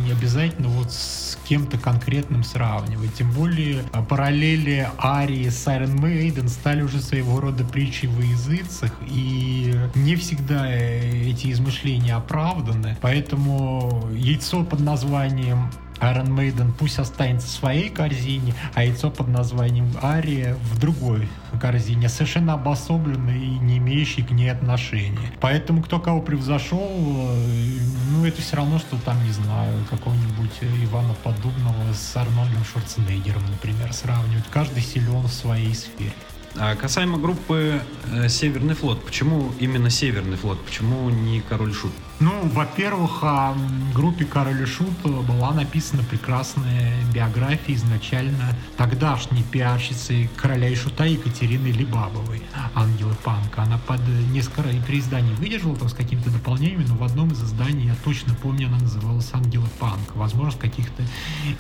[0.09, 3.14] не обязательно вот с кем-то конкретным сравнивать.
[3.14, 8.93] Тем более а, параллели Арии с Iron Maiden стали уже своего рода притчей во языцах,
[9.06, 12.97] и не всегда э, эти измышления оправданы.
[13.02, 19.90] Поэтому яйцо под названием Iron Maiden пусть останется в своей корзине, а яйцо под названием
[20.02, 21.28] Ария в другой
[21.60, 25.32] корзине, совершенно обособленной и не имеющей к ней отношения.
[25.40, 27.78] Поэтому кто кого превзошел, э,
[28.12, 30.52] ну это все равно, что там, не знаю, какого-нибудь
[30.84, 34.44] Ивана Подобного с Арнольдом Шварценеггером, например, сравнивать.
[34.50, 36.12] Каждый силен в своей сфере.
[36.56, 37.80] А касаемо группы
[38.12, 41.92] э, Северный флот, почему именно Северный флот, почему не Король Шут?
[42.20, 43.54] Ну, во-первых, о
[43.94, 51.68] группе Король и Шут была написана прекрасная биография изначально тогдашней пиарщицы короля и шута Екатерины
[51.68, 52.42] Либабовой,
[52.74, 53.62] Ангелы Панка.
[53.62, 54.00] Она под
[54.32, 58.66] несколько переизданий выдержала там с какими-то дополнениями, но в одном из изданий, я точно помню,
[58.66, 60.16] она называлась Ангелы Панк.
[60.16, 61.04] Возможно, в каких-то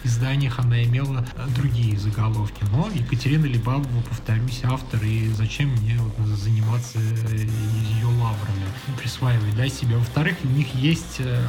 [0.02, 1.24] изданиях она имела
[1.54, 2.64] другие заголовки.
[2.72, 8.66] Но Екатерина Либабова, повторюсь, автор, и зачем мне вот заниматься ее лаврами,
[9.00, 9.96] присваивать, да, себе.
[9.96, 11.44] Во-вторых, у них есть э,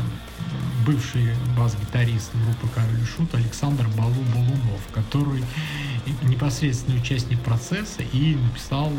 [0.86, 5.44] бывший бас-гитарист группы Король Шут Александр Балу Балунов, который
[6.24, 8.92] непосредственный участник процесса и написал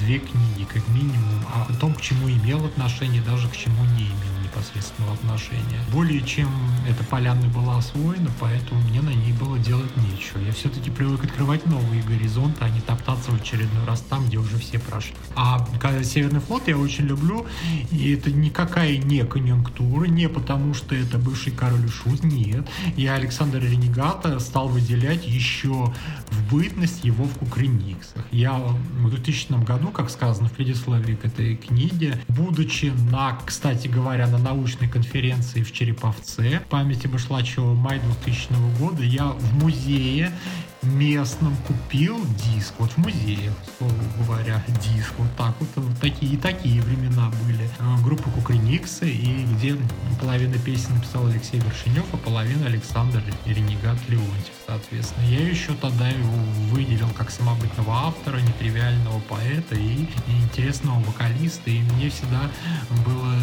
[0.00, 4.41] две книги, как минимум, о том, к чему имел отношение, даже к чему не имел
[4.52, 5.80] непосредственного отношения.
[5.92, 6.48] Более чем
[6.88, 10.38] эта поляна была освоена, поэтому мне на ней было делать нечего.
[10.38, 14.58] Я все-таки привык открывать новые горизонты, а не топтаться в очередной раз там, где уже
[14.58, 15.14] все прошли.
[15.34, 15.66] А
[16.02, 17.46] Северный флот я очень люблю,
[17.90, 22.66] и это никакая не конъюнктура, не потому что это бывший король шут, нет.
[22.96, 25.92] Я Александр Ренегата стал выделять еще
[26.30, 28.24] в бытность его в Кукрыниксах.
[28.30, 34.26] Я в 2000 году, как сказано в предисловии к этой книге, будучи на, кстати говоря,
[34.26, 39.02] на научной конференции в Череповце в памяти Башлачева май 2000 года.
[39.02, 40.32] Я в музее
[40.82, 46.82] местном купил диск, вот в музее, слово говоря, диск, вот так вот, вот такие, такие
[46.82, 47.68] времена были.
[47.78, 49.76] Э, группа Кукрыниксы, и где
[50.20, 55.24] половина песен написал Алексей Вершинев, а половина Александр Ренегат Леонтьев, соответственно.
[55.26, 56.36] Я еще тогда его
[56.70, 62.50] выделил как самобытного автора, нетривиального поэта и, и интересного вокалиста, и мне всегда
[63.04, 63.34] было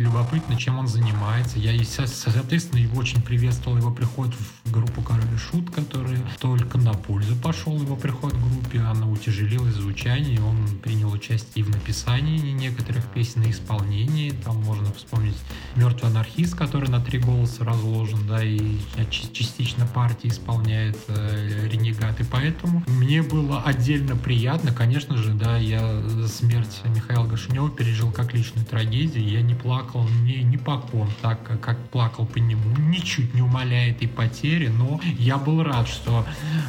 [0.00, 1.58] любопытно, чем он занимается.
[1.58, 4.32] Я, соответственно, его очень приветствовал его приход
[4.63, 9.08] в группу Король и Шут, который только на пользу пошел его приход в группе, она
[9.08, 15.36] утяжелилась звучание, он принял участие и в написании некоторых песен, и исполнении, там можно вспомнить
[15.76, 18.78] «Мертвый анархист», который на три голоса разложен, да, и
[19.10, 26.02] частично партии исполняет э, «Ренегат», и поэтому мне было отдельно приятно, конечно же, да, я
[26.26, 31.60] смерть Михаила Гашинева пережил как личную трагедию, я не плакал ни, ни по ком, так
[31.60, 36.24] как плакал по нему, ничуть не умаляя этой потери, но я был рад, что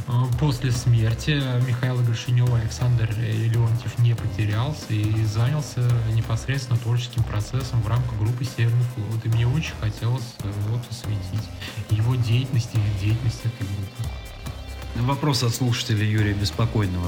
[0.08, 5.82] Э, после смерти Михаила Горшинева Александр Леонтьев не потерялся и занялся
[6.14, 9.26] непосредственно творческим процессом в рамках группы Северный флот.
[9.26, 11.50] И мне очень хотелось э, вот осветить
[11.90, 15.06] его деятельность и деятельность этой группы.
[15.08, 17.08] Вопрос от слушателя Юрия Беспокойного.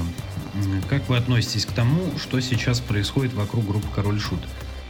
[0.90, 4.40] Как вы относитесь к тому, что сейчас происходит вокруг группы Король Шут?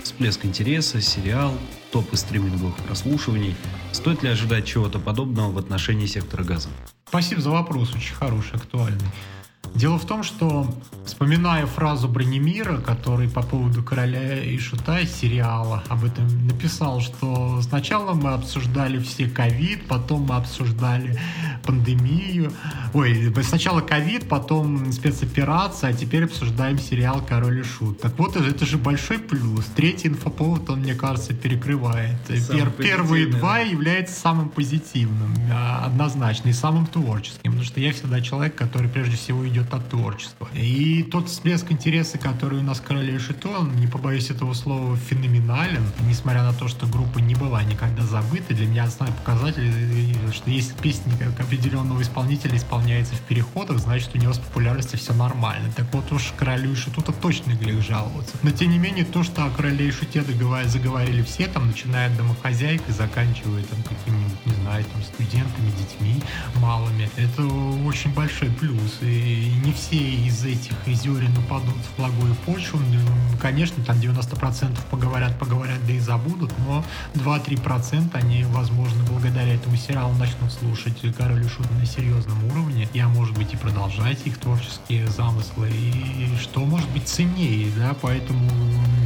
[0.08, 1.52] Всплеск интереса, сериал,
[1.92, 3.54] топы стриминговых прослушиваний.
[3.92, 6.70] Стоит ли ожидать чего-то подобного в отношении сектора газа?
[7.06, 9.04] Спасибо за вопрос, очень хороший, актуальный.
[9.74, 10.66] Дело в том, что,
[11.04, 18.14] вспоминая фразу Бронемира, который по поводу «Короля и Шута» сериала об этом написал, что сначала
[18.14, 21.18] мы обсуждали все ковид, потом мы обсуждали
[21.64, 22.52] пандемию.
[22.94, 28.00] Ой, сначала ковид, потом спецоперация, а теперь обсуждаем сериал «Король и Шут».
[28.00, 29.64] Так вот, это же большой плюс.
[29.76, 32.16] Третий инфоповод, он, мне кажется, перекрывает.
[32.26, 37.52] Пер, первые два являются самым позитивным, а, однозначно, и самым творческим.
[37.52, 40.48] Потому что я всегда человек, который прежде всего идет идет от творчества.
[40.54, 45.82] И тот всплеск интереса, который у нас Королев Шитон, не побоюсь этого слова, феноменален.
[46.06, 49.72] Несмотря на то, что группа не была никогда забыта, для меня основной показатель,
[50.32, 55.12] что если песня как определенного исполнителя исполняется в переходах, значит у него с популярностью все
[55.12, 55.70] нормально.
[55.74, 58.36] Так вот уж Королю и Шиту-то точно грех жаловаться.
[58.42, 62.94] Но тем не менее, то, что о Короле Шуте заговорили все, там, начиная от домохозяйкой,
[62.94, 66.22] заканчивая там какими-нибудь, не знаю, там, студентами, детьми
[66.60, 68.98] малыми, это очень большой плюс.
[69.00, 72.80] И не все из этих зерен упадут в благую почву.
[73.40, 76.84] Конечно, там 90% поговорят, поговорят, да и забудут, но
[77.14, 83.08] 2-3% они, возможно, благодаря этому сериалу начнут слушать Король и на серьезном уровне, и, а
[83.08, 88.48] может быть, и продолжать их творческие замыслы, и что может быть ценнее, да, поэтому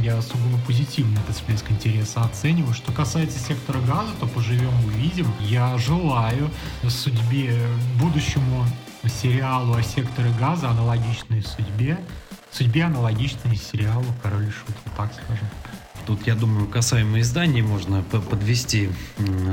[0.03, 2.73] я сугубо позитивно этот всплеск интереса оцениваю.
[2.73, 5.27] Что касается сектора газа, то поживем увидим.
[5.39, 6.49] Я желаю
[6.89, 7.55] судьбе
[7.99, 8.65] будущему
[9.09, 11.97] сериалу о секторе газа, аналогичной судьбе.
[12.51, 15.47] Судьбе аналогичной сериалу «Король и Шут», так скажем.
[16.05, 18.89] Тут, я думаю, касаемо изданий можно подвести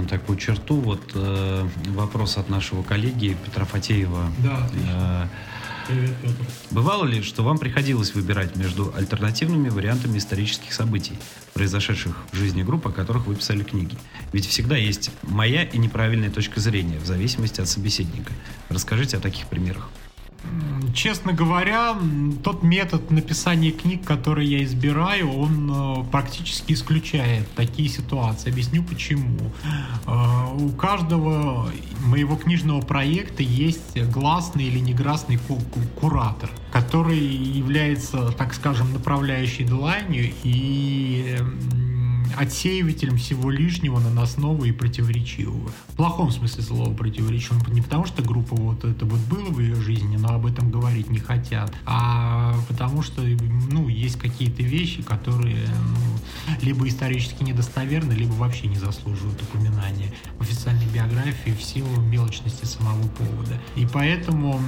[0.09, 0.75] такую черту.
[0.77, 4.31] Вот э, вопрос от нашего коллеги Петра Фатеева.
[4.39, 5.29] Да, отлично.
[6.71, 11.19] Бывало ли, что вам приходилось выбирать между альтернативными вариантами исторических событий,
[11.55, 13.97] произошедших в жизни групп, о которых вы писали книги?
[14.33, 18.33] Ведь всегда есть моя и неправильная точка зрения, в зависимости от собеседника.
[18.69, 19.89] Расскажите о таких примерах.
[20.95, 21.97] Честно говоря,
[22.43, 28.51] тот метод написания книг, который я избираю, он э, практически исключает такие ситуации.
[28.51, 29.39] Объясню почему.
[30.07, 31.71] Э, у каждого
[32.05, 35.39] моего книжного проекта есть гласный или негласный
[36.01, 41.37] куратор, который является, так скажем, направляющей дланью и
[42.37, 45.71] отсеивателем всего лишнего, наносного и противоречивого.
[45.89, 47.71] В плохом смысле слова противоречивого.
[47.71, 51.11] Не потому что группа вот это вот было в ее жизни, но об этом говорить
[51.11, 58.33] не хотят, а потому что, ну, есть какие-то вещи, которые ну, либо исторически недостоверны, либо
[58.33, 63.59] вообще не заслуживают упоминания в официальной биографии в силу мелочности самого повода.
[63.77, 64.61] И поэтому,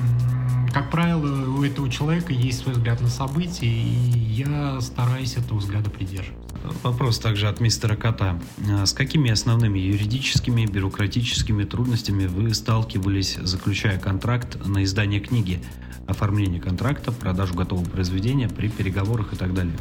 [0.73, 5.91] как правило, у этого человека есть свой взгляд на события, и я стараюсь этого взгляда
[5.91, 6.52] придерживаться.
[6.83, 8.41] Вопрос также от мистера Кота.
[8.71, 15.61] А с какими основными юридическими, бюрократическими трудностями вы сталкивались, заключая контракт на издание книги,
[16.07, 19.75] оформление контракта, продажу готового произведения при переговорах и так далее?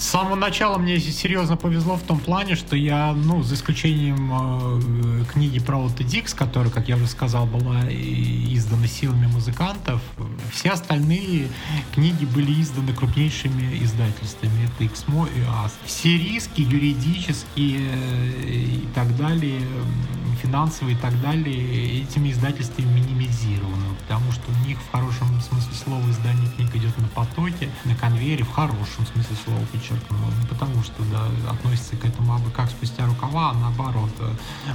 [0.00, 5.24] С самого начала мне серьезно повезло в том плане, что я, ну, за исключением э,
[5.30, 10.00] книги про Отто Дикс, которая, как я уже сказал, была издана силами музыкантов,
[10.50, 11.48] все остальные
[11.94, 14.70] книги были изданы крупнейшими издательствами.
[14.70, 15.76] Это Xmo и АС.
[15.84, 19.60] Все риски юридические э, и так далее,
[20.40, 26.10] финансовые и так далее, этими издательствами минимизированы, потому что у них в хорошем смысле слова
[26.10, 29.60] издание книг идет на потоке, на конвейере, в хорошем смысле слова,
[29.90, 34.30] подчеркну, не потому что да, относится к этому абы как спустя рукава, а наоборот, э,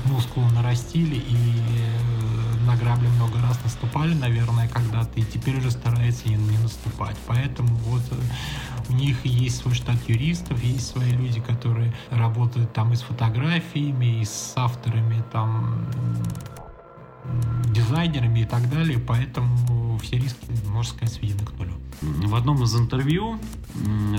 [0.06, 6.28] мускулы нарастили и э, на грабли много раз наступали, наверное, когда-то, и теперь уже стараются
[6.30, 7.16] не, не наступать.
[7.28, 8.16] Поэтому вот э,
[8.90, 14.22] у них есть свой штат юристов, есть свои люди, которые работают там и с фотографиями,
[14.22, 15.88] и с авторами там
[17.74, 21.74] дизайнерами и так далее, поэтому все риски, можно сказать, сведены к нулю.
[22.02, 23.40] В одном из интервью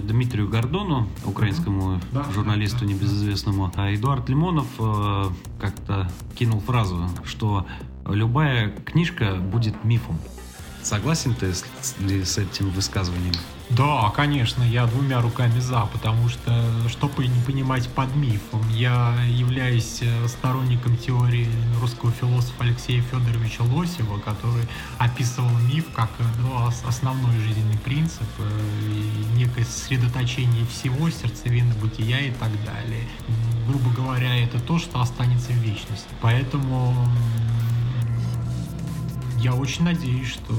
[0.02, 5.24] Дмитрию Гордону, украинскому да, журналисту небезызвестному, а Эдуард Лимонов э,
[5.60, 7.66] как-то кинул фразу, что
[8.06, 10.18] любая книжка будет мифом.
[10.86, 11.52] Согласен ты
[11.98, 13.34] ли с этим высказыванием?
[13.70, 19.98] Да, конечно, я двумя руками за, потому что, чтобы не понимать под мифом, я являюсь
[20.02, 21.48] э, сторонником теории
[21.80, 24.62] русского философа Алексея Федоровича Лосева, который
[24.98, 28.48] описывал миф как ну, основной жизненный принцип, э,
[29.34, 33.08] некое сосредоточение всего, сердцевины бытия и так далее.
[33.66, 36.06] Грубо говоря, это то, что останется в вечности.
[36.20, 36.94] Поэтому
[39.38, 40.54] я очень надеюсь, что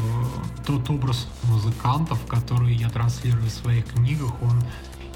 [0.65, 4.61] тот образ музыкантов, который я транслирую в своих книгах, он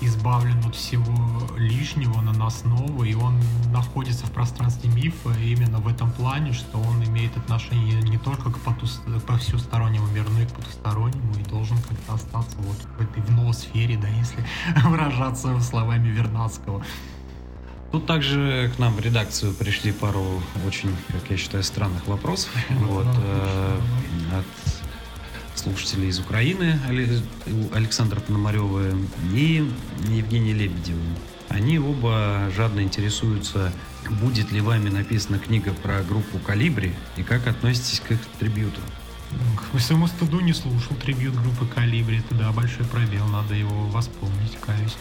[0.02, 3.40] избавлен от всего лишнего, наносного, и он
[3.72, 8.60] находится в пространстве мифа именно в этом плане, что он имеет отношение не только к,
[8.60, 8.88] поту...
[8.88, 13.32] к всестороннему миру, но и к потустороннему, и должен как-то остаться вот в этой в
[13.32, 14.44] ноосфере, да, если
[14.84, 16.84] выражаться словами Вернадского.
[17.92, 23.06] Тут также к нам в редакцию пришли пару очень, как я считаю, странных вопросов вот,
[23.06, 23.80] э,
[24.40, 26.80] от слушателей из Украины,
[27.74, 28.96] Александра Пономарева
[29.34, 29.70] и
[30.08, 31.00] Евгения Лебедева.
[31.50, 33.74] Они оба жадно интересуются,
[34.22, 38.80] будет ли вами написана книга про группу «Калибри» и как относитесь к их трибюту.
[39.74, 42.20] К своему стыду не слушал трибют группы «Калибри».
[42.20, 44.96] Это, да, большой пробел, надо его восполнить, каюсь.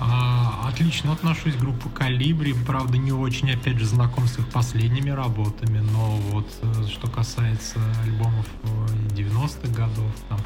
[0.00, 5.10] А, отлично отношусь к группе Калибри, правда не очень, опять же, знаком с их последними
[5.10, 8.46] работами, но вот э, что касается альбомов
[9.16, 10.38] 90-х годов, там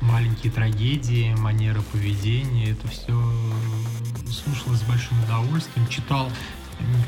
[0.00, 6.30] маленькие трагедии, манера поведения, это все э, слушалось с большим удовольствием, читал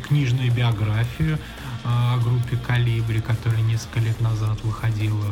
[0.06, 1.38] книжную биографию
[1.84, 5.26] о группе Калибри, которая несколько лет назад выходила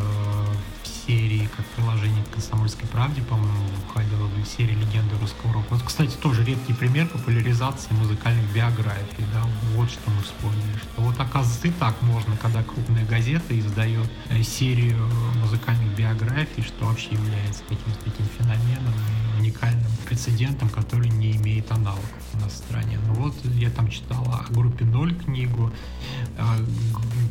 [1.06, 5.66] серии, как приложение к «Комсомольской правде», по-моему, выходила в серии «Легенды русского рока».
[5.70, 9.42] Вот, кстати, тоже редкий пример популяризации музыкальных биографий, да,
[9.74, 14.42] вот что мы вспомнили, что вот, оказывается, и так можно, когда крупная газета издает э,
[14.42, 15.08] серию
[15.40, 22.04] музыкальных биографий, что вообще является каким-то таким феноменом и уникальным прецедентом, который не имеет аналогов
[22.34, 22.98] у нас в стране.
[23.06, 25.70] Ну вот, я там читала о группе «Ноль» книгу,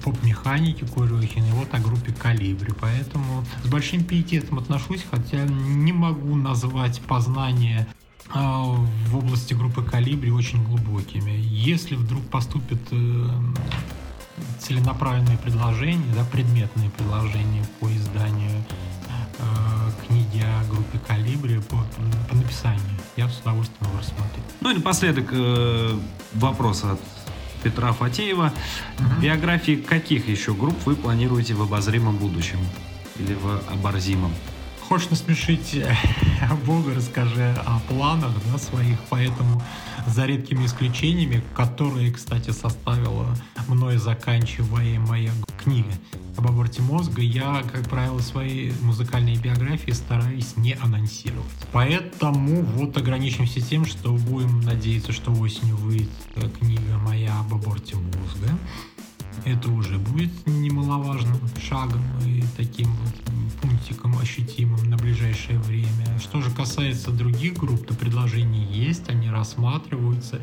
[0.04, 6.36] поп-механики Курехин, и вот о группе «Калибри», поэтому с большим пиететом отношусь, хотя не могу
[6.36, 7.88] назвать познание
[8.30, 8.64] а,
[9.08, 11.32] в области группы «Калибри» очень глубокими.
[11.32, 13.30] Если вдруг поступит э,
[14.60, 18.64] целенаправленные предложения, да, предметные предложения по изданию
[20.08, 21.78] книги о группе «Калибри» по,
[22.30, 22.82] по написанию,
[23.16, 24.42] я с удовольствием его рассмотрю.
[24.62, 25.98] Ну и напоследок э,
[26.34, 27.00] вопрос от
[27.64, 28.54] Петра Фатеева.
[29.00, 29.22] Угу.
[29.22, 32.60] Биографии каких еще групп вы планируете в обозримом будущем?
[33.18, 34.34] Или в оборзимом?
[34.82, 35.96] Хочешь насмешить э,
[36.66, 39.62] Бога, расскажи о планах да, своих, поэтому
[40.08, 43.28] за редкими исключениями, которые, кстати, составила
[43.68, 45.32] мной заканчиваемая
[45.64, 45.92] книга
[46.38, 51.46] об аборте мозга, я, как правило, свои музыкальные биографии стараюсь не анонсировать.
[51.72, 56.10] Поэтому вот ограничимся тем, что будем надеяться, что осенью выйдет
[56.60, 58.58] книга моя об аборте мозга.
[59.46, 63.14] Это уже будет немаловажным шагом и таким вот
[63.62, 66.20] пунктиком ощутимым на ближайшее время.
[66.22, 70.42] Что же касается других групп, то предложения есть, они рассматриваются.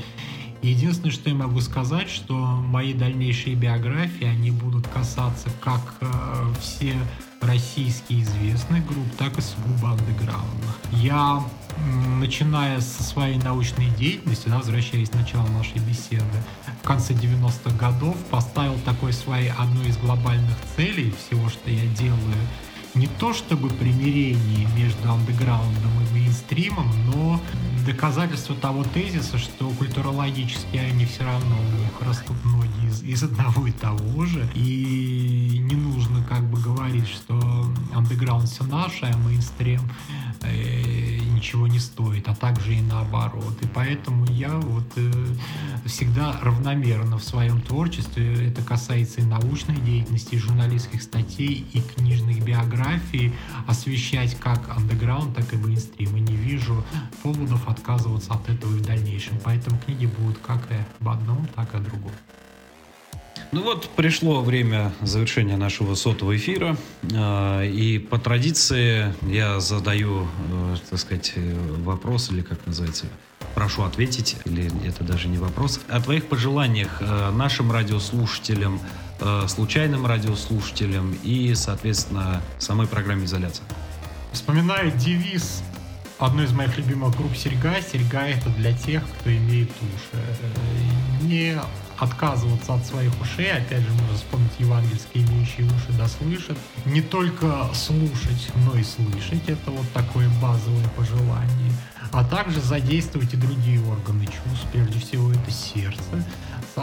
[0.63, 6.07] Единственное, что я могу сказать, что мои дальнейшие биографии, они будут касаться как э,
[6.61, 6.95] все
[7.41, 10.79] российские известных групп, так и сугубо андеграундных.
[10.93, 11.43] Я,
[12.19, 16.25] начиная со своей научной деятельности, да, возвращаясь к началу нашей беседы,
[16.83, 22.37] в конце 90-х годов поставил такой своей одной из глобальных целей всего, что я делаю,
[22.95, 27.41] не то чтобы примирение между андеграундом и мейнстримом, но
[27.87, 33.67] доказательство того тезиса, что культурологически они все равно у них растут ноги из, из одного
[33.67, 34.47] и того же.
[34.55, 37.35] И не нужно как бы говорить, что
[37.95, 39.81] андеграунд все наше, а мейнстрим
[40.43, 43.57] э, ничего не стоит, а также и наоборот.
[43.63, 45.11] И поэтому я вот э,
[45.87, 52.45] всегда равномерно в своем творчестве, это касается и научной деятельности, и журналистских статей, и книжных
[52.45, 52.80] биографий,
[53.67, 56.17] освещать как андеграунд, так и мейнстрим.
[56.17, 56.85] И не вижу
[57.23, 59.39] поводов отказываться от этого в дальнейшем.
[59.45, 62.13] Поэтому книги будут как и об одном, так и о другом.
[63.53, 66.77] Ну вот, пришло время завершения нашего сотого эфира.
[67.13, 71.33] А, и по традиции я задаю, э, так сказать,
[71.79, 73.07] вопрос, или как называется,
[73.55, 79.10] прошу ответить, или это даже не вопрос, о твоих пожеланиях э, нашим радиослушателям, э,
[79.49, 83.65] случайным радиослушателям и, соответственно, самой программе «Изоляция».
[84.33, 85.63] Вспоминаю девиз
[86.19, 87.81] одной из моих любимых групп «Серьга».
[87.81, 90.23] «Серьга»— это для тех, кто имеет уши.
[91.23, 91.59] Не
[91.99, 93.53] отказываться от своих ушей.
[93.53, 96.57] Опять же, можно вспомнить евангельские имеющие уши да слышат.
[96.87, 99.43] Не только слушать, но и слышать.
[99.49, 101.73] Это вот такое базовое пожелание.
[102.13, 104.67] А также задействовать и другие органы чувств.
[104.73, 106.25] Прежде всего, это сердце.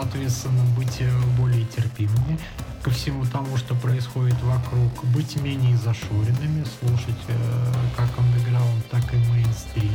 [0.00, 2.38] Соответственно, быть э, более терпимыми
[2.84, 9.16] ко всему тому, что происходит вокруг, быть менее зашоренными, слушать э, как андеграунд, так и
[9.16, 9.90] мейнстрим.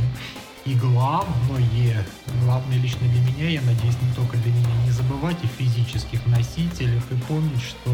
[0.66, 2.06] И главное,
[2.44, 7.04] главное лично для меня, я надеюсь, не только для меня, не забывать о физических носителях
[7.12, 7.90] и помнить, что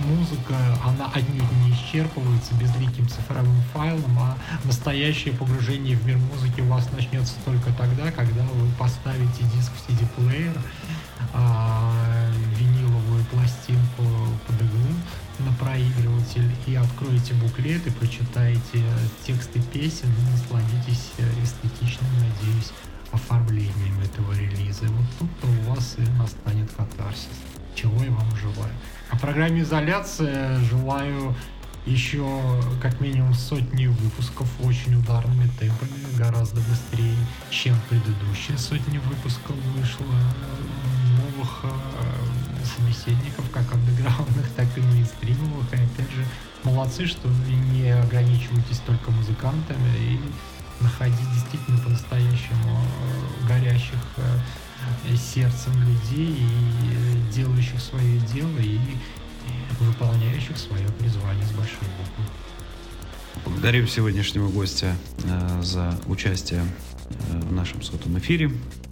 [0.00, 6.66] музыка, она отнюдь не исчерпывается безликим цифровым файлом, а настоящее погружение в мир музыки у
[6.66, 10.56] вас начнется только тогда, когда вы поставите диск в CD-плеер,
[11.34, 11.92] а,
[12.56, 14.04] виниловую пластинку
[14.46, 14.94] под иглу,
[15.40, 18.84] на проигрыватель и откроете буклет и прочитаете
[19.26, 21.12] тексты песен и насладитесь
[21.42, 22.72] эстетичным, надеюсь,
[23.10, 24.86] оформлением этого релиза.
[24.86, 27.28] Вот тут-то у вас и настанет катарсис,
[27.74, 28.72] чего я вам желаю.
[29.10, 31.34] О программе «Изоляция» желаю
[31.86, 32.26] еще
[32.80, 37.16] как минимум сотни выпусков очень ударными темпами, гораздо быстрее,
[37.50, 40.06] чем предыдущие сотни выпусков вышло
[41.44, 45.72] новых э, собеседников, как андеграундных, так и мейнстримовых.
[45.72, 46.24] И опять же,
[46.64, 50.20] молодцы, что вы не ограничиваетесь только музыкантами и
[50.80, 52.80] находить действительно по-настоящему
[53.42, 58.78] э, горящих э, сердцем людей и делающих свое дело и
[59.80, 62.24] выполняющих свое призвание с большой буквы.
[63.44, 66.62] Благодарю сегодняшнего гостя э, за участие
[67.30, 68.50] э, в нашем сотом эфире.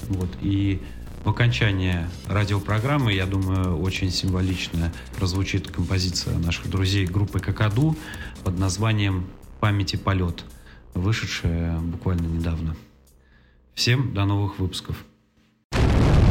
[0.08, 0.82] Вот, и
[1.24, 7.96] в окончании радиопрограммы, я думаю, очень символично прозвучит композиция наших друзей группы «Какаду»
[8.42, 9.26] под названием
[9.60, 10.44] «Памяти полет»,
[10.94, 12.76] вышедшая буквально недавно.
[13.74, 14.96] Всем до новых выпусков.
[15.72, 16.21] уложили в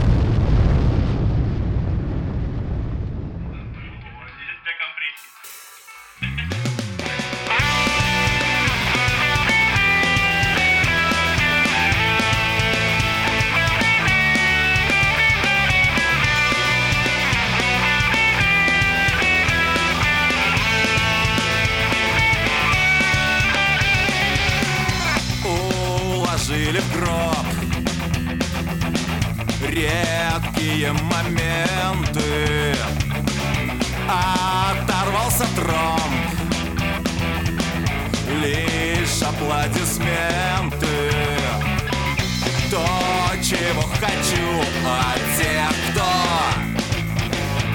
[44.32, 46.06] хочу от тех, кто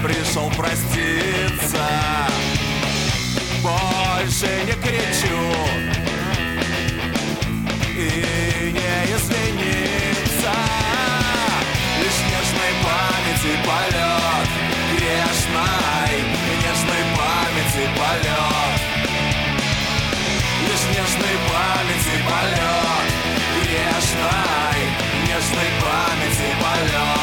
[0.03, 1.85] Пришел проститься.
[3.61, 5.39] Больше не кричу
[7.95, 10.53] И не извиниться.
[11.99, 13.96] Лишь нежной памяти полет
[25.47, 27.16] нежной памяти полет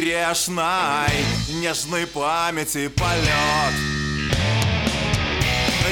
[0.00, 1.12] Грешной
[1.60, 3.74] Нежной памяти полет.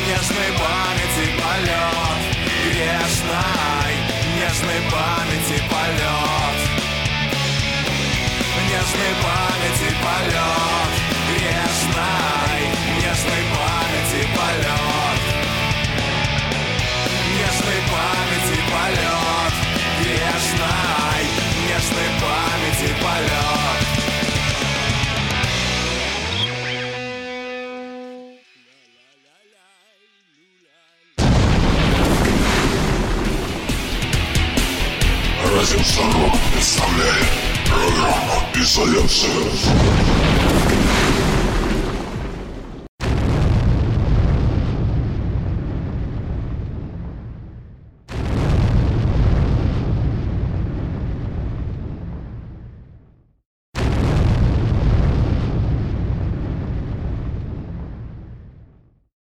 [0.09, 2.21] Нежной памяти полет.
[2.65, 3.93] Грешной
[4.35, 6.57] Нежной памяти полет.
[8.71, 10.91] Нежной памяти полет.
[11.29, 12.63] Грешной
[12.97, 15.21] Нежной памяти полет.
[17.37, 19.53] Нежной памяти полет.
[20.01, 21.25] Грешной
[21.69, 23.88] Нежной памяти полет
[35.89, 37.29] Радио Сорок представляет
[37.65, 40.58] программу «Изоляция».